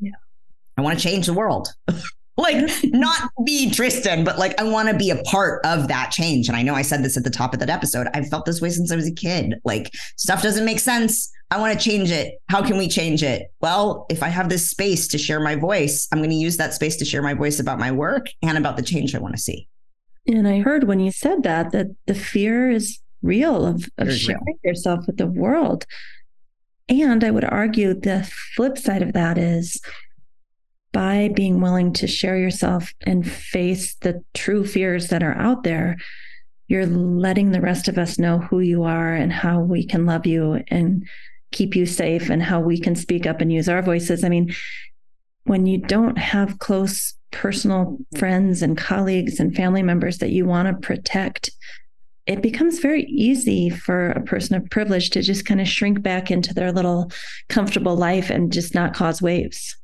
Yeah. 0.00 0.16
I 0.76 0.80
want 0.80 0.98
to 0.98 1.04
change 1.04 1.26
the 1.26 1.34
world. 1.34 1.68
like 2.38 2.70
not 2.84 3.30
be 3.44 3.70
Tristan, 3.70 4.24
but 4.24 4.38
like 4.38 4.58
I 4.58 4.64
want 4.64 4.88
to 4.88 4.96
be 4.96 5.10
a 5.10 5.22
part 5.24 5.64
of 5.66 5.88
that 5.88 6.10
change. 6.10 6.48
And 6.48 6.56
I 6.56 6.62
know 6.62 6.74
I 6.74 6.82
said 6.82 7.04
this 7.04 7.16
at 7.16 7.24
the 7.24 7.30
top 7.30 7.52
of 7.52 7.60
that 7.60 7.68
episode. 7.68 8.06
I've 8.14 8.28
felt 8.28 8.46
this 8.46 8.62
way 8.62 8.70
since 8.70 8.90
I 8.90 8.96
was 8.96 9.06
a 9.06 9.14
kid. 9.14 9.54
Like 9.64 9.92
stuff 10.16 10.42
doesn't 10.42 10.64
make 10.64 10.80
sense. 10.80 11.30
I 11.50 11.58
want 11.58 11.78
to 11.78 11.84
change 11.84 12.10
it. 12.10 12.34
How 12.48 12.62
can 12.62 12.78
we 12.78 12.88
change 12.88 13.22
it? 13.22 13.50
Well, 13.60 14.06
if 14.08 14.22
I 14.22 14.28
have 14.28 14.48
this 14.48 14.70
space 14.70 15.08
to 15.08 15.18
share 15.18 15.40
my 15.40 15.56
voice, 15.56 16.06
I'm 16.12 16.18
going 16.18 16.30
to 16.30 16.36
use 16.36 16.58
that 16.58 16.74
space 16.74 16.96
to 16.96 17.04
share 17.04 17.22
my 17.22 17.34
voice 17.34 17.58
about 17.58 17.78
my 17.78 17.90
work 17.90 18.26
and 18.42 18.58
about 18.58 18.76
the 18.76 18.82
change 18.82 19.14
I 19.14 19.18
want 19.18 19.34
to 19.34 19.40
see. 19.40 19.66
And 20.26 20.46
I 20.46 20.60
heard 20.60 20.84
when 20.84 21.00
you 21.00 21.10
said 21.10 21.42
that, 21.44 21.72
that 21.72 21.86
the 22.06 22.14
fear 22.14 22.70
is 22.70 22.98
real 23.22 23.64
of, 23.66 23.88
of 23.96 24.12
sharing 24.12 24.44
real. 24.44 24.56
yourself 24.62 25.06
with 25.06 25.16
the 25.16 25.26
world. 25.26 25.86
And 26.90 27.24
I 27.24 27.30
would 27.30 27.44
argue 27.44 27.94
the 27.94 28.30
flip 28.54 28.76
side 28.76 29.02
of 29.02 29.14
that 29.14 29.38
is 29.38 29.80
by 30.98 31.28
being 31.28 31.60
willing 31.60 31.92
to 31.92 32.08
share 32.08 32.36
yourself 32.36 32.92
and 33.06 33.24
face 33.24 33.94
the 34.00 34.20
true 34.34 34.66
fears 34.66 35.10
that 35.10 35.22
are 35.22 35.36
out 35.36 35.62
there, 35.62 35.96
you're 36.66 36.86
letting 36.86 37.52
the 37.52 37.60
rest 37.60 37.86
of 37.86 37.98
us 37.98 38.18
know 38.18 38.38
who 38.38 38.58
you 38.58 38.82
are 38.82 39.14
and 39.14 39.32
how 39.32 39.60
we 39.60 39.86
can 39.86 40.06
love 40.06 40.26
you 40.26 40.60
and 40.66 41.06
keep 41.52 41.76
you 41.76 41.86
safe 41.86 42.30
and 42.30 42.42
how 42.42 42.58
we 42.58 42.80
can 42.80 42.96
speak 42.96 43.26
up 43.26 43.40
and 43.40 43.52
use 43.52 43.68
our 43.68 43.80
voices. 43.80 44.24
I 44.24 44.28
mean, 44.28 44.52
when 45.44 45.66
you 45.66 45.78
don't 45.78 46.18
have 46.18 46.58
close 46.58 47.14
personal 47.30 47.96
friends 48.16 48.60
and 48.60 48.76
colleagues 48.76 49.38
and 49.38 49.54
family 49.54 49.84
members 49.84 50.18
that 50.18 50.30
you 50.30 50.46
want 50.46 50.66
to 50.66 50.84
protect, 50.84 51.50
it 52.26 52.42
becomes 52.42 52.80
very 52.80 53.04
easy 53.04 53.70
for 53.70 54.10
a 54.10 54.24
person 54.24 54.56
of 54.56 54.68
privilege 54.68 55.10
to 55.10 55.22
just 55.22 55.46
kind 55.46 55.60
of 55.60 55.68
shrink 55.68 56.02
back 56.02 56.32
into 56.32 56.52
their 56.52 56.72
little 56.72 57.12
comfortable 57.48 57.94
life 57.94 58.30
and 58.30 58.52
just 58.52 58.74
not 58.74 58.94
cause 58.94 59.22
waves. 59.22 59.77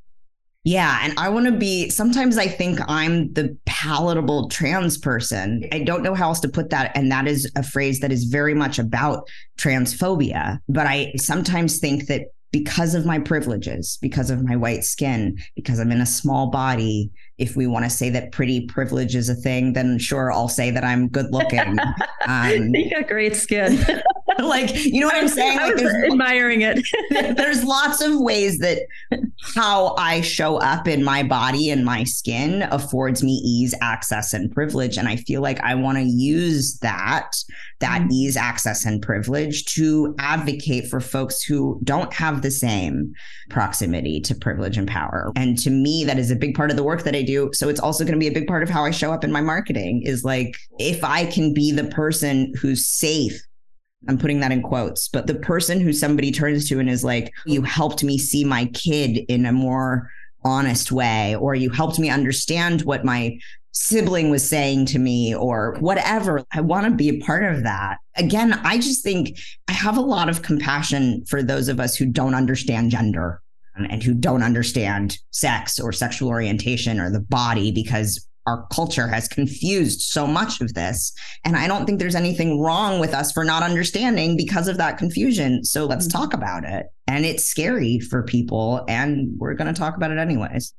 Yeah. 0.65 1.01
And 1.03 1.13
I 1.19 1.29
want 1.29 1.45
to 1.47 1.53
be, 1.53 1.91
sometimes 1.91 2.39
I 2.39 2.49
think 2.49 2.81
I'm 2.89 3.33
the 3.35 3.57
palatable 3.67 4.49
trans 4.49 4.97
person. 4.97 5.69
I 5.73 5.81
don't 5.81 6.03
know 6.03 6.15
how 6.15 6.29
else 6.29 6.41
to 6.41 6.49
put 6.49 6.71
that. 6.71 6.91
And 6.97 7.13
that 7.13 7.29
is 7.29 7.51
a 7.55 7.63
phrase 7.63 8.01
that 8.01 8.11
is 8.11 8.25
very 8.25 8.55
much 8.55 8.79
about 8.79 9.29
transphobia. 9.59 10.59
But 10.69 10.87
I 10.87 11.13
sometimes 11.17 11.79
think 11.79 12.07
that 12.07 12.29
because 12.51 12.95
of 12.95 13.05
my 13.05 13.19
privileges, 13.19 13.99
because 14.01 14.31
of 14.31 14.43
my 14.43 14.57
white 14.57 14.85
skin, 14.85 15.37
because 15.55 15.81
I'm 15.81 15.93
in 15.93 16.01
a 16.01 16.07
small 16.07 16.47
body, 16.51 17.11
if 17.39 17.57
we 17.57 17.67
want 17.67 17.85
to 17.85 17.91
say 17.91 18.11
that 18.11 18.33
pretty 18.33 18.67
privilege 18.67 19.15
is 19.15 19.29
a 19.29 19.35
thing, 19.35 19.73
then 19.73 19.99
sure, 19.99 20.31
I'll 20.31 20.49
say 20.49 20.71
that 20.71 20.85
I'm 20.85 21.09
good 21.09 21.33
looking. 21.33 21.79
Um, 22.27 22.75
you 22.75 22.89
got 22.89 23.07
great 23.07 23.37
skin. 23.37 23.85
like, 24.39 24.85
you 24.85 25.01
know 25.01 25.07
what 25.07 25.17
I'm 25.17 25.29
saying? 25.29 25.59
Was 25.59 25.95
admiring 26.11 26.63
it. 26.63 26.83
there's 27.37 27.65
lots 27.65 28.01
of 28.01 28.19
ways 28.19 28.59
that 28.59 28.79
how 29.55 29.95
I 29.97 30.23
show 30.23 30.57
up 30.57 30.89
in 30.89 31.05
my 31.05 31.23
body 31.23 31.71
and 31.71 31.85
my 31.85 32.05
skin 32.05 32.63
affords 32.71 33.23
me 33.23 33.43
ease, 33.45 33.75
access, 33.81 34.33
and 34.33 34.51
privilege. 34.51 34.97
And 34.97 35.09
I 35.09 35.17
feel 35.17 35.43
like 35.43 35.61
I 35.61 35.75
want 35.75 35.99
to 35.99 36.05
use 36.05 36.79
that, 36.79 37.37
that 37.81 38.03
mm-hmm. 38.03 38.13
ease, 38.13 38.37
access, 38.37 38.85
and 38.85 39.03
privilege 39.03 39.65
to 39.75 40.15
advocate 40.19 40.89
for 40.89 41.01
folks 41.01 41.43
who 41.43 41.79
don't 41.85 42.13
have 42.13 42.43
the 42.43 42.51
same 42.51 43.13
proximity 43.51 44.21
to 44.23 44.35
privilege 44.35 44.79
and 44.79 44.89
power. 44.89 45.31
And 45.37 45.59
to 45.59 45.71
me, 45.71 46.05
that 46.05 46.19
is 46.19 46.31
a 46.31 46.37
big 46.37 46.55
part 46.55 46.71
of 46.71 46.77
the 46.77 46.83
work 46.83 47.03
that 47.03 47.15
I 47.15 47.23
do. 47.25 47.51
So 47.53 47.69
it's 47.69 47.81
also 47.81 48.05
going 48.05 48.15
to 48.15 48.21
be 48.21 48.29
a 48.29 48.33
big 48.33 48.47
part 48.47 48.63
of 48.63 48.69
how 48.69 48.85
I 48.85 48.91
show 48.91 49.13
up 49.13 49.25
in 49.25 49.33
my 49.33 49.41
marketing 49.41 50.03
is 50.03 50.25
like, 50.25 50.57
if 50.79 51.03
I 51.03 51.27
can 51.27 51.53
be 51.55 51.73
the 51.73 51.85
person 51.85 52.53
who's 52.61 52.87
safe 52.87 53.41
I'm 54.09 54.19
putting 54.19 54.41
that 54.41 54.53
in 54.53 54.63
quotes, 54.63 55.09
but 55.09 55.27
the 55.27 55.35
person 55.35 55.81
who 55.81 55.93
somebody 55.93 56.31
turns 56.31 56.69
to 56.69 56.79
and 56.79 56.91
is 56.91 57.05
like, 57.05 57.33
you 57.47 57.63
helped 57.63 58.05
me 58.05 58.19
see 58.19 58.45
my 58.45 58.67
kid 58.67 59.25
in 59.29 59.47
a 59.47 59.53
more 59.53 60.11
honest 60.45 60.93
way, 60.93 61.35
or 61.37 61.55
you 61.55 61.71
helped 61.71 61.99
me 61.99 62.11
understand 62.11 62.83
what 62.83 63.05
my 63.05 63.39
sibling 63.73 64.31
was 64.31 64.49
saying 64.49 64.87
to 64.87 64.99
me, 64.99 65.35
or 65.35 65.77
whatever. 65.81 66.45
I 66.53 66.61
want 66.61 66.87
to 66.87 66.95
be 66.95 67.09
a 67.09 67.21
part 67.21 67.45
of 67.45 67.65
that. 67.65 67.99
Again, 68.17 68.53
I 68.53 68.77
just 68.77 69.03
think 69.03 69.39
I 69.69 69.73
have 69.73 69.97
a 69.97 70.03
lot 70.03 70.29
of 70.29 70.43
compassion 70.43 71.25
for 71.27 71.43
those 71.43 71.69
of 71.69 71.81
us 71.81 71.97
who 71.97 72.07
don't 72.07 72.35
understand 72.35 72.91
gender 72.91 73.41
and 73.77 74.03
who 74.03 74.15
don't 74.15 74.43
understand 74.43 75.19
sex 75.31 75.79
or 75.79 75.93
sexual 75.93 76.29
orientation 76.29 77.01
or 77.01 77.11
the 77.11 77.21
body 77.21 77.73
because 77.73 78.27
our 78.47 78.67
culture 78.71 79.09
has 79.09 79.27
confused 79.27 80.03
so 80.03 80.27
much 80.27 80.61
of 80.61 80.75
this. 80.75 81.13
And 81.45 81.57
I 81.57 81.67
don't 81.67 81.87
think 81.87 81.99
there's 81.99 82.15
anything 82.15 82.61
wrong 82.61 83.01
with 83.01 83.15
us 83.15 83.33
for 83.33 83.45
not 83.45 83.63
understanding 83.63 84.37
because 84.37 84.69
of 84.69 84.77
that 84.77 84.99
confusion. 84.99 85.65
So 85.65 85.87
let's 85.87 86.07
mm-hmm. 86.07 86.19
talk 86.19 86.35
about 86.35 86.65
it. 86.65 86.87
And 87.07 87.25
it's 87.25 87.45
scary 87.45 88.01
for 88.01 88.23
people. 88.23 88.85
And 88.89 89.33
we're 89.39 89.55
going 89.55 89.73
to 89.73 89.79
talk 89.79 89.97
about 89.97 90.11
it 90.11 90.19
anyways. 90.19 90.75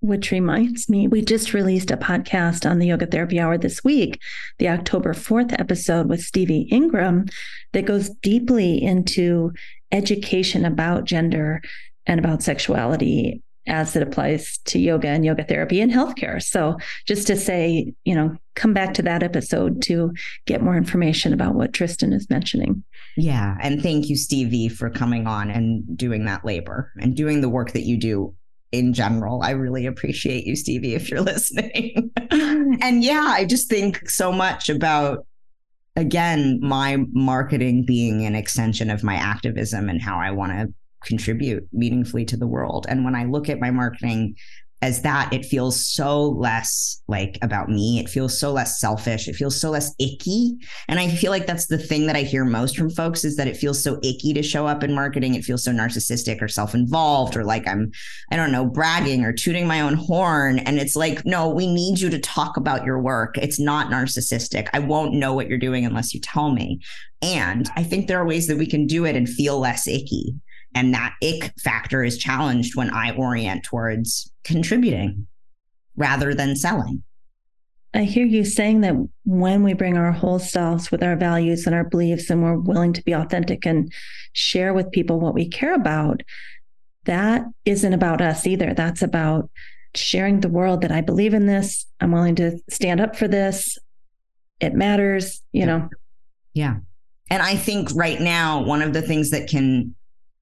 Which 0.00 0.30
reminds 0.30 0.90
me, 0.90 1.08
we 1.08 1.22
just 1.22 1.54
released 1.54 1.90
a 1.90 1.96
podcast 1.96 2.70
on 2.70 2.78
the 2.78 2.88
Yoga 2.88 3.06
Therapy 3.06 3.40
Hour 3.40 3.56
this 3.56 3.82
week, 3.82 4.20
the 4.58 4.68
October 4.68 5.14
4th 5.14 5.58
episode 5.58 6.10
with 6.10 6.20
Stevie 6.20 6.68
Ingram, 6.70 7.24
that 7.72 7.86
goes 7.86 8.10
deeply 8.10 8.82
into 8.82 9.52
education 9.90 10.66
about 10.66 11.04
gender 11.04 11.62
and 12.06 12.20
about 12.20 12.42
sexuality 12.42 13.42
as 13.66 13.96
it 13.96 14.02
applies 14.02 14.58
to 14.66 14.78
yoga 14.78 15.08
and 15.08 15.24
yoga 15.24 15.42
therapy 15.44 15.80
and 15.80 15.90
healthcare. 15.90 16.42
So, 16.42 16.76
just 17.06 17.26
to 17.28 17.36
say, 17.36 17.94
you 18.04 18.14
know, 18.14 18.36
come 18.54 18.74
back 18.74 18.94
to 18.94 19.02
that 19.02 19.22
episode 19.22 19.82
to 19.82 20.12
get 20.46 20.62
more 20.62 20.76
information 20.76 21.32
about 21.32 21.54
what 21.54 21.72
Tristan 21.72 22.12
is 22.12 22.28
mentioning. 22.28 22.84
Yeah. 23.16 23.56
And 23.60 23.82
thank 23.82 24.08
you, 24.08 24.16
Stevie, 24.16 24.68
for 24.68 24.90
coming 24.90 25.26
on 25.26 25.50
and 25.50 25.96
doing 25.96 26.24
that 26.26 26.44
labor 26.44 26.92
and 26.96 27.16
doing 27.16 27.40
the 27.40 27.48
work 27.48 27.72
that 27.72 27.82
you 27.82 27.96
do 27.96 28.34
in 28.72 28.92
general. 28.92 29.42
I 29.42 29.50
really 29.50 29.86
appreciate 29.86 30.46
you, 30.46 30.56
Stevie, 30.56 30.94
if 30.94 31.08
you're 31.08 31.20
listening. 31.22 32.10
and 32.30 33.02
yeah, 33.02 33.26
I 33.28 33.44
just 33.44 33.68
think 33.68 34.10
so 34.10 34.32
much 34.32 34.68
about 34.68 35.26
again 35.96 36.58
my 36.60 36.98
marketing 37.12 37.84
being 37.86 38.26
an 38.26 38.34
extension 38.34 38.90
of 38.90 39.04
my 39.04 39.14
activism 39.14 39.88
and 39.88 40.02
how 40.02 40.18
I 40.18 40.32
want 40.32 40.50
to 40.52 40.74
contribute 41.04 41.68
meaningfully 41.72 42.24
to 42.26 42.36
the 42.36 42.46
world. 42.46 42.86
And 42.88 43.04
when 43.04 43.14
I 43.14 43.24
look 43.24 43.48
at 43.48 43.60
my 43.60 43.70
marketing 43.70 44.36
as 44.84 45.00
that, 45.00 45.32
it 45.32 45.46
feels 45.46 45.82
so 45.82 46.28
less 46.28 47.02
like 47.08 47.38
about 47.40 47.70
me. 47.70 47.98
It 47.98 48.10
feels 48.10 48.38
so 48.38 48.52
less 48.52 48.78
selfish. 48.78 49.28
It 49.28 49.34
feels 49.34 49.58
so 49.58 49.70
less 49.70 49.94
icky. 49.98 50.58
And 50.88 51.00
I 51.00 51.08
feel 51.08 51.30
like 51.30 51.46
that's 51.46 51.68
the 51.68 51.78
thing 51.78 52.06
that 52.06 52.16
I 52.16 52.20
hear 52.20 52.44
most 52.44 52.76
from 52.76 52.90
folks 52.90 53.24
is 53.24 53.36
that 53.36 53.48
it 53.48 53.56
feels 53.56 53.82
so 53.82 53.98
icky 54.02 54.34
to 54.34 54.42
show 54.42 54.66
up 54.66 54.84
in 54.84 54.94
marketing. 54.94 55.36
It 55.36 55.44
feels 55.44 55.64
so 55.64 55.72
narcissistic 55.72 56.42
or 56.42 56.48
self 56.48 56.74
involved 56.74 57.34
or 57.34 57.44
like 57.44 57.66
I'm, 57.66 57.92
I 58.30 58.36
don't 58.36 58.52
know, 58.52 58.66
bragging 58.66 59.24
or 59.24 59.32
tooting 59.32 59.66
my 59.66 59.80
own 59.80 59.94
horn. 59.94 60.58
And 60.58 60.78
it's 60.78 60.96
like, 60.96 61.24
no, 61.24 61.48
we 61.48 61.66
need 61.66 61.98
you 61.98 62.10
to 62.10 62.18
talk 62.18 62.58
about 62.58 62.84
your 62.84 63.00
work. 63.00 63.38
It's 63.38 63.58
not 63.58 63.90
narcissistic. 63.90 64.68
I 64.74 64.80
won't 64.80 65.14
know 65.14 65.32
what 65.32 65.48
you're 65.48 65.56
doing 65.56 65.86
unless 65.86 66.12
you 66.12 66.20
tell 66.20 66.52
me. 66.52 66.80
And 67.22 67.70
I 67.74 67.84
think 67.84 68.06
there 68.06 68.18
are 68.18 68.26
ways 68.26 68.48
that 68.48 68.58
we 68.58 68.66
can 68.66 68.86
do 68.86 69.06
it 69.06 69.16
and 69.16 69.26
feel 69.26 69.58
less 69.58 69.88
icky. 69.88 70.34
And 70.74 70.92
that 70.94 71.14
ick 71.22 71.52
factor 71.60 72.02
is 72.02 72.18
challenged 72.18 72.76
when 72.76 72.90
I 72.90 73.14
orient 73.14 73.64
towards 73.64 74.30
contributing 74.42 75.26
rather 75.96 76.34
than 76.34 76.56
selling. 76.56 77.02
I 77.94 78.02
hear 78.02 78.26
you 78.26 78.44
saying 78.44 78.80
that 78.80 78.96
when 79.24 79.62
we 79.62 79.72
bring 79.72 79.96
our 79.96 80.10
whole 80.10 80.40
selves 80.40 80.90
with 80.90 81.02
our 81.02 81.14
values 81.14 81.64
and 81.64 81.74
our 81.76 81.84
beliefs 81.84 82.28
and 82.28 82.42
we're 82.42 82.56
willing 82.56 82.92
to 82.94 83.02
be 83.02 83.12
authentic 83.12 83.64
and 83.64 83.92
share 84.32 84.74
with 84.74 84.90
people 84.90 85.20
what 85.20 85.34
we 85.34 85.48
care 85.48 85.74
about, 85.74 86.22
that 87.04 87.44
isn't 87.64 87.92
about 87.92 88.20
us 88.20 88.48
either. 88.48 88.74
That's 88.74 89.02
about 89.02 89.48
sharing 89.94 90.40
the 90.40 90.48
world 90.48 90.80
that 90.80 90.90
I 90.90 91.02
believe 91.02 91.34
in 91.34 91.46
this. 91.46 91.86
I'm 92.00 92.10
willing 92.10 92.34
to 92.36 92.58
stand 92.68 93.00
up 93.00 93.14
for 93.14 93.28
this. 93.28 93.78
It 94.58 94.74
matters, 94.74 95.42
you 95.52 95.60
yeah. 95.60 95.66
know. 95.66 95.88
Yeah. 96.52 96.76
And 97.30 97.42
I 97.42 97.54
think 97.56 97.90
right 97.94 98.20
now, 98.20 98.64
one 98.64 98.82
of 98.82 98.92
the 98.92 99.02
things 99.02 99.30
that 99.30 99.48
can 99.48 99.94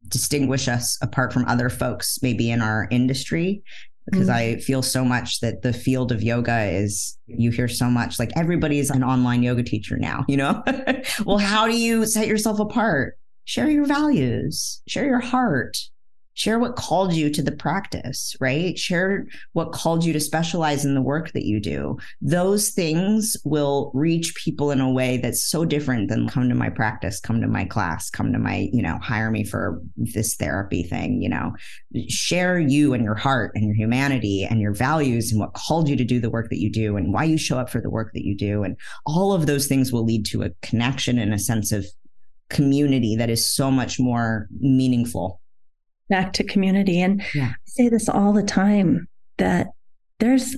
distinguish 0.09 0.69
us 0.69 0.99
apart 1.01 1.33
from 1.33 1.45
other 1.47 1.71
folks 1.71 2.19
maybe 2.23 2.51
in 2.51 2.61
our 2.61 2.89
industry 2.91 3.63
because 4.11 4.29
mm. 4.29 4.33
I 4.35 4.57
feel 4.57 4.83
so 4.83 5.05
much 5.05 5.41
that 5.41 5.63
the 5.63 5.73
field 5.73 6.11
of 6.11 6.23
yoga 6.23 6.65
is 6.65 7.17
you 7.27 7.51
hear 7.51 7.69
so 7.69 7.87
much 7.87 8.19
like 8.19 8.33
everybody 8.37 8.79
is 8.79 8.91
an 8.91 9.05
online 9.05 9.43
yoga 9.43 9.63
teacher 9.63 9.97
now, 9.97 10.25
you 10.29 10.37
know? 10.37 10.63
well, 11.25 11.39
how 11.39 11.67
do 11.67 11.77
you 11.77 12.05
set 12.07 12.27
yourself 12.27 12.59
apart? 12.59 13.17
Share 13.45 13.71
your 13.71 13.87
values, 13.87 14.83
share 14.87 15.05
your 15.05 15.21
heart, 15.21 15.79
share 16.35 16.59
what 16.59 16.77
called 16.77 17.13
you 17.13 17.31
to 17.31 17.43
the 17.43 17.53
practice, 17.53 18.35
right? 18.41 18.79
Share 18.79 19.27
what 19.53 19.73
called 19.73 20.05
you 20.05 20.13
to 20.13 20.21
specialize 20.21 20.85
in 20.85 20.95
the 20.95 21.03
work 21.03 21.33
that 21.33 21.45
you 21.45 21.61
do. 21.61 21.99
Those 22.21 22.71
things 22.71 23.37
will 23.45 23.91
reach 23.95 24.35
people 24.35 24.71
in 24.71 24.81
a 24.81 24.91
way 24.91 25.19
that's 25.19 25.45
so 25.45 25.65
different 25.65 26.09
than 26.09 26.29
come 26.29 26.49
to 26.49 26.55
my 26.55 26.71
practice, 26.71 27.21
come 27.21 27.41
to 27.41 27.49
my 27.49 27.65
class, 27.65 28.09
come 28.09 28.33
to 28.33 28.39
my, 28.39 28.71
you 28.73 28.83
know, 28.83 28.99
hire 29.03 29.31
me 29.31 29.45
for 29.45 29.83
this 29.97 30.35
therapy 30.37 30.83
thing, 30.83 31.21
you 31.21 31.29
know. 31.29 31.53
Share 32.09 32.59
you 32.59 32.95
and 32.95 33.05
your 33.05 33.15
heart 33.15 33.53
and 33.55 33.65
your 33.65 33.75
humanity 33.75 34.47
and 34.49 34.61
your 34.61 34.73
values 34.73 35.31
and 35.31 35.41
what 35.41 35.55
called 35.55 35.89
you 35.89 35.97
to 35.97 36.05
do 36.05 36.21
the 36.21 36.31
work 36.31 36.49
that 36.49 36.61
you 36.61 36.71
do 36.71 36.97
and 36.97 37.13
why 37.13 37.25
you 37.25 37.37
show 37.37 37.59
up 37.59 37.69
for 37.69 37.81
the 37.81 37.91
work 37.91 38.13
that 38.15 38.25
you 38.25 38.37
do. 38.37 38.63
And 38.63 38.77
all 39.05 39.33
of 39.33 39.47
those 39.47 39.67
things 39.67 39.93
will 39.93 40.05
lead 40.05 40.25
to 40.27 40.43
a 40.43 40.51
connection 40.63 41.19
and 41.19 41.35
a 41.35 41.39
sense 41.39 41.73
of 41.73 41.87
community 42.49 43.17
that 43.17 43.31
is 43.31 43.47
so 43.47 43.71
much 43.71 43.99
more 43.99 44.47
meaningful 44.61 45.42
back 46.13 46.35
to 46.35 46.45
community. 46.45 47.01
And 47.01 47.25
yeah. 47.35 47.53
I 47.55 47.55
say 47.65 47.89
this 47.89 48.07
all 48.07 48.35
the 48.35 48.43
time 48.43 49.09
that 49.39 49.69
there's 50.19 50.57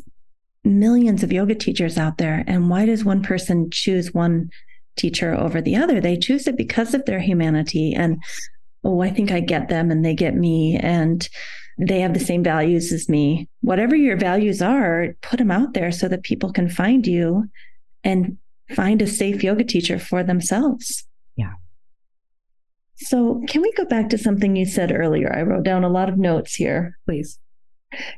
millions 0.64 1.22
of 1.22 1.32
yoga 1.32 1.54
teachers 1.54 1.96
out 1.96 2.18
there. 2.18 2.42
And 2.48 2.68
why 2.68 2.86
does 2.86 3.04
one 3.04 3.22
person 3.22 3.70
choose 3.70 4.12
one 4.12 4.50
teacher 4.96 5.32
over 5.32 5.62
the 5.62 5.76
other? 5.76 6.00
They 6.00 6.16
choose 6.16 6.48
it 6.48 6.56
because 6.56 6.92
of 6.92 7.04
their 7.04 7.20
humanity. 7.20 7.94
And 7.94 8.20
oh, 8.82 9.00
I 9.00 9.10
think 9.10 9.30
I 9.30 9.38
get 9.38 9.68
them 9.68 9.92
and 9.92 10.04
they 10.04 10.12
get 10.12 10.34
me. 10.34 10.76
And 10.76 11.28
they 11.78 12.00
have 12.00 12.14
the 12.14 12.20
same 12.20 12.42
values 12.42 12.92
as 12.92 13.08
me. 13.08 13.48
Whatever 13.60 13.94
your 13.94 14.16
values 14.16 14.60
are, 14.60 15.14
put 15.22 15.38
them 15.38 15.52
out 15.52 15.72
there 15.72 15.92
so 15.92 16.08
that 16.08 16.24
people 16.24 16.52
can 16.52 16.68
find 16.68 17.06
you 17.06 17.48
and 18.02 18.38
find 18.74 19.00
a 19.00 19.06
safe 19.06 19.44
yoga 19.44 19.62
teacher 19.62 20.00
for 20.00 20.24
themselves. 20.24 21.04
So, 22.96 23.42
can 23.48 23.62
we 23.62 23.72
go 23.72 23.84
back 23.84 24.08
to 24.10 24.18
something 24.18 24.54
you 24.54 24.66
said 24.66 24.92
earlier? 24.92 25.34
I 25.34 25.42
wrote 25.42 25.64
down 25.64 25.84
a 25.84 25.88
lot 25.88 26.08
of 26.08 26.16
notes 26.16 26.54
here. 26.54 26.98
Please. 27.06 27.38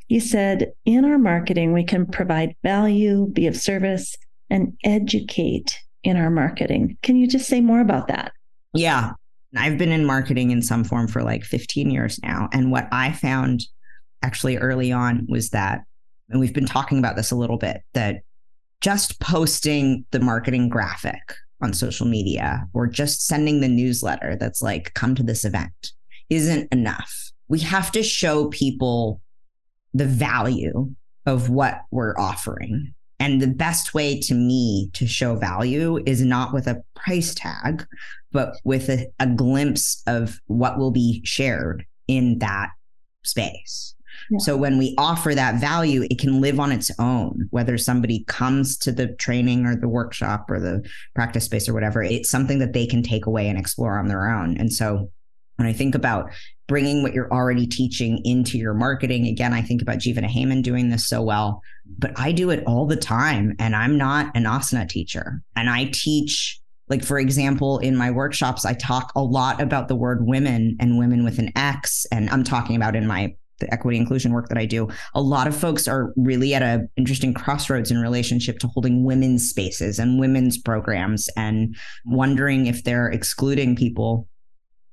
You 0.07 0.19
said 0.19 0.73
in 0.85 1.05
our 1.05 1.17
marketing, 1.17 1.73
we 1.73 1.83
can 1.83 2.05
provide 2.05 2.55
value, 2.63 3.27
be 3.27 3.47
of 3.47 3.55
service, 3.55 4.15
and 4.49 4.73
educate 4.83 5.79
in 6.03 6.17
our 6.17 6.29
marketing. 6.29 6.97
Can 7.01 7.15
you 7.15 7.27
just 7.27 7.47
say 7.47 7.61
more 7.61 7.81
about 7.81 8.07
that? 8.07 8.31
Yeah. 8.73 9.11
I've 9.55 9.77
been 9.77 9.91
in 9.91 10.05
marketing 10.05 10.51
in 10.51 10.61
some 10.61 10.83
form 10.83 11.07
for 11.07 11.23
like 11.23 11.43
15 11.43 11.89
years 11.89 12.19
now. 12.21 12.49
And 12.51 12.71
what 12.71 12.87
I 12.91 13.11
found 13.13 13.65
actually 14.21 14.57
early 14.57 14.91
on 14.91 15.25
was 15.29 15.49
that, 15.51 15.81
and 16.29 16.39
we've 16.39 16.53
been 16.53 16.65
talking 16.65 16.99
about 16.99 17.15
this 17.15 17.31
a 17.31 17.35
little 17.35 17.57
bit, 17.57 17.81
that 17.93 18.21
just 18.81 19.19
posting 19.19 20.05
the 20.11 20.19
marketing 20.19 20.69
graphic 20.69 21.21
on 21.61 21.73
social 21.73 22.05
media 22.05 22.67
or 22.73 22.87
just 22.87 23.25
sending 23.25 23.61
the 23.61 23.67
newsletter 23.67 24.35
that's 24.35 24.61
like, 24.61 24.93
come 24.93 25.15
to 25.15 25.23
this 25.23 25.43
event 25.43 25.91
isn't 26.29 26.71
enough. 26.71 27.31
We 27.47 27.59
have 27.59 27.91
to 27.93 28.03
show 28.03 28.49
people 28.49 29.21
the 29.93 30.05
value 30.05 30.91
of 31.25 31.49
what 31.49 31.81
we're 31.91 32.17
offering. 32.17 32.93
And 33.19 33.41
the 33.41 33.47
best 33.47 33.93
way 33.93 34.19
to 34.21 34.33
me 34.35 34.89
to 34.93 35.07
show 35.07 35.35
value 35.35 35.99
is 36.05 36.21
not 36.21 36.53
with 36.53 36.67
a 36.67 36.83
price 36.95 37.33
tag, 37.33 37.85
but 38.31 38.55
with 38.63 38.89
a, 38.89 39.07
a 39.19 39.25
glimpse 39.25 40.03
of 40.05 40.39
what 40.45 40.77
will 40.77 40.91
be 40.91 41.21
shared 41.25 41.85
in 42.07 42.39
that 42.39 42.69
space. 43.23 43.95
So 44.39 44.57
when 44.57 44.77
we 44.77 44.93
offer 44.97 45.33
that 45.33 45.59
value, 45.61 46.05
it 46.09 46.19
can 46.19 46.41
live 46.41 46.59
on 46.59 46.71
its 46.71 46.91
own, 46.99 47.47
whether 47.51 47.77
somebody 47.77 48.23
comes 48.25 48.77
to 48.79 48.91
the 48.91 49.07
training 49.07 49.65
or 49.65 49.75
the 49.75 49.87
workshop 49.87 50.49
or 50.49 50.59
the 50.59 50.87
practice 51.15 51.45
space 51.45 51.69
or 51.69 51.73
whatever, 51.73 52.03
it's 52.03 52.29
something 52.29 52.59
that 52.59 52.73
they 52.73 52.85
can 52.85 53.03
take 53.03 53.25
away 53.25 53.47
and 53.47 53.57
explore 53.57 53.97
on 53.97 54.07
their 54.07 54.29
own. 54.29 54.57
And 54.57 54.71
so 54.71 55.09
when 55.55 55.67
I 55.67 55.73
think 55.73 55.95
about 55.95 56.31
bringing 56.67 57.01
what 57.01 57.13
you're 57.13 57.31
already 57.31 57.65
teaching 57.65 58.21
into 58.25 58.57
your 58.57 58.73
marketing, 58.73 59.27
again, 59.27 59.53
I 59.53 59.61
think 59.61 59.81
about 59.81 59.97
Jivana 59.97 60.29
Heyman 60.29 60.61
doing 60.61 60.89
this 60.89 61.07
so 61.07 61.21
well, 61.21 61.61
but 61.97 62.11
I 62.19 62.31
do 62.31 62.49
it 62.49 62.63
all 62.67 62.85
the 62.85 62.97
time. 62.97 63.55
And 63.59 63.75
I'm 63.75 63.97
not 63.97 64.35
an 64.35 64.43
asana 64.43 64.87
teacher. 64.87 65.41
And 65.55 65.69
I 65.69 65.89
teach 65.93 66.59
like 66.89 67.03
for 67.03 67.19
example 67.19 67.79
in 67.79 67.97
my 67.97 68.09
workshops 68.09 68.63
i 68.63 68.73
talk 68.73 69.11
a 69.15 69.21
lot 69.21 69.61
about 69.61 69.89
the 69.89 69.95
word 69.95 70.25
women 70.25 70.77
and 70.79 70.97
women 70.97 71.25
with 71.25 71.37
an 71.37 71.51
x 71.57 72.05
and 72.13 72.29
i'm 72.29 72.45
talking 72.45 72.77
about 72.77 72.95
in 72.95 73.05
my 73.05 73.35
the 73.59 73.71
equity 73.73 73.97
inclusion 73.97 74.31
work 74.31 74.49
that 74.49 74.57
I 74.57 74.65
do, 74.65 74.87
a 75.13 75.21
lot 75.21 75.47
of 75.47 75.55
folks 75.55 75.87
are 75.87 76.13
really 76.15 76.53
at 76.53 76.61
an 76.61 76.89
interesting 76.97 77.33
crossroads 77.33 77.91
in 77.91 77.99
relationship 77.99 78.59
to 78.59 78.67
holding 78.67 79.03
women's 79.03 79.49
spaces 79.49 79.99
and 79.99 80.19
women's 80.19 80.57
programs 80.57 81.29
and 81.35 81.75
wondering 82.05 82.67
if 82.67 82.83
they're 82.83 83.09
excluding 83.09 83.75
people 83.75 84.27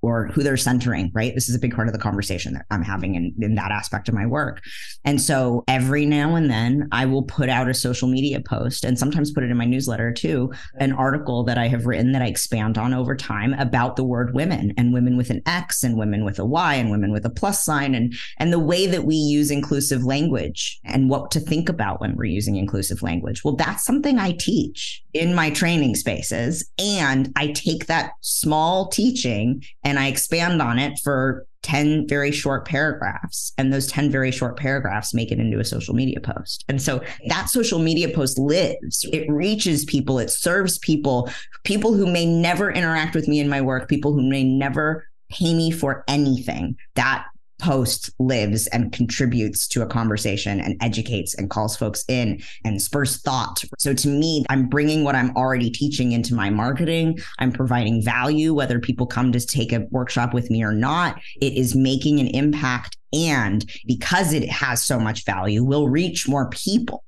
or 0.04 0.28
who 0.28 0.42
they're 0.42 0.56
centering, 0.58 1.10
right? 1.14 1.34
This 1.34 1.48
is 1.48 1.56
a 1.56 1.58
big 1.58 1.74
part 1.74 1.88
of 1.88 1.94
the 1.94 1.98
conversation 1.98 2.52
that 2.54 2.66
I'm 2.70 2.82
having 2.82 3.14
in, 3.14 3.34
in 3.40 3.54
that 3.54 3.70
aspect 3.70 4.08
of 4.08 4.14
my 4.14 4.26
work. 4.26 4.62
And 5.04 5.18
so 5.18 5.64
every 5.66 6.04
now 6.04 6.34
and 6.34 6.50
then 6.50 6.88
I 6.92 7.06
will 7.06 7.22
put 7.22 7.48
out 7.48 7.70
a 7.70 7.74
social 7.74 8.06
media 8.06 8.40
post 8.40 8.84
and 8.84 8.98
sometimes 8.98 9.32
put 9.32 9.44
it 9.44 9.50
in 9.50 9.56
my 9.56 9.64
newsletter 9.64 10.12
too, 10.12 10.52
an 10.78 10.92
article 10.92 11.42
that 11.44 11.56
I 11.56 11.68
have 11.68 11.86
written 11.86 12.12
that 12.12 12.20
I 12.20 12.26
expand 12.26 12.76
on 12.76 12.92
over 12.92 13.16
time 13.16 13.54
about 13.54 13.96
the 13.96 14.04
word 14.04 14.34
women 14.34 14.74
and 14.76 14.92
women 14.92 15.16
with 15.16 15.30
an 15.30 15.40
X 15.46 15.82
and 15.82 15.96
women 15.96 16.24
with 16.24 16.38
a 16.38 16.44
Y 16.44 16.74
and 16.74 16.90
women 16.90 17.10
with 17.10 17.24
a 17.24 17.30
plus 17.30 17.64
sign 17.64 17.94
and 17.94 18.14
and 18.38 18.52
the 18.52 18.58
way 18.58 18.86
that 18.86 19.04
we 19.04 19.14
use 19.14 19.50
inclusive 19.50 20.04
language 20.04 20.80
and 20.84 21.08
what 21.08 21.30
to 21.30 21.40
think 21.40 21.70
about 21.70 22.00
when 22.00 22.14
we're 22.14 22.24
using 22.24 22.56
inclusive 22.56 23.02
language. 23.02 23.42
Well, 23.42 23.56
that's 23.56 23.84
something 23.84 24.18
I 24.18 24.32
teach 24.32 25.02
in 25.14 25.34
my 25.34 25.48
training 25.48 25.94
spaces 25.94 26.70
and 26.78 27.32
I 27.36 27.48
take 27.48 27.86
that 27.86 28.12
small 28.20 28.88
teaching 28.88 29.64
and 29.82 29.93
and 29.94 30.02
I 30.02 30.08
expand 30.08 30.60
on 30.60 30.80
it 30.80 30.98
for 31.04 31.46
10 31.62 32.08
very 32.08 32.32
short 32.32 32.66
paragraphs. 32.66 33.52
And 33.56 33.72
those 33.72 33.86
10 33.86 34.10
very 34.10 34.32
short 34.32 34.56
paragraphs 34.56 35.14
make 35.14 35.30
it 35.30 35.38
into 35.38 35.60
a 35.60 35.64
social 35.64 35.94
media 35.94 36.18
post. 36.20 36.64
And 36.68 36.82
so 36.82 37.00
that 37.28 37.48
social 37.48 37.78
media 37.78 38.08
post 38.08 38.36
lives, 38.36 39.04
it 39.12 39.30
reaches 39.30 39.84
people, 39.84 40.18
it 40.18 40.30
serves 40.30 40.78
people, 40.78 41.30
people 41.62 41.94
who 41.94 42.06
may 42.10 42.26
never 42.26 42.72
interact 42.72 43.14
with 43.14 43.28
me 43.28 43.38
in 43.38 43.48
my 43.48 43.60
work, 43.60 43.88
people 43.88 44.12
who 44.12 44.28
may 44.28 44.42
never 44.42 45.06
pay 45.30 45.54
me 45.54 45.70
for 45.70 46.02
anything. 46.08 46.76
That 46.96 47.24
post 47.58 48.10
lives 48.18 48.66
and 48.68 48.92
contributes 48.92 49.66
to 49.68 49.82
a 49.82 49.86
conversation 49.86 50.60
and 50.60 50.76
educates 50.82 51.34
and 51.34 51.50
calls 51.50 51.76
folks 51.76 52.04
in 52.08 52.42
and 52.64 52.80
spurs 52.80 53.18
thought. 53.18 53.64
So 53.78 53.94
to 53.94 54.08
me, 54.08 54.44
I'm 54.48 54.68
bringing 54.68 55.04
what 55.04 55.14
I'm 55.14 55.36
already 55.36 55.70
teaching 55.70 56.12
into 56.12 56.34
my 56.34 56.50
marketing. 56.50 57.18
I'm 57.38 57.52
providing 57.52 58.02
value, 58.02 58.54
whether 58.54 58.78
people 58.78 59.06
come 59.06 59.32
to 59.32 59.40
take 59.40 59.72
a 59.72 59.86
workshop 59.90 60.34
with 60.34 60.50
me 60.50 60.62
or 60.62 60.72
not. 60.72 61.20
It 61.40 61.54
is 61.54 61.74
making 61.74 62.20
an 62.20 62.28
impact. 62.28 62.96
And 63.12 63.64
because 63.86 64.32
it 64.32 64.48
has 64.50 64.82
so 64.84 64.98
much 64.98 65.24
value, 65.24 65.62
will 65.62 65.88
reach 65.88 66.28
more 66.28 66.50
people 66.50 67.04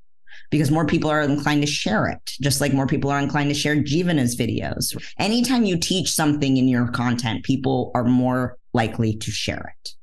because 0.51 0.71
more 0.71 0.87
people 0.87 1.11
are 1.11 1.23
inclined 1.23 1.63
to 1.63 1.67
share 1.67 2.07
it, 2.07 2.21
just 2.41 2.61
like 2.61 2.73
more 2.73 2.87
people 2.87 3.11
are 3.11 3.19
inclined 3.19 3.51
to 3.51 3.55
share 3.55 3.77
Jivana's 3.77 4.37
videos. 4.37 4.97
Anytime 5.19 5.65
you 5.65 5.77
teach 5.77 6.13
something 6.13 6.57
in 6.57 6.69
your 6.69 6.89
content, 6.89 7.45
people 7.45 7.91
are 7.95 8.05
more 8.05 8.57
likely 8.73 9.17
to 9.17 9.31
share 9.31 9.75
it. 9.83 9.96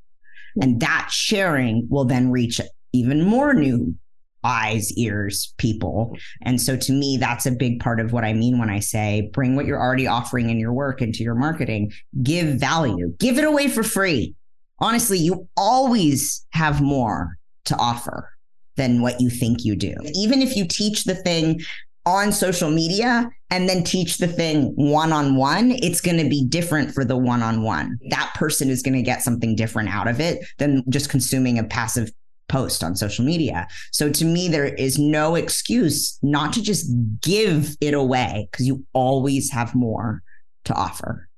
And 0.61 0.79
that 0.81 1.09
sharing 1.11 1.87
will 1.89 2.05
then 2.05 2.31
reach 2.31 2.61
even 2.93 3.23
more 3.23 3.53
new 3.53 3.95
eyes, 4.43 4.91
ears, 4.97 5.53
people. 5.57 6.17
And 6.41 6.59
so 6.59 6.75
to 6.75 6.91
me, 6.91 7.17
that's 7.17 7.45
a 7.45 7.51
big 7.51 7.79
part 7.79 7.99
of 7.99 8.11
what 8.11 8.25
I 8.25 8.33
mean 8.33 8.59
when 8.59 8.69
I 8.69 8.79
say 8.79 9.29
bring 9.33 9.55
what 9.55 9.65
you're 9.65 9.81
already 9.81 10.07
offering 10.07 10.49
in 10.49 10.59
your 10.59 10.73
work 10.73 11.01
into 11.01 11.23
your 11.23 11.35
marketing, 11.35 11.93
give 12.21 12.59
value, 12.59 13.13
give 13.19 13.37
it 13.37 13.45
away 13.45 13.69
for 13.69 13.83
free. 13.83 14.35
Honestly, 14.79 15.17
you 15.17 15.47
always 15.55 16.45
have 16.51 16.81
more 16.81 17.37
to 17.65 17.75
offer 17.77 18.29
than 18.75 19.01
what 19.01 19.21
you 19.21 19.29
think 19.29 19.63
you 19.63 19.75
do. 19.75 19.95
Even 20.13 20.41
if 20.41 20.55
you 20.55 20.67
teach 20.67 21.05
the 21.05 21.15
thing 21.15 21.61
on 22.05 22.31
social 22.31 22.69
media 22.69 23.29
and 23.49 23.69
then 23.69 23.83
teach 23.83 24.17
the 24.17 24.27
thing 24.27 24.73
one 24.75 25.13
on 25.13 25.35
one, 25.35 25.71
it's 25.71 26.01
going 26.01 26.17
to 26.17 26.29
be 26.29 26.45
different 26.45 26.93
for 26.93 27.05
the 27.05 27.15
one 27.15 27.41
on 27.41 27.63
one. 27.63 27.97
That 28.09 28.33
person 28.35 28.69
is 28.69 28.81
going 28.81 28.95
to 28.95 29.01
get 29.01 29.21
something 29.21 29.55
different 29.55 29.89
out 29.89 30.07
of 30.07 30.19
it 30.19 30.45
than 30.57 30.83
just 30.89 31.09
consuming 31.09 31.59
a 31.59 31.63
passive 31.63 32.11
post 32.49 32.83
on 32.83 32.95
social 32.95 33.23
media. 33.23 33.67
So 33.91 34.11
to 34.11 34.25
me, 34.25 34.47
there 34.47 34.65
is 34.65 34.99
no 34.99 35.35
excuse 35.35 36.19
not 36.21 36.53
to 36.53 36.61
just 36.61 36.91
give 37.21 37.75
it 37.79 37.93
away 37.93 38.47
because 38.51 38.67
you 38.67 38.85
always 38.93 39.51
have 39.51 39.73
more 39.73 40.21
to 40.65 40.73
offer. 40.73 41.29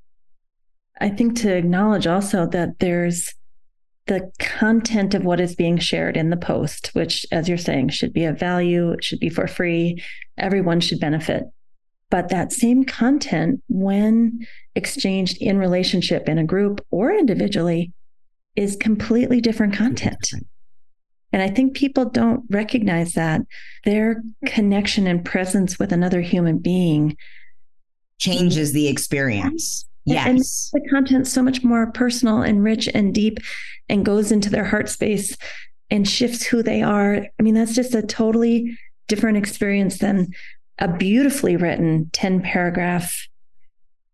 I 0.99 1.09
think 1.09 1.37
to 1.39 1.55
acknowledge 1.55 2.07
also 2.07 2.47
that 2.47 2.79
there's 2.79 3.33
the 4.07 4.31
content 4.39 5.13
of 5.13 5.25
what 5.25 5.39
is 5.39 5.55
being 5.55 5.77
shared 5.77 6.15
in 6.15 6.29
the 6.29 6.37
post, 6.37 6.91
which, 6.93 7.25
as 7.31 7.49
you're 7.49 7.57
saying, 7.57 7.89
should 7.89 8.13
be 8.13 8.25
of 8.25 8.39
value, 8.39 8.91
it 8.91 9.03
should 9.03 9.19
be 9.19 9.29
for 9.29 9.47
free, 9.47 10.03
everyone 10.37 10.79
should 10.79 10.99
benefit. 10.99 11.43
But 12.11 12.29
that 12.29 12.53
same 12.53 12.83
content, 12.83 13.63
when 13.67 14.45
exchanged 14.75 15.37
in 15.41 15.57
relationship 15.57 16.29
in 16.29 16.37
a 16.37 16.43
group 16.43 16.85
or 16.91 17.11
individually, 17.11 17.93
is 18.55 18.75
completely 18.75 19.41
different 19.41 19.75
content. 19.75 20.31
And 21.33 21.41
I 21.41 21.49
think 21.49 21.75
people 21.75 22.05
don't 22.05 22.43
recognize 22.49 23.13
that 23.13 23.41
their 23.83 24.23
connection 24.45 25.07
and 25.07 25.25
presence 25.25 25.79
with 25.79 25.91
another 25.91 26.21
human 26.21 26.59
being 26.59 27.17
changes 28.19 28.71
the 28.71 28.87
experience. 28.87 29.85
Yes. 30.05 30.69
And 30.73 30.83
the 30.83 30.89
content 30.89 31.27
so 31.27 31.41
much 31.41 31.63
more 31.63 31.91
personal 31.91 32.41
and 32.41 32.63
rich 32.63 32.87
and 32.93 33.13
deep 33.13 33.39
and 33.89 34.05
goes 34.05 34.31
into 34.31 34.49
their 34.49 34.65
heart 34.65 34.89
space 34.89 35.35
and 35.89 36.07
shifts 36.07 36.45
who 36.45 36.61
they 36.61 36.81
are. 36.81 37.27
I 37.39 37.43
mean, 37.43 37.55
that's 37.55 37.75
just 37.75 37.95
a 37.95 38.01
totally 38.01 38.77
different 39.07 39.37
experience 39.37 39.97
than 39.97 40.27
a 40.79 40.87
beautifully 40.87 41.55
written 41.55 42.09
10 42.13 42.41
paragraph 42.41 43.27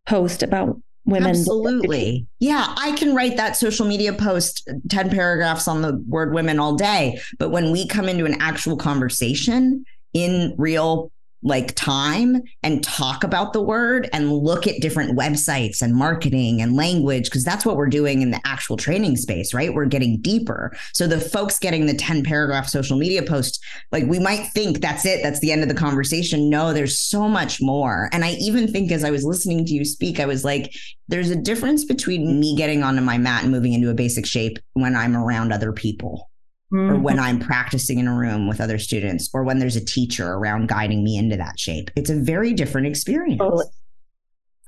post 0.05 0.43
about 0.43 0.81
women. 1.05 1.31
Absolutely. 1.31 2.27
Yeah, 2.39 2.73
I 2.77 2.91
can 2.93 3.15
write 3.15 3.37
that 3.37 3.55
social 3.55 3.85
media 3.85 4.13
post 4.13 4.69
10 4.89 5.09
paragraphs 5.09 5.67
on 5.67 5.81
the 5.81 6.01
word 6.07 6.33
women 6.33 6.59
all 6.59 6.75
day. 6.75 7.19
But 7.39 7.49
when 7.49 7.71
we 7.71 7.87
come 7.87 8.07
into 8.07 8.25
an 8.25 8.39
actual 8.39 8.77
conversation 8.77 9.85
in 10.13 10.55
real 10.57 11.11
like 11.43 11.75
time 11.75 12.41
and 12.63 12.83
talk 12.83 13.23
about 13.23 13.53
the 13.53 13.61
word 13.61 14.09
and 14.13 14.31
look 14.31 14.67
at 14.67 14.81
different 14.81 15.17
websites 15.17 15.81
and 15.81 15.95
marketing 15.95 16.61
and 16.61 16.75
language 16.75 17.25
because 17.25 17.43
that's 17.43 17.65
what 17.65 17.77
we're 17.77 17.87
doing 17.87 18.21
in 18.21 18.31
the 18.31 18.41
actual 18.45 18.77
training 18.77 19.15
space 19.15 19.53
right? 19.53 19.73
We're 19.73 19.85
getting 19.85 20.19
deeper. 20.21 20.75
So 20.93 21.07
the 21.07 21.19
folks 21.19 21.59
getting 21.59 21.85
the 21.85 21.95
10 21.95 22.23
paragraph 22.23 22.67
social 22.67 22.97
media 22.97 23.23
post 23.23 23.63
like 23.91 24.05
we 24.05 24.19
might 24.19 24.47
think 24.47 24.81
that's 24.81 25.05
it 25.05 25.23
that's 25.23 25.39
the 25.39 25.51
end 25.51 25.63
of 25.63 25.69
the 25.69 25.75
conversation. 25.75 26.49
No 26.49 26.73
there's 26.73 26.99
so 26.99 27.27
much 27.27 27.61
more. 27.61 28.09
And 28.11 28.23
i 28.23 28.31
even 28.33 28.67
think 28.71 28.91
as 28.91 29.03
i 29.03 29.11
was 29.11 29.23
listening 29.23 29.65
to 29.65 29.73
you 29.73 29.85
speak 29.85 30.19
i 30.19 30.25
was 30.25 30.43
like 30.43 30.73
there's 31.07 31.29
a 31.29 31.35
difference 31.35 31.85
between 31.85 32.39
me 32.39 32.55
getting 32.55 32.83
onto 32.83 33.01
my 33.01 33.17
mat 33.17 33.43
and 33.43 33.51
moving 33.51 33.73
into 33.73 33.89
a 33.89 33.93
basic 33.93 34.25
shape 34.25 34.59
when 34.73 34.95
i'm 34.95 35.15
around 35.15 35.51
other 35.51 35.73
people 35.73 36.30
mm-hmm. 36.71 36.91
or 36.91 36.99
when 36.99 37.17
mm-hmm. 37.17 37.25
I'm 37.25 37.39
practicing 37.39 37.99
in 37.99 38.07
a 38.07 38.15
room 38.15 38.47
with 38.47 38.61
other 38.61 38.77
students 38.77 39.29
or 39.33 39.43
when 39.43 39.59
there's 39.59 39.75
a 39.75 39.85
teacher 39.85 40.27
around 40.27 40.67
guiding 40.67 41.03
me 41.03 41.17
into 41.17 41.37
that 41.37 41.59
shape. 41.59 41.91
It's 41.95 42.09
a 42.09 42.15
very 42.15 42.53
different 42.53 42.87
experience. 42.87 43.39
Totally, 43.39 43.65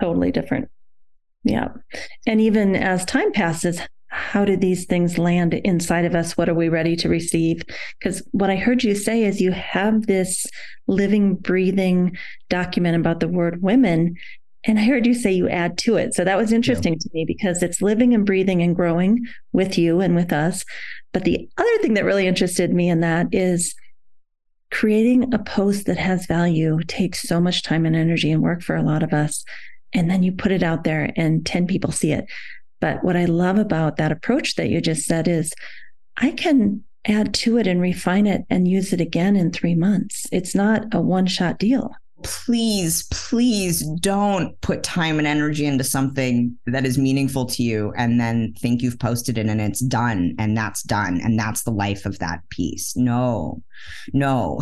totally 0.02 0.32
different. 0.32 0.70
Yeah. 1.44 1.70
And 2.26 2.40
even 2.40 2.76
as 2.76 3.04
time 3.06 3.32
passes, 3.32 3.80
how 4.08 4.46
do 4.46 4.56
these 4.56 4.86
things 4.86 5.18
land 5.18 5.56
inside 5.56 6.06
of 6.06 6.16
us? 6.16 6.38
What 6.38 6.48
are 6.48 6.54
we 6.54 6.70
ready 6.70 6.96
to 6.98 7.10
receive? 7.10 7.64
Because 8.00 8.26
what 8.32 8.50
I 8.50 8.56
heard 8.56 8.84
you 8.84 8.96
say 8.96 9.24
is 9.24 9.42
you 9.42 9.52
have 9.52 10.06
this 10.06 10.46
living, 10.88 11.36
breathing 11.36 12.16
document 12.48 12.96
about 12.96 13.20
the 13.20 13.28
word 13.28 13.64
women. 13.64 14.16
And 14.66 14.80
I 14.80 14.84
heard 14.84 15.08
you 15.08 15.16
say 15.16 15.32
you 15.32 15.50
add 15.50 15.78
to 15.80 15.98
it. 15.98 16.14
So 16.14 16.24
that 16.24 16.38
was 16.38 16.54
interesting 16.54 16.94
yeah. 16.94 17.00
to 17.00 17.10
me 17.14 17.26
because 17.26 17.64
it's 17.64 17.82
living 17.82 18.14
and 18.14 18.26
breathing 18.26 18.62
and 18.62 18.76
growing 18.76 19.26
with 19.52 19.78
you 19.78 20.00
and 20.00 20.16
with 20.16 20.32
us. 20.32 20.64
But 21.14 21.24
the 21.24 21.48
other 21.58 21.78
thing 21.82 21.94
that 21.94 22.06
really 22.06 22.28
interested 22.28 22.74
me 22.74 22.90
in 22.90 23.02
that 23.02 23.28
is 23.32 23.76
creating 24.72 25.34
a 25.34 25.40
post 25.40 25.86
that 25.86 25.98
has 25.98 26.26
value 26.26 26.80
takes 26.88 27.22
so 27.22 27.40
much 27.40 27.62
time 27.64 27.86
and 27.86 27.96
energy 27.96 28.32
and 28.32 28.42
work 28.42 28.62
for 28.62 28.76
a 28.76 28.84
lot 28.84 29.04
of 29.04 29.14
us. 29.14 29.46
And 29.94 30.10
then 30.10 30.24
you 30.24 30.32
put 30.32 30.52
it 30.52 30.64
out 30.64 30.84
there 30.84 31.14
and 31.16 31.46
10 31.46 31.68
people 31.68 31.92
see 31.92 32.12
it. 32.12 32.26
But 32.80 33.04
what 33.04 33.16
I 33.16 33.26
love 33.26 33.60
about 33.60 33.98
that 33.98 34.12
approach 34.12 34.56
that 34.56 34.70
you 34.70 34.82
just 34.82 35.04
said 35.04 35.28
is 35.28 35.54
I 36.18 36.32
can 36.32 36.84
add 37.06 37.34
to 37.36 37.58
it 37.58 37.68
and 37.68 37.80
refine 37.80 38.26
it 38.26 38.44
and 38.50 38.68
use 38.68 38.92
it 38.92 39.00
again 39.00 39.36
in 39.36 39.52
three 39.52 39.76
months. 39.76 40.26
It's 40.32 40.56
not 40.56 40.86
a 40.94 41.00
one 41.00 41.28
shot 41.28 41.60
deal 41.60 41.92
please, 42.24 43.04
please 43.12 43.82
don't 44.00 44.60
put 44.62 44.84
time 44.84 45.18
and 45.18 45.28
energy 45.28 45.66
into 45.66 45.84
something 45.84 46.58
that 46.66 46.86
is 46.86 46.98
meaningful 46.98 47.46
to 47.46 47.64
you 47.64 47.94
and 47.98 48.20
then 48.20 48.54
think 48.60 48.82
you've 48.82 49.00
posted 49.00 49.38
it 49.38 49.48
and 49.48 49.62
it's 49.62 49.80
done 49.80 50.36
and 50.40 50.58
that's 50.58 50.84
done 50.84 51.20
and 51.22 51.38
that's 51.38 51.64
the 51.64 51.72
life 51.72 52.06
of 52.06 52.20
that 52.20 52.48
piece. 52.50 52.96
No, 52.96 53.62
no. 54.14 54.62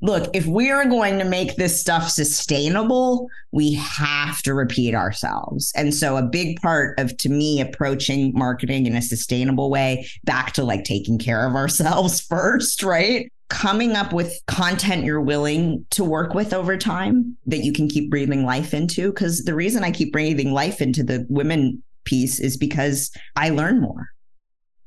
Look, 0.00 0.28
if 0.34 0.44
we 0.44 0.70
are 0.70 0.84
going 0.84 1.18
to 1.18 1.24
make 1.24 1.56
this 1.56 1.80
stuff 1.80 2.10
sustainable, 2.10 3.26
we 3.52 3.72
have 3.74 4.42
to 4.42 4.52
repeat 4.52 4.94
ourselves. 4.94 5.72
And 5.74 5.94
so, 5.94 6.18
a 6.18 6.22
big 6.22 6.60
part 6.60 6.98
of, 7.00 7.16
to 7.18 7.30
me, 7.30 7.62
approaching 7.62 8.32
marketing 8.34 8.84
in 8.84 8.96
a 8.96 9.00
sustainable 9.00 9.70
way, 9.70 10.06
back 10.24 10.52
to 10.54 10.64
like 10.64 10.84
taking 10.84 11.18
care 11.18 11.46
of 11.46 11.54
ourselves 11.54 12.20
first, 12.28 12.82
right? 12.82 13.32
Coming 13.54 13.94
up 13.94 14.12
with 14.12 14.36
content 14.48 15.04
you're 15.04 15.20
willing 15.20 15.86
to 15.88 16.02
work 16.02 16.34
with 16.34 16.52
over 16.52 16.76
time 16.76 17.36
that 17.46 17.62
you 17.62 17.72
can 17.72 17.86
keep 17.86 18.10
breathing 18.10 18.44
life 18.44 18.74
into. 18.74 19.12
Because 19.12 19.44
the 19.44 19.54
reason 19.54 19.84
I 19.84 19.92
keep 19.92 20.12
breathing 20.12 20.52
life 20.52 20.82
into 20.82 21.04
the 21.04 21.24
women 21.28 21.80
piece 22.02 22.40
is 22.40 22.56
because 22.56 23.12
I 23.36 23.50
learn 23.50 23.80
more 23.80 24.08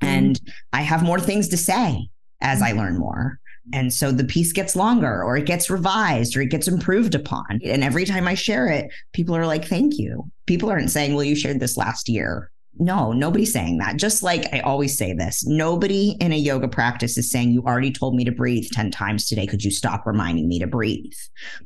mm-hmm. 0.02 0.08
and 0.08 0.40
I 0.74 0.82
have 0.82 1.02
more 1.02 1.18
things 1.18 1.48
to 1.48 1.56
say 1.56 2.10
as 2.42 2.60
I 2.60 2.72
learn 2.72 2.98
more. 2.98 3.40
And 3.72 3.92
so 3.92 4.12
the 4.12 4.24
piece 4.24 4.52
gets 4.52 4.76
longer 4.76 5.24
or 5.24 5.38
it 5.38 5.46
gets 5.46 5.70
revised 5.70 6.36
or 6.36 6.42
it 6.42 6.50
gets 6.50 6.68
improved 6.68 7.14
upon. 7.14 7.60
And 7.64 7.82
every 7.82 8.04
time 8.04 8.28
I 8.28 8.34
share 8.34 8.66
it, 8.66 8.92
people 9.14 9.34
are 9.34 9.46
like, 9.46 9.64
thank 9.64 9.98
you. 9.98 10.30
People 10.44 10.68
aren't 10.68 10.90
saying, 10.90 11.14
well, 11.14 11.24
you 11.24 11.36
shared 11.36 11.58
this 11.58 11.78
last 11.78 12.06
year 12.06 12.50
no, 12.78 13.12
nobody's 13.12 13.52
saying 13.52 13.78
that. 13.78 13.96
Just 13.96 14.22
like 14.22 14.46
I 14.52 14.60
always 14.60 14.96
say 14.96 15.12
this 15.12 15.44
nobody 15.46 16.16
in 16.20 16.32
a 16.32 16.36
yoga 16.36 16.68
practice 16.68 17.18
is 17.18 17.30
saying, 17.30 17.50
You 17.50 17.62
already 17.62 17.90
told 17.90 18.14
me 18.14 18.24
to 18.24 18.32
breathe 18.32 18.68
10 18.72 18.90
times 18.90 19.26
today. 19.26 19.46
Could 19.46 19.64
you 19.64 19.70
stop 19.70 20.06
reminding 20.06 20.48
me 20.48 20.58
to 20.60 20.66
breathe? 20.66 21.12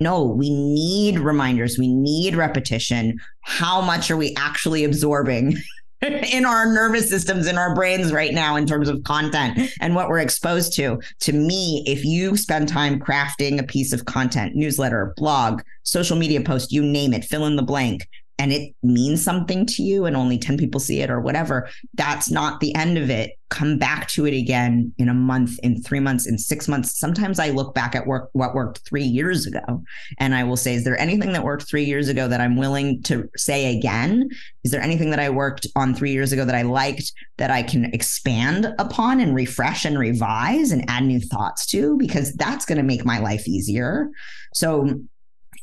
No, 0.00 0.24
we 0.24 0.50
need 0.50 1.18
reminders. 1.18 1.78
We 1.78 1.88
need 1.88 2.34
repetition. 2.34 3.18
How 3.42 3.80
much 3.80 4.10
are 4.10 4.16
we 4.16 4.34
actually 4.36 4.84
absorbing? 4.84 5.56
in 6.02 6.44
our 6.44 6.66
nervous 6.66 7.08
systems 7.08 7.46
in 7.46 7.56
our 7.56 7.76
brains 7.76 8.12
right 8.12 8.34
now 8.34 8.56
in 8.56 8.66
terms 8.66 8.88
of 8.88 9.04
content 9.04 9.70
and 9.80 9.94
what 9.94 10.08
we're 10.08 10.18
exposed 10.18 10.72
to 10.74 11.00
to 11.20 11.32
me 11.32 11.84
if 11.86 12.04
you 12.04 12.36
spend 12.36 12.68
time 12.68 12.98
crafting 12.98 13.60
a 13.60 13.62
piece 13.62 13.92
of 13.92 14.04
content 14.04 14.56
newsletter 14.56 15.14
blog 15.16 15.62
social 15.84 16.16
media 16.16 16.40
post 16.40 16.72
you 16.72 16.82
name 16.82 17.12
it 17.12 17.24
fill 17.24 17.46
in 17.46 17.54
the 17.54 17.62
blank 17.62 18.08
and 18.38 18.52
it 18.52 18.74
means 18.82 19.22
something 19.22 19.66
to 19.66 19.82
you 19.82 20.04
and 20.04 20.16
only 20.16 20.38
10 20.38 20.56
people 20.56 20.80
see 20.80 21.00
it 21.00 21.10
or 21.10 21.20
whatever, 21.20 21.68
that's 21.94 22.30
not 22.30 22.60
the 22.60 22.74
end 22.74 22.98
of 22.98 23.10
it. 23.10 23.32
Come 23.50 23.78
back 23.78 24.08
to 24.08 24.26
it 24.26 24.34
again 24.34 24.92
in 24.98 25.10
a 25.10 25.14
month, 25.14 25.58
in 25.62 25.82
three 25.82 26.00
months, 26.00 26.26
in 26.26 26.38
six 26.38 26.66
months. 26.66 26.98
Sometimes 26.98 27.38
I 27.38 27.50
look 27.50 27.74
back 27.74 27.94
at 27.94 28.06
work 28.06 28.30
what 28.32 28.54
worked 28.54 28.80
three 28.88 29.04
years 29.04 29.46
ago 29.46 29.82
and 30.18 30.34
I 30.34 30.42
will 30.44 30.56
say, 30.56 30.74
is 30.74 30.84
there 30.84 30.98
anything 30.98 31.32
that 31.34 31.44
worked 31.44 31.68
three 31.68 31.84
years 31.84 32.08
ago 32.08 32.26
that 32.28 32.40
I'm 32.40 32.56
willing 32.56 33.02
to 33.04 33.28
say 33.36 33.76
again? 33.76 34.28
Is 34.64 34.70
there 34.70 34.80
anything 34.80 35.10
that 35.10 35.20
I 35.20 35.28
worked 35.28 35.66
on 35.76 35.94
three 35.94 36.12
years 36.12 36.32
ago 36.32 36.44
that 36.46 36.54
I 36.54 36.62
liked 36.62 37.12
that 37.36 37.50
I 37.50 37.62
can 37.62 37.84
expand 37.94 38.74
upon 38.78 39.20
and 39.20 39.34
refresh 39.34 39.84
and 39.84 39.98
revise 39.98 40.72
and 40.72 40.88
add 40.88 41.04
new 41.04 41.20
thoughts 41.20 41.66
to? 41.66 41.98
Because 41.98 42.32
that's 42.34 42.64
going 42.64 42.78
to 42.78 42.84
make 42.84 43.04
my 43.04 43.18
life 43.18 43.46
easier. 43.46 44.08
So 44.54 44.98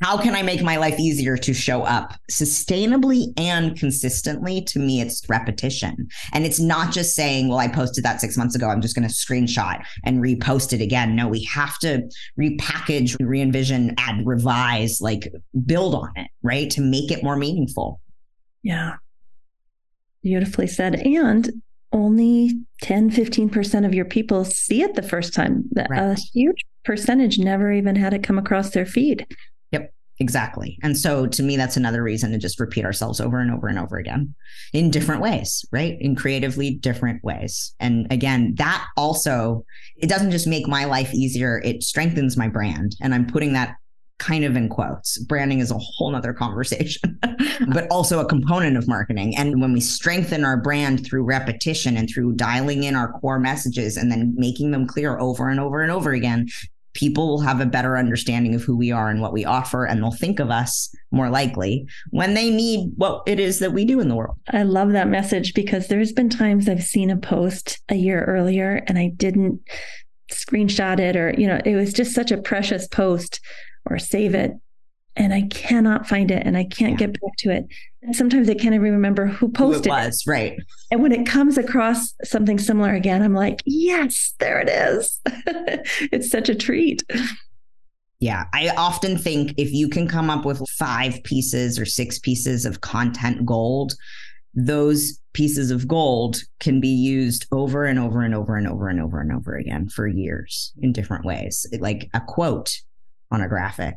how 0.01 0.17
can 0.17 0.35
I 0.35 0.43
make 0.43 0.61
my 0.61 0.77
life 0.77 0.99
easier 0.99 1.35
to 1.37 1.53
show 1.53 1.83
up 1.83 2.13
sustainably 2.31 3.33
and 3.37 3.77
consistently? 3.77 4.61
To 4.61 4.79
me, 4.79 5.01
it's 5.01 5.27
repetition. 5.27 6.07
And 6.33 6.45
it's 6.45 6.59
not 6.59 6.93
just 6.93 7.15
saying, 7.15 7.49
well, 7.49 7.59
I 7.59 7.67
posted 7.67 8.05
that 8.05 8.21
six 8.21 8.37
months 8.37 8.55
ago. 8.55 8.67
I'm 8.69 8.81
just 8.81 8.95
going 8.95 9.07
to 9.07 9.13
screenshot 9.13 9.83
and 10.05 10.21
repost 10.21 10.71
it 10.73 10.81
again. 10.81 11.15
No, 11.15 11.27
we 11.27 11.43
have 11.43 11.77
to 11.79 12.09
repackage, 12.39 13.17
re 13.19 13.41
envision, 13.41 13.93
add, 13.97 14.25
revise, 14.25 15.01
like 15.01 15.33
build 15.65 15.95
on 15.95 16.11
it, 16.15 16.27
right? 16.43 16.69
To 16.71 16.81
make 16.81 17.11
it 17.11 17.23
more 17.23 17.35
meaningful. 17.35 17.99
Yeah. 18.63 18.95
Beautifully 20.23 20.67
said. 20.67 20.95
And 20.95 21.49
only 21.91 22.51
10, 22.81 23.11
15% 23.11 23.85
of 23.85 23.93
your 23.93 24.05
people 24.05 24.45
see 24.45 24.81
it 24.81 24.95
the 24.95 25.01
first 25.01 25.33
time. 25.33 25.65
Right. 25.75 25.89
A 25.91 26.15
huge 26.15 26.65
percentage 26.85 27.39
never 27.39 27.71
even 27.71 27.95
had 27.95 28.13
it 28.13 28.23
come 28.23 28.37
across 28.37 28.69
their 28.69 28.85
feed. 28.85 29.25
Exactly. 30.21 30.77
And 30.83 30.97
so 30.97 31.25
to 31.27 31.43
me, 31.43 31.55
that's 31.55 31.77
another 31.77 32.03
reason 32.03 32.31
to 32.31 32.37
just 32.37 32.59
repeat 32.59 32.83
ourselves 32.83 33.21
over 33.21 33.39
and 33.39 33.51
over 33.51 33.67
and 33.67 33.79
over 33.79 33.97
again 33.97 34.35
in 34.73 34.91
different 34.91 35.21
ways, 35.21 35.63
right? 35.71 35.97
In 36.01 36.15
creatively 36.15 36.71
different 36.71 37.23
ways. 37.23 37.73
And 37.79 38.11
again, 38.11 38.55
that 38.57 38.85
also, 38.97 39.65
it 39.95 40.09
doesn't 40.09 40.31
just 40.31 40.45
make 40.45 40.67
my 40.67 40.83
life 40.83 41.13
easier, 41.13 41.61
it 41.63 41.83
strengthens 41.83 42.35
my 42.35 42.49
brand. 42.49 42.97
And 43.01 43.13
I'm 43.15 43.27
putting 43.27 43.53
that 43.53 43.77
kind 44.19 44.43
of 44.43 44.57
in 44.57 44.67
quotes. 44.67 45.17
Branding 45.19 45.59
is 45.59 45.71
a 45.71 45.77
whole 45.77 46.11
nother 46.11 46.33
conversation, 46.33 47.17
but 47.73 47.87
also 47.89 48.19
a 48.19 48.27
component 48.27 48.75
of 48.75 48.89
marketing. 48.89 49.37
And 49.37 49.61
when 49.61 49.71
we 49.71 49.79
strengthen 49.79 50.43
our 50.43 50.57
brand 50.57 51.05
through 51.05 51.23
repetition 51.23 51.95
and 51.95 52.09
through 52.09 52.33
dialing 52.33 52.83
in 52.83 52.95
our 52.95 53.13
core 53.19 53.39
messages 53.39 53.95
and 53.95 54.11
then 54.11 54.33
making 54.35 54.71
them 54.71 54.85
clear 54.85 55.17
over 55.17 55.47
and 55.47 55.61
over 55.61 55.81
and 55.81 55.91
over 55.91 56.11
again, 56.11 56.49
people 56.93 57.27
will 57.27 57.41
have 57.41 57.61
a 57.61 57.65
better 57.65 57.97
understanding 57.97 58.55
of 58.55 58.61
who 58.61 58.75
we 58.75 58.91
are 58.91 59.09
and 59.09 59.21
what 59.21 59.33
we 59.33 59.45
offer, 59.45 59.85
and 59.85 60.01
they'll 60.01 60.11
think 60.11 60.39
of 60.39 60.49
us 60.49 60.93
more 61.11 61.29
likely 61.29 61.85
when 62.09 62.33
they 62.33 62.49
need 62.49 62.91
what 62.95 63.23
it 63.25 63.39
is 63.39 63.59
that 63.59 63.73
we 63.73 63.85
do 63.85 63.99
in 63.99 64.09
the 64.09 64.15
world. 64.15 64.35
I 64.49 64.63
love 64.63 64.91
that 64.91 65.07
message 65.07 65.53
because 65.53 65.87
there's 65.87 66.11
been 66.11 66.29
times 66.29 66.67
I've 66.67 66.83
seen 66.83 67.09
a 67.09 67.17
post 67.17 67.81
a 67.89 67.95
year 67.95 68.23
earlier 68.25 68.83
and 68.87 68.97
I 68.97 69.11
didn't 69.15 69.61
screenshot 70.31 70.99
it 70.99 71.15
or, 71.15 71.33
you 71.37 71.47
know, 71.47 71.59
it 71.65 71.75
was 71.75 71.93
just 71.93 72.13
such 72.13 72.31
a 72.31 72.37
precious 72.37 72.87
post 72.87 73.39
or 73.85 73.97
save 73.97 74.35
it 74.35 74.51
and 75.15 75.33
I 75.33 75.43
cannot 75.43 76.07
find 76.07 76.31
it 76.31 76.45
and 76.45 76.57
I 76.57 76.63
can't 76.63 76.91
yeah. 76.91 77.07
get 77.07 77.21
back 77.21 77.35
to 77.39 77.51
it. 77.51 77.67
And 78.01 78.15
sometimes 78.15 78.49
I 78.49 78.53
can't 78.53 78.73
even 78.73 78.93
remember 78.93 79.27
who 79.27 79.49
posted 79.49 79.87
who 79.87 79.91
it 79.91 80.05
was, 80.05 80.23
it. 80.25 80.29
right. 80.29 80.59
And 80.91 81.01
when 81.01 81.11
it 81.11 81.25
comes 81.25 81.57
across 81.57 82.13
something 82.23 82.57
similar 82.57 82.93
again, 82.93 83.21
I'm 83.21 83.33
like, 83.33 83.61
yes, 83.65 84.33
there 84.39 84.59
it 84.59 84.69
is. 84.69 85.19
it's 86.11 86.29
such 86.29 86.47
a 86.49 86.55
treat. 86.55 87.03
Yeah. 88.19 88.45
I 88.53 88.69
often 88.69 89.17
think 89.17 89.53
if 89.57 89.71
you 89.71 89.89
can 89.89 90.07
come 90.07 90.29
up 90.29 90.45
with 90.45 90.61
five 90.69 91.21
pieces 91.23 91.79
or 91.79 91.85
six 91.85 92.19
pieces 92.19 92.65
of 92.65 92.81
content 92.81 93.45
gold, 93.45 93.93
those 94.53 95.19
pieces 95.33 95.71
of 95.71 95.87
gold 95.87 96.37
can 96.59 96.79
be 96.79 96.89
used 96.89 97.45
over 97.51 97.85
and 97.85 97.99
over 97.99 98.21
and 98.21 98.33
over 98.33 98.55
and 98.55 98.67
over 98.67 98.89
and 98.89 99.01
over 99.01 99.21
and 99.21 99.31
over 99.31 99.55
again 99.55 99.87
for 99.87 100.07
years 100.07 100.73
in 100.81 100.91
different 100.91 101.25
ways. 101.25 101.65
Like 101.79 102.09
a 102.13 102.21
quote 102.21 102.81
on 103.31 103.41
a 103.41 103.47
graphic, 103.47 103.95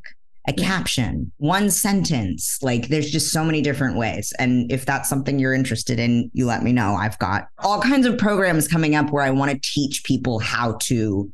a 0.48 0.52
caption, 0.52 1.30
one 1.36 1.70
sentence. 1.70 2.58
Like 2.62 2.88
there's 2.88 3.10
just 3.10 3.32
so 3.32 3.44
many 3.44 3.62
different 3.62 3.96
ways. 3.96 4.32
And 4.38 4.70
if 4.72 4.84
that's 4.84 5.08
something 5.08 5.38
you're 5.38 5.54
interested 5.54 6.00
in, 6.00 6.30
you 6.34 6.46
let 6.46 6.62
me 6.62 6.72
know. 6.72 6.94
I've 6.94 7.18
got 7.18 7.48
all 7.58 7.80
kinds 7.80 8.06
of 8.06 8.18
programs 8.18 8.66
coming 8.66 8.94
up 8.94 9.10
where 9.10 9.24
I 9.24 9.30
want 9.30 9.52
to 9.52 9.60
teach 9.62 10.02
people 10.04 10.38
how 10.40 10.78
to 10.82 11.30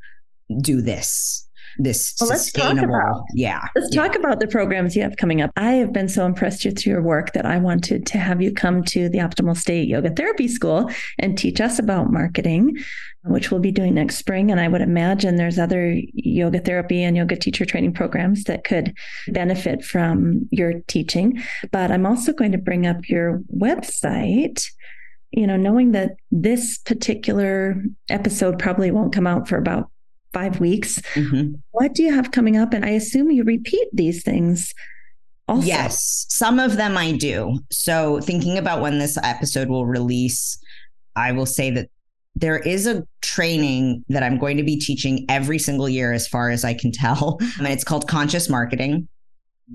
do 0.60 0.82
this 0.82 1.48
this 1.78 2.14
well, 2.20 2.30
let's 2.30 2.44
sustainable. 2.44 2.92
Talk 2.92 3.08
about, 3.08 3.24
yeah. 3.34 3.68
Let's 3.74 3.94
yeah. 3.94 4.02
talk 4.02 4.16
about 4.16 4.40
the 4.40 4.48
programs 4.48 4.96
you 4.96 5.02
have 5.02 5.16
coming 5.16 5.40
up. 5.40 5.50
I 5.56 5.72
have 5.72 5.92
been 5.92 6.08
so 6.08 6.26
impressed 6.26 6.64
with 6.64 6.84
your 6.84 7.00
work 7.00 7.32
that 7.32 7.46
I 7.46 7.58
wanted 7.58 8.06
to 8.06 8.18
have 8.18 8.42
you 8.42 8.52
come 8.52 8.82
to 8.84 9.08
the 9.08 9.18
Optimal 9.18 9.56
State 9.56 9.88
Yoga 9.88 10.10
Therapy 10.10 10.48
School 10.48 10.90
and 11.18 11.38
teach 11.38 11.60
us 11.60 11.78
about 11.78 12.10
marketing, 12.10 12.76
which 13.28 13.50
we'll 13.50 13.60
be 13.60 13.72
doing 13.72 13.94
next 13.94 14.16
spring. 14.16 14.50
And 14.50 14.60
I 14.60 14.68
would 14.68 14.80
imagine 14.80 15.36
there's 15.36 15.58
other 15.58 16.00
yoga 16.14 16.60
therapy 16.60 17.02
and 17.02 17.16
yoga 17.16 17.36
teacher 17.36 17.64
training 17.64 17.94
programs 17.94 18.44
that 18.44 18.64
could 18.64 18.94
benefit 19.28 19.84
from 19.84 20.48
your 20.50 20.80
teaching. 20.86 21.42
But 21.70 21.90
I'm 21.90 22.06
also 22.06 22.32
going 22.32 22.52
to 22.52 22.58
bring 22.58 22.86
up 22.86 23.08
your 23.08 23.40
website 23.54 24.64
you 25.30 25.46
know, 25.46 25.56
knowing 25.56 25.92
that 25.92 26.16
this 26.30 26.78
particular 26.78 27.82
episode 28.08 28.58
probably 28.58 28.90
won't 28.90 29.12
come 29.12 29.26
out 29.26 29.46
for 29.48 29.58
about 29.58 29.90
five 30.32 30.60
weeks. 30.60 31.00
Mm-hmm. 31.14 31.54
What 31.72 31.94
do 31.94 32.02
you 32.02 32.14
have 32.14 32.30
coming 32.30 32.56
up? 32.56 32.72
And 32.72 32.84
I 32.84 32.90
assume 32.90 33.30
you 33.30 33.44
repeat 33.44 33.88
these 33.92 34.22
things. 34.22 34.74
Also. 35.46 35.66
Yes, 35.66 36.26
some 36.28 36.58
of 36.58 36.76
them 36.76 36.96
I 36.98 37.12
do. 37.12 37.58
So, 37.70 38.20
thinking 38.20 38.58
about 38.58 38.82
when 38.82 38.98
this 38.98 39.16
episode 39.22 39.68
will 39.68 39.86
release, 39.86 40.58
I 41.16 41.32
will 41.32 41.46
say 41.46 41.70
that 41.70 41.88
there 42.40 42.58
is 42.58 42.86
a 42.86 43.04
training 43.20 44.04
that 44.08 44.22
I'm 44.22 44.38
going 44.38 44.56
to 44.56 44.62
be 44.62 44.78
teaching 44.78 45.26
every 45.28 45.58
single 45.58 45.88
year, 45.88 46.12
as 46.12 46.28
far 46.28 46.50
as 46.50 46.64
I 46.64 46.74
can 46.74 46.92
tell. 46.92 47.38
And 47.58 47.66
it's 47.66 47.84
called 47.84 48.08
Conscious 48.08 48.48
Marketing. 48.48 49.08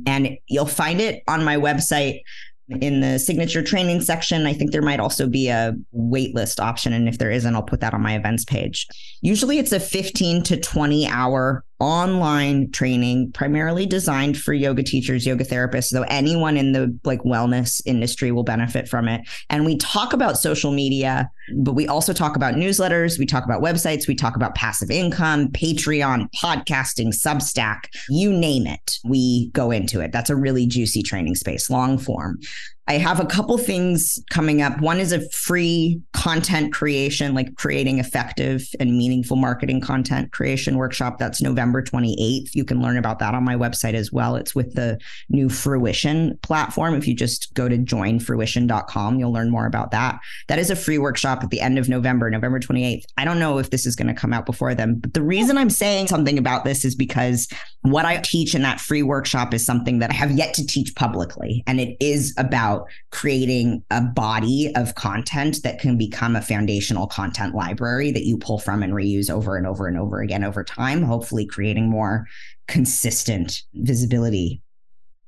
And 0.06 0.38
you'll 0.48 0.66
find 0.66 1.02
it 1.02 1.22
on 1.28 1.44
my 1.44 1.58
website 1.58 2.22
in 2.70 3.02
the 3.02 3.20
signature 3.20 3.62
training 3.62 4.02
section. 4.02 4.46
I 4.46 4.54
think 4.54 4.72
there 4.72 4.82
might 4.82 5.00
also 5.00 5.28
be 5.28 5.50
a 5.50 5.76
waitlist 5.94 6.60
option. 6.60 6.94
And 6.94 7.10
if 7.10 7.18
there 7.18 7.30
isn't, 7.30 7.54
I'll 7.54 7.62
put 7.62 7.82
that 7.82 7.94
on 7.94 8.02
my 8.02 8.16
events 8.16 8.46
page. 8.46 8.88
Usually 9.22 9.60
it's 9.60 9.74
a 9.74 9.80
15 9.80 10.44
to 10.44 10.58
20 10.58 11.08
hour 11.08 11.66
online 11.80 12.72
training 12.72 13.32
primarily 13.34 13.86
designed 13.86 14.38
for 14.38 14.54
yoga 14.54 14.84
teachers 14.84 15.26
yoga 15.26 15.44
therapists 15.44 15.90
though 15.92 16.04
anyone 16.04 16.56
in 16.56 16.72
the 16.72 16.98
like 17.04 17.22
wellness 17.24 17.82
industry 17.86 18.32
will 18.32 18.44
benefit 18.44 18.88
from 18.88 19.08
it. 19.08 19.22
And 19.50 19.66
we 19.66 19.78
talk 19.78 20.14
about 20.14 20.38
social 20.38 20.72
media 20.72 21.30
but 21.58 21.74
we 21.74 21.88
also 21.88 22.14
talk 22.14 22.36
about 22.36 22.56
newsletters 22.56 23.20
we 23.20 23.26
talk 23.26 23.44
about 23.44 23.62
websites 23.62 24.08
we 24.08 24.16
talk 24.16 24.36
about 24.36 24.56
passive 24.56 24.90
income 24.90 25.48
patreon 25.50 26.28
podcasting 26.34 27.08
substack 27.08 27.86
you 28.10 28.32
name 28.32 28.66
it 28.68 28.98
we 29.04 29.50
go 29.50 29.72
into 29.72 30.00
it. 30.00 30.12
That's 30.12 30.30
a 30.30 30.36
really 30.36 30.66
juicy 30.66 31.04
training 31.04 31.36
space 31.36 31.70
long 31.70 31.98
form 31.98 32.40
I 32.88 32.98
have 32.98 33.22
a 33.22 33.26
couple 33.26 33.58
things 33.58 34.20
coming 34.30 34.62
up. 34.62 34.82
One 34.82 35.00
is 35.00 35.14
a 35.14 35.30
free 35.30 36.02
content 36.12 36.74
creation, 36.74 37.34
like 37.34 37.56
creating 37.56 38.00
effective 38.00 38.68
and 38.78 38.98
meaningful 38.98 39.38
marketing 39.38 39.80
content 39.80 40.34
creation 40.34 40.78
workshop. 40.78 41.18
That's 41.18 41.42
November 41.42 41.82
28th. 41.82 42.54
You 42.54 42.66
can 42.66 42.82
learn 42.82 42.98
about 42.98 43.20
that 43.20 43.34
on 43.34 43.44
my 43.46 43.56
website 43.56 43.94
as 43.94 44.12
well. 44.12 44.36
It's 44.36 44.54
with 44.54 44.74
the 44.76 45.00
new 45.30 45.48
Fruition 45.48 46.38
platform. 46.44 46.94
If 46.96 47.08
you 47.08 47.16
just 47.16 47.54
go 47.54 47.70
to 47.70 47.78
joinfruition.com, 47.78 49.18
you'll 49.18 49.34
learn 49.34 49.50
more 49.50 49.66
about 49.66 49.92
that. 49.92 50.20
That 50.50 50.60
is 50.60 50.70
a 50.70 50.76
free 50.76 50.98
workshop 50.98 51.42
at 51.42 51.52
the 51.52 51.62
end 51.62 51.80
of 51.80 51.88
November, 51.88 52.30
November 52.30 52.60
28th. 52.60 53.04
I 53.18 53.24
don't 53.24 53.40
know 53.40 53.60
if 53.60 53.70
this 53.70 53.86
is 53.86 53.96
going 53.96 54.08
to 54.08 54.14
come 54.14 54.34
out 54.34 54.46
before 54.46 54.76
then, 54.76 54.96
but 55.00 55.14
the 55.14 55.24
reason 55.24 55.58
I'm 55.58 55.70
saying 55.70 56.08
something 56.08 56.38
about 56.38 56.66
this 56.66 56.84
is 56.84 56.96
because 56.96 57.48
what 57.84 58.06
I 58.06 58.18
teach 58.18 58.56
in 58.56 58.62
that 58.64 58.82
free 58.82 59.04
workshop 59.04 59.54
is 59.54 59.66
something 59.66 60.00
that 60.00 60.10
I 60.10 60.14
have 60.14 60.32
yet 60.32 60.54
to 60.56 60.66
teach 60.66 60.94
publicly. 60.96 61.64
And 61.66 61.80
it 61.80 61.96
is 62.00 62.34
about 62.38 62.73
about 62.74 62.90
creating 63.12 63.84
a 63.92 64.02
body 64.02 64.72
of 64.76 64.96
content 64.96 65.62
that 65.64 65.80
can 65.80 65.98
become 65.98 66.36
a 66.36 66.42
foundational 66.42 67.08
content 67.08 67.56
library 67.56 68.12
that 68.12 68.26
you 68.26 68.38
pull 68.38 68.60
from 68.60 68.84
and 68.84 68.94
reuse 68.94 69.30
over 69.30 69.56
and 69.58 69.68
over 69.68 69.88
and 69.88 69.98
over 69.98 70.22
again 70.22 70.44
over 70.44 70.64
time, 70.64 71.04
hopefully 71.04 71.46
creating 71.46 71.90
more 71.90 72.28
consistent 72.68 73.64
visibility. 73.74 74.62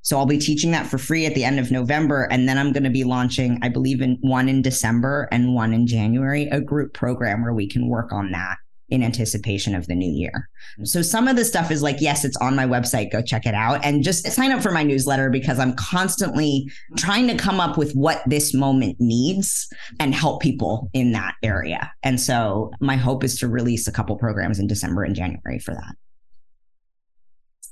So 0.02 0.20
I'll 0.20 0.28
be 0.28 0.38
teaching 0.38 0.72
that 0.72 0.86
for 0.86 1.00
free 1.00 1.26
at 1.26 1.34
the 1.34 1.44
end 1.44 1.60
of 1.60 1.72
November. 1.72 2.28
And 2.30 2.48
then 2.48 2.60
I'm 2.60 2.72
going 2.72 2.84
to 2.84 2.92
be 2.92 3.04
launching, 3.04 3.58
I 3.64 3.70
believe, 3.70 4.02
in 4.02 4.18
one 4.22 4.48
in 4.48 4.62
December 4.62 5.28
and 5.32 5.56
one 5.56 5.74
in 5.74 5.88
January, 5.88 6.44
a 6.50 6.62
group 6.62 6.94
program 6.94 7.42
where 7.42 7.56
we 7.56 7.68
can 7.68 7.88
work 7.88 8.14
on 8.14 8.32
that 8.32 8.58
in 8.90 9.04
anticipation 9.04 9.74
of 9.76 9.88
the 9.88 9.96
new 9.96 10.12
year. 10.12 10.50
Mm-hmm. 10.74 10.86
So 10.86 11.02
some 11.02 11.28
of 11.28 11.36
the 11.36 11.46
stuff 11.46 11.72
is 11.72 11.82
like, 11.82 11.98
yes, 12.00 12.24
it's 12.24 12.38
on 12.38 12.56
my 12.56 12.66
website. 12.66 13.12
Go 13.12 13.22
check 13.22 13.46
it 13.46 13.56
out 13.56 13.84
and 13.84 14.04
just 14.04 14.32
sign 14.32 14.52
up 14.52 14.62
for 14.62 14.72
my 14.72 14.84
newsletter 14.84 15.30
because 15.30 15.60
I'm 15.60 15.74
constantly 15.76 16.70
trying 16.98 17.28
to 17.28 17.36
come 17.36 17.60
up 17.60 17.78
with 17.78 17.94
what 17.94 18.22
this 18.28 18.54
moment 18.54 18.98
needs 19.00 19.68
and 20.00 20.14
help 20.14 20.42
people 20.42 20.90
in 20.94 21.12
that 21.14 21.36
area. 21.44 21.92
And 22.04 22.20
so 22.20 22.72
my 22.80 22.96
hope 22.96 23.24
is 23.24 23.40
to 23.40 23.48
release 23.48 23.88
a 23.88 23.92
couple 23.92 24.16
programs 24.18 24.60
in 24.60 24.68
December 24.68 25.04
and 25.04 25.16
January 25.16 25.60
for 25.60 25.74
that. 25.74 25.96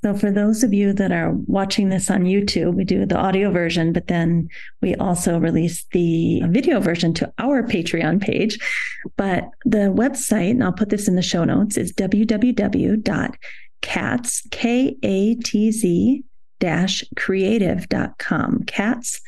So, 0.04 0.14
for 0.14 0.32
those 0.32 0.64
of 0.64 0.74
you 0.74 0.92
that 0.94 1.14
are 1.14 1.32
watching 1.48 1.88
this 1.88 2.12
on 2.12 2.26
YouTube, 2.26 2.74
we 2.74 2.84
do 2.84 3.06
the 3.06 3.18
audio 3.18 3.52
version, 3.52 3.94
but 3.94 4.08
then 4.08 4.50
we 4.82 4.96
also 4.96 5.38
release 5.38 5.86
the 5.94 6.42
video 6.48 6.82
version 6.82 7.14
to 7.16 7.32
our 7.38 7.64
Patreon 7.64 8.20
page. 8.20 8.60
But 9.16 9.46
the 9.64 9.94
website, 9.96 10.52
and 10.52 10.62
I'll 10.62 10.74
put 10.74 10.90
this 10.90 11.08
in 11.08 11.16
the 11.16 11.22
show 11.22 11.46
notes, 11.46 11.78
is 11.78 11.94
www.katz, 11.94 13.38
K 14.52 14.98
A 15.04 15.36
T 15.36 15.72
Z 15.72 16.24
dash 16.60 17.04
creative.com. 17.16 18.64
Katz 18.68 19.22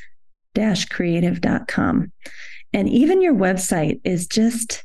dash 0.53 0.85
creative.com. 0.85 2.11
And 2.73 2.89
even 2.89 3.21
your 3.21 3.33
website 3.33 4.01
is 4.03 4.27
just 4.27 4.83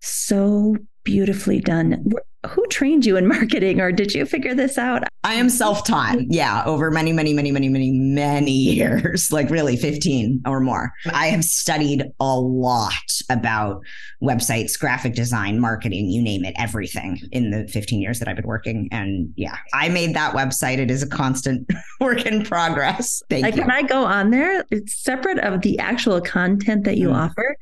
so 0.00 0.76
beautifully 1.06 1.60
done. 1.60 2.12
Who 2.48 2.66
trained 2.66 3.06
you 3.06 3.16
in 3.16 3.26
marketing 3.26 3.80
or 3.80 3.90
did 3.90 4.12
you 4.12 4.26
figure 4.26 4.54
this 4.54 4.76
out? 4.76 5.04
I 5.24 5.34
am 5.34 5.48
self 5.48 5.84
taught. 5.84 6.18
Yeah. 6.28 6.62
Over 6.66 6.90
many, 6.90 7.12
many, 7.12 7.32
many, 7.32 7.50
many, 7.50 7.68
many, 7.68 7.90
many 7.92 8.52
years, 8.52 9.32
like 9.32 9.48
really 9.48 9.76
15 9.76 10.42
or 10.46 10.60
more. 10.60 10.92
I 11.12 11.28
have 11.28 11.44
studied 11.44 12.04
a 12.20 12.38
lot 12.38 12.92
about 13.30 13.82
websites, 14.22 14.78
graphic 14.78 15.14
design, 15.14 15.58
marketing, 15.60 16.10
you 16.10 16.20
name 16.20 16.44
it, 16.44 16.54
everything 16.58 17.20
in 17.32 17.50
the 17.50 17.66
15 17.68 18.00
years 18.00 18.18
that 18.18 18.28
I've 18.28 18.36
been 18.36 18.46
working. 18.46 18.88
And 18.92 19.32
yeah, 19.36 19.56
I 19.72 19.88
made 19.88 20.14
that 20.14 20.34
website. 20.34 20.78
It 20.78 20.90
is 20.90 21.02
a 21.02 21.08
constant 21.08 21.68
work 22.00 22.26
in 22.26 22.44
progress. 22.44 23.22
Thank 23.30 23.44
like 23.44 23.56
you. 23.56 23.62
When 23.62 23.70
I 23.70 23.82
go 23.82 24.04
on 24.04 24.30
there, 24.30 24.64
it's 24.70 25.02
separate 25.02 25.38
of 25.38 25.62
the 25.62 25.78
actual 25.78 26.20
content 26.20 26.84
that 26.84 26.98
you 26.98 27.08
mm. 27.08 27.16
offer. 27.16 27.56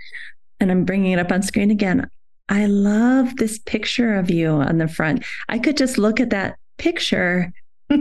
and 0.61 0.70
I'm 0.70 0.84
bringing 0.84 1.12
it 1.12 1.18
up 1.18 1.30
on 1.30 1.42
screen 1.42 1.70
again. 1.70 2.11
I 2.49 2.66
love 2.66 3.36
this 3.36 3.59
picture 3.59 4.16
of 4.16 4.30
you 4.30 4.51
on 4.51 4.78
the 4.78 4.88
front. 4.88 5.24
I 5.49 5.59
could 5.59 5.76
just 5.76 5.99
look 5.99 6.20
at 6.20 6.30
that 6.30 6.57
picture 6.76 7.53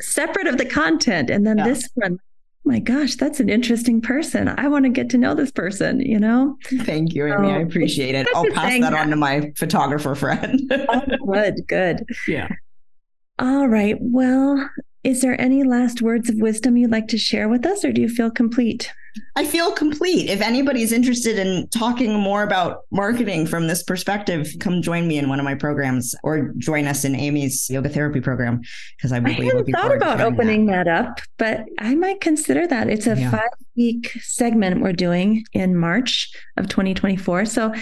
separate 0.00 0.46
of 0.46 0.58
the 0.58 0.66
content. 0.66 1.30
And 1.30 1.46
then 1.46 1.58
yeah. 1.58 1.64
this 1.64 1.88
one, 1.94 2.18
my 2.64 2.78
gosh, 2.78 3.16
that's 3.16 3.40
an 3.40 3.48
interesting 3.48 4.00
person. 4.00 4.48
I 4.48 4.68
want 4.68 4.84
to 4.84 4.90
get 4.90 5.10
to 5.10 5.18
know 5.18 5.34
this 5.34 5.50
person, 5.50 6.00
you 6.00 6.18
know? 6.18 6.56
Thank 6.64 7.14
you, 7.14 7.26
Amy. 7.26 7.50
I 7.50 7.58
appreciate 7.58 8.14
it. 8.14 8.28
I'll 8.34 8.50
pass 8.50 8.80
that 8.80 8.94
on 8.94 9.10
to 9.10 9.16
my 9.16 9.52
photographer 9.56 10.14
friend. 10.14 10.60
oh, 10.88 11.02
good, 11.32 11.66
good. 11.66 12.06
Yeah. 12.26 12.48
All 13.38 13.68
right. 13.68 13.96
Well, 14.00 14.68
is 15.04 15.20
there 15.20 15.40
any 15.40 15.64
last 15.64 16.02
words 16.02 16.28
of 16.28 16.36
wisdom 16.36 16.76
you'd 16.76 16.90
like 16.90 17.08
to 17.08 17.18
share 17.18 17.48
with 17.48 17.64
us, 17.64 17.84
or 17.84 17.92
do 17.92 18.00
you 18.00 18.08
feel 18.08 18.30
complete? 18.30 18.92
I 19.36 19.46
feel 19.46 19.72
complete. 19.72 20.28
If 20.28 20.40
anybody's 20.40 20.92
interested 20.92 21.38
in 21.38 21.68
talking 21.68 22.12
more 22.14 22.42
about 22.42 22.82
marketing 22.90 23.46
from 23.46 23.66
this 23.66 23.82
perspective, 23.82 24.48
come 24.60 24.82
join 24.82 25.06
me 25.06 25.18
in 25.18 25.28
one 25.28 25.38
of 25.38 25.44
my 25.44 25.54
programs 25.54 26.14
or 26.22 26.52
join 26.58 26.86
us 26.86 27.04
in 27.04 27.14
Amy's 27.14 27.68
yoga 27.70 27.88
therapy 27.88 28.20
program 28.20 28.60
because 28.96 29.12
I 29.12 29.18
I 29.18 29.62
thought 29.72 29.94
about 29.94 30.20
opening 30.20 30.66
that. 30.66 30.84
that. 30.84 31.06
up, 31.06 31.20
but 31.36 31.64
I 31.78 31.94
might 31.94 32.20
consider 32.20 32.66
that. 32.66 32.88
It's 32.88 33.06
a 33.06 33.16
yeah. 33.16 33.30
five 33.30 33.50
week 33.78 34.10
segment 34.20 34.82
we're 34.82 34.92
doing 34.92 35.44
in 35.52 35.76
March 35.76 36.30
of 36.56 36.68
2024. 36.68 37.46
So 37.46 37.72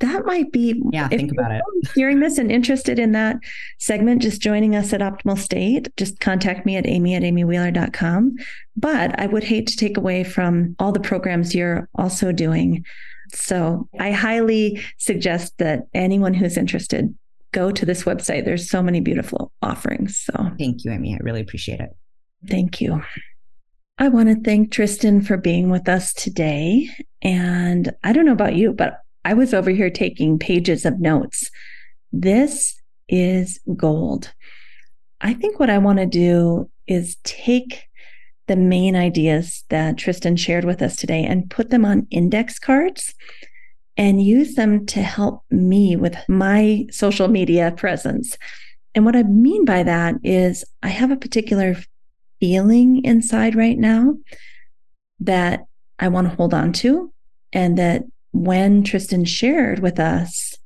that 0.00 0.26
might 0.26 0.50
be 0.52 0.82
yeah 0.90 1.08
think 1.08 1.30
about 1.32 1.52
it. 1.52 1.62
hearing 1.94 2.20
this 2.20 2.36
and 2.36 2.50
interested 2.50 2.98
in 2.98 3.12
that 3.12 3.36
segment 3.78 4.20
just 4.20 4.42
joining 4.42 4.74
us 4.74 4.92
at 4.92 5.00
optimal 5.00 5.38
state. 5.38 5.88
Just 5.96 6.20
contact 6.20 6.66
me 6.66 6.76
at 6.76 6.86
amy 6.86 7.14
at 7.14 7.22
amywheeler.com 7.22 8.34
but 8.76 9.18
i 9.20 9.26
would 9.26 9.44
hate 9.44 9.68
to 9.68 9.76
take 9.76 9.96
away 9.96 10.24
from 10.24 10.74
all 10.80 10.90
the 10.90 11.00
programs 11.00 11.54
you're 11.54 11.88
also 11.94 12.32
doing. 12.32 12.84
So 13.32 13.88
i 14.00 14.10
highly 14.10 14.82
suggest 14.98 15.56
that 15.58 15.84
anyone 15.94 16.34
who's 16.34 16.56
interested 16.56 17.14
go 17.52 17.70
to 17.70 17.86
this 17.86 18.02
website. 18.02 18.44
There's 18.44 18.68
so 18.68 18.82
many 18.82 19.00
beautiful 19.00 19.52
offerings 19.62 20.18
so. 20.18 20.50
Thank 20.58 20.84
you 20.84 20.90
amy. 20.90 21.14
I 21.14 21.18
really 21.22 21.40
appreciate 21.40 21.78
it. 21.78 21.90
Thank 22.48 22.80
you 22.80 23.00
I 23.96 24.08
want 24.08 24.28
to 24.28 24.42
thank 24.42 24.72
Tristan 24.72 25.22
for 25.22 25.36
being 25.36 25.70
with 25.70 25.88
us 25.88 26.12
today. 26.12 26.88
And 27.22 27.94
I 28.02 28.12
don't 28.12 28.26
know 28.26 28.32
about 28.32 28.56
you, 28.56 28.72
but 28.72 28.98
I 29.24 29.34
was 29.34 29.54
over 29.54 29.70
here 29.70 29.88
taking 29.88 30.38
pages 30.38 30.84
of 30.84 30.98
notes. 30.98 31.48
This 32.12 32.74
is 33.08 33.60
gold. 33.76 34.32
I 35.20 35.32
think 35.32 35.60
what 35.60 35.70
I 35.70 35.78
want 35.78 36.00
to 36.00 36.06
do 36.06 36.68
is 36.88 37.16
take 37.22 37.84
the 38.48 38.56
main 38.56 38.96
ideas 38.96 39.64
that 39.70 39.96
Tristan 39.96 40.36
shared 40.36 40.64
with 40.64 40.82
us 40.82 40.96
today 40.96 41.24
and 41.24 41.48
put 41.48 41.70
them 41.70 41.84
on 41.84 42.08
index 42.10 42.58
cards 42.58 43.14
and 43.96 44.20
use 44.20 44.56
them 44.56 44.86
to 44.86 45.02
help 45.02 45.44
me 45.50 45.94
with 45.94 46.16
my 46.28 46.84
social 46.90 47.28
media 47.28 47.70
presence. 47.70 48.36
And 48.94 49.04
what 49.04 49.14
I 49.16 49.22
mean 49.22 49.64
by 49.64 49.84
that 49.84 50.16
is 50.24 50.64
I 50.82 50.88
have 50.88 51.12
a 51.12 51.16
particular 51.16 51.76
feeling 52.40 53.04
inside 53.04 53.54
right 53.54 53.78
now 53.78 54.16
that 55.20 55.64
I 55.98 56.08
want 56.08 56.28
to 56.28 56.36
hold 56.36 56.54
on 56.54 56.72
to 56.74 57.12
and 57.52 57.78
that 57.78 58.04
when 58.32 58.82
Tristan 58.82 59.24
shared 59.24 59.78
with 59.78 60.00
us, 60.00 60.56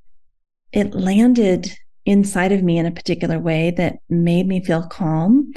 it 0.73 0.95
landed 0.95 1.71
inside 2.07 2.53
of 2.53 2.63
me 2.63 2.79
in 2.79 2.87
a 2.87 2.91
particular 2.91 3.39
way 3.39 3.71
that 3.73 3.99
made 4.09 4.47
me 4.47 4.65
feel 4.65 4.87
calm, 4.87 5.53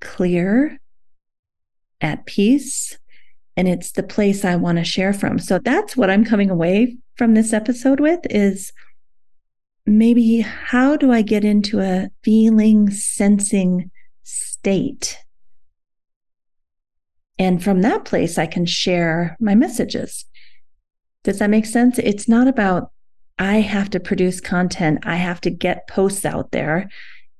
clear, 0.00 0.78
at 2.00 2.26
peace. 2.26 2.96
And 3.56 3.66
it's 3.66 3.92
the 3.92 4.04
place 4.04 4.44
I 4.44 4.54
want 4.54 4.78
to 4.78 4.84
share 4.84 5.12
from. 5.12 5.40
So 5.40 5.58
that's 5.58 5.96
what 5.96 6.10
I'm 6.10 6.24
coming 6.24 6.48
away 6.48 6.96
from 7.16 7.34
this 7.34 7.52
episode 7.52 7.98
with 7.98 8.20
is 8.30 8.72
maybe 9.84 10.40
how 10.40 10.96
do 10.96 11.10
I 11.10 11.22
get 11.22 11.44
into 11.44 11.80
a 11.80 12.10
feeling, 12.22 12.90
sensing 12.90 13.90
state? 14.22 15.18
And 17.38 17.62
from 17.62 17.82
that 17.82 18.04
place, 18.04 18.38
I 18.38 18.46
can 18.46 18.66
share 18.66 19.36
my 19.40 19.54
messages. 19.54 20.24
Does 21.24 21.38
that 21.38 21.50
make 21.50 21.66
sense? 21.66 21.98
It's 21.98 22.28
not 22.28 22.48
about, 22.48 22.90
I 23.38 23.56
have 23.60 23.90
to 23.90 24.00
produce 24.00 24.40
content, 24.40 25.00
I 25.04 25.16
have 25.16 25.40
to 25.42 25.50
get 25.50 25.88
posts 25.88 26.24
out 26.24 26.50
there 26.50 26.88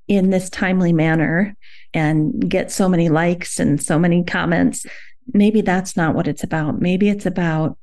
in 0.06 0.30
this 0.30 0.48
timely 0.48 0.92
manner 0.92 1.56
and 1.92 2.48
get 2.48 2.70
so 2.70 2.88
many 2.88 3.08
likes 3.08 3.58
and 3.58 3.82
so 3.82 3.98
many 3.98 4.24
comments. 4.24 4.86
Maybe 5.32 5.60
that's 5.60 5.96
not 5.96 6.14
what 6.14 6.28
it's 6.28 6.44
about. 6.44 6.80
Maybe 6.80 7.08
it's 7.08 7.26
about 7.26 7.78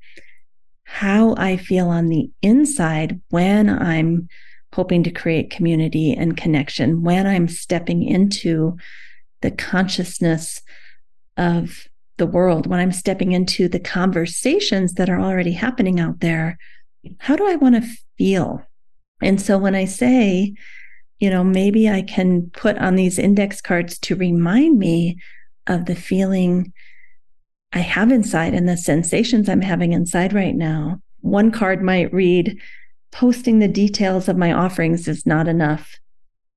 how 0.83 1.35
I 1.37 1.57
feel 1.57 1.89
on 1.89 2.07
the 2.07 2.29
inside 2.41 3.19
when 3.29 3.69
I'm 3.69 4.29
hoping 4.73 5.03
to 5.03 5.11
create 5.11 5.49
community 5.49 6.13
and 6.13 6.37
connection, 6.37 7.01
when 7.01 7.25
I'm 7.25 7.47
stepping 7.47 8.03
into 8.03 8.77
the 9.41 9.51
consciousness 9.51 10.61
of 11.37 11.87
the 12.17 12.27
world, 12.27 12.67
when 12.67 12.79
I'm 12.79 12.91
stepping 12.91 13.31
into 13.33 13.67
the 13.67 13.79
conversations 13.79 14.93
that 14.93 15.09
are 15.09 15.19
already 15.19 15.51
happening 15.51 15.99
out 15.99 16.19
there, 16.19 16.57
how 17.19 17.35
do 17.35 17.47
I 17.47 17.55
want 17.55 17.75
to 17.75 17.89
feel? 18.17 18.63
And 19.21 19.41
so 19.41 19.57
when 19.57 19.75
I 19.75 19.85
say, 19.85 20.53
you 21.19 21.29
know, 21.29 21.43
maybe 21.43 21.89
I 21.89 22.01
can 22.01 22.49
put 22.51 22.77
on 22.77 22.95
these 22.95 23.19
index 23.19 23.61
cards 23.61 23.97
to 23.99 24.15
remind 24.15 24.77
me 24.79 25.17
of 25.67 25.85
the 25.85 25.95
feeling 25.95 26.73
I 27.73 27.79
have 27.79 28.11
inside 28.11 28.53
and 28.53 28.67
the 28.67 28.77
sensations 28.77 29.49
I'm 29.49 29.61
having 29.61 29.93
inside 29.93 30.33
right 30.33 30.55
now. 30.55 31.01
One 31.21 31.51
card 31.51 31.81
might 31.81 32.13
read, 32.13 32.59
posting 33.11 33.59
the 33.59 33.67
details 33.67 34.27
of 34.27 34.37
my 34.37 34.53
offerings 34.53 35.07
is 35.07 35.25
not 35.25 35.47
enough. 35.47 35.97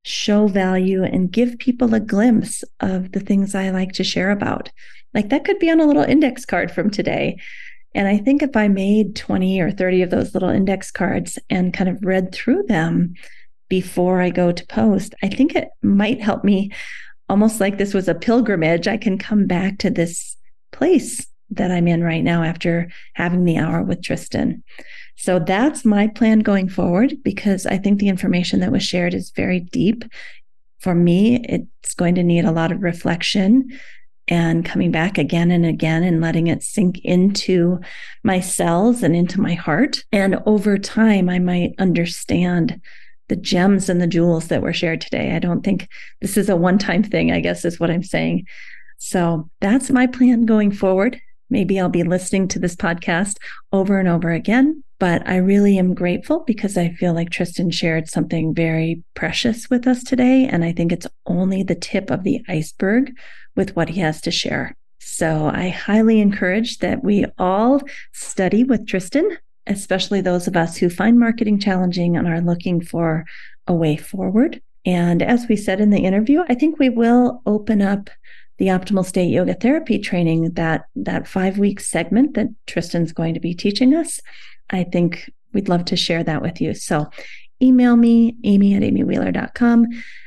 Show 0.05 0.47
value 0.47 1.03
and 1.03 1.31
give 1.31 1.59
people 1.59 1.95
a 1.95 2.01
glimpse 2.01 2.63
of 2.81 3.13
the 3.13 3.21
things 3.21 3.55
I 3.55 3.71
like 3.71 3.93
to 3.93 4.05
share 4.05 4.31
about. 4.31 4.71
Like 5.15 5.31
that 5.31 5.45
could 5.45 5.59
be 5.59 5.71
on 5.71 5.81
a 5.81 5.87
little 5.87 6.03
index 6.03 6.45
card 6.45 6.71
from 6.71 6.91
today. 6.91 7.39
And 7.95 8.07
I 8.07 8.19
think 8.19 8.43
if 8.43 8.57
I 8.57 8.69
made 8.69 9.17
20 9.17 9.61
or 9.61 9.71
30 9.71 10.03
of 10.03 10.11
those 10.11 10.35
little 10.35 10.51
index 10.51 10.91
cards 10.91 11.39
and 11.49 11.73
kind 11.73 11.89
of 11.89 12.05
read 12.05 12.33
through 12.33 12.65
them 12.65 13.15
before 13.69 14.21
I 14.21 14.31
go 14.31 14.53
to 14.53 14.67
post, 14.67 15.15
I 15.23 15.29
think 15.29 15.55
it 15.55 15.69
might 15.83 16.21
help 16.21 16.45
me 16.45 16.71
almost 17.29 17.61
like 17.61 17.79
this 17.79 17.95
was 17.95 18.09
a 18.09 18.15
pilgrimage. 18.15 18.89
I 18.89 18.97
can 18.97 19.19
come 19.19 19.47
back 19.47 19.79
to 19.79 19.91
this 19.91 20.37
place 20.73 21.27
that 21.51 21.71
I'm 21.71 21.89
in 21.89 22.03
right 22.03 22.23
now 22.23 22.43
after 22.43 22.91
having 23.15 23.45
the 23.45 23.59
hour 23.59 23.83
with 23.83 24.03
Tristan. 24.03 24.63
So 25.17 25.39
that's 25.39 25.85
my 25.85 26.07
plan 26.07 26.41
going 26.41 26.69
forward 26.69 27.17
because 27.23 27.67
I 27.67 27.79
think 27.79 27.99
the 27.99 28.09
information 28.09 28.61
that 28.61 28.73
was 28.73 28.83
shared 28.83 29.15
is 29.15 29.31
very 29.31 29.61
deep. 29.61 30.05
For 30.81 30.95
me, 30.95 31.45
it's 31.49 31.95
going 31.95 32.15
to 32.17 32.23
need 32.23 32.45
a 32.45 32.53
lot 32.53 32.71
of 32.71 32.83
reflection 32.83 33.71
and 34.29 34.65
coming 34.65 34.91
back 34.91 35.19
again 35.19 35.51
and 35.51 35.65
again 35.65 36.03
and 36.03 36.21
letting 36.21 36.47
it 36.47 36.63
sink 36.63 36.99
into 37.05 37.81
my 38.23 38.41
cells 38.41 39.03
and 39.03 39.17
into 39.17 39.41
my 39.41 39.55
heart. 39.55 40.05
And 40.13 40.41
over 40.47 40.79
time, 40.79 41.29
I 41.29 41.39
might 41.39 41.75
understand 41.79 42.81
the 43.29 43.37
gems 43.37 43.89
and 43.89 44.01
the 44.01 44.07
jewels 44.07 44.49
that 44.49 44.63
were 44.63 44.73
shared 44.73 45.01
today. 45.01 45.35
I 45.35 45.39
don't 45.39 45.63
think 45.63 45.89
this 46.21 46.37
is 46.37 46.49
a 46.49 46.57
one 46.57 46.79
time 46.79 47.03
thing, 47.03 47.33
I 47.33 47.41
guess 47.41 47.65
is 47.65 47.79
what 47.79 47.91
I'm 47.91 48.03
saying. 48.03 48.47
So 48.99 49.49
that's 49.61 49.91
my 49.91 50.07
plan 50.07 50.47
going 50.47 50.73
forward. 50.73 51.21
Maybe 51.51 51.81
I'll 51.81 51.89
be 51.89 52.03
listening 52.03 52.49
to 52.49 52.59
this 52.59 52.77
podcast 52.77 53.37
over 53.73 53.99
and 53.99 54.09
over 54.09 54.31
again, 54.31 54.83
but 54.99 55.27
I 55.27 55.37
really 55.37 55.79
am 55.79 55.95
grateful 55.95 56.45
because 56.47 56.77
I 56.77 56.91
feel 56.91 57.15
like 57.15 57.31
Tristan 57.31 57.71
shared 57.71 58.09
something 58.09 58.55
very 58.55 59.03
precious 59.15 59.71
with 59.71 59.87
us 59.87 60.05
today. 60.05 60.47
And 60.47 60.65
I 60.65 60.73
think 60.73 60.93
it's 60.93 61.07
only 61.27 61.63
the 61.63 61.75
tip 61.75 62.11
of 62.11 62.25
the 62.25 62.43
iceberg 62.49 63.13
with 63.57 63.75
what 63.77 63.89
he 63.89 64.01
has 64.01 64.21
to 64.23 64.31
share. 64.31 64.77
So 64.99 65.51
I 65.53 65.69
highly 65.69 66.21
encourage 66.21 66.79
that 66.79 67.03
we 67.03 67.25
all 67.39 67.81
study 68.13 68.65
with 68.65 68.87
Tristan, 68.87 69.39
especially 69.67 70.21
those 70.21 70.47
of 70.47 70.57
us 70.57 70.77
who 70.77 70.91
find 70.91 71.19
marketing 71.19 71.59
challenging 71.61 72.17
and 72.17 72.29
are 72.29 72.41
looking 72.41 72.81
for 72.81 73.25
a 73.67 73.75
way 73.75 73.97
forward. 73.97 74.61
And 74.85 75.23
as 75.23 75.47
we 75.49 75.57
said 75.57 75.81
in 75.81 75.91
the 75.91 76.05
interview, 76.05 76.45
I 76.49 76.55
think 76.55 76.79
we 76.79 76.89
will 76.89 77.43
open 77.47 77.83
up 77.83 78.11
the 78.59 78.67
optimal 78.67 79.05
state 79.05 79.31
yoga 79.31 79.55
therapy 79.55 79.99
training 79.99 80.53
that 80.53 80.87
that 80.97 81.27
5 81.27 81.59
week 81.59 81.81
segment 81.81 82.35
that 82.35 82.49
Tristan's 82.67 83.13
going 83.13 83.35
to 83.35 83.41
be 83.41 83.55
teaching 83.55 83.95
us. 83.95 84.21
I 84.71 84.85
think 84.85 85.31
we'd 85.53 85.69
love 85.69 85.85
to 85.87 85.97
share 85.97 86.25
that 86.25 86.43
with 86.43 86.61
you. 86.61 86.75
So 86.75 87.09
email 87.63 87.97
me, 87.97 88.37
amy 88.45 88.75
at 88.75 88.83
amywheeler.com. 88.83 89.87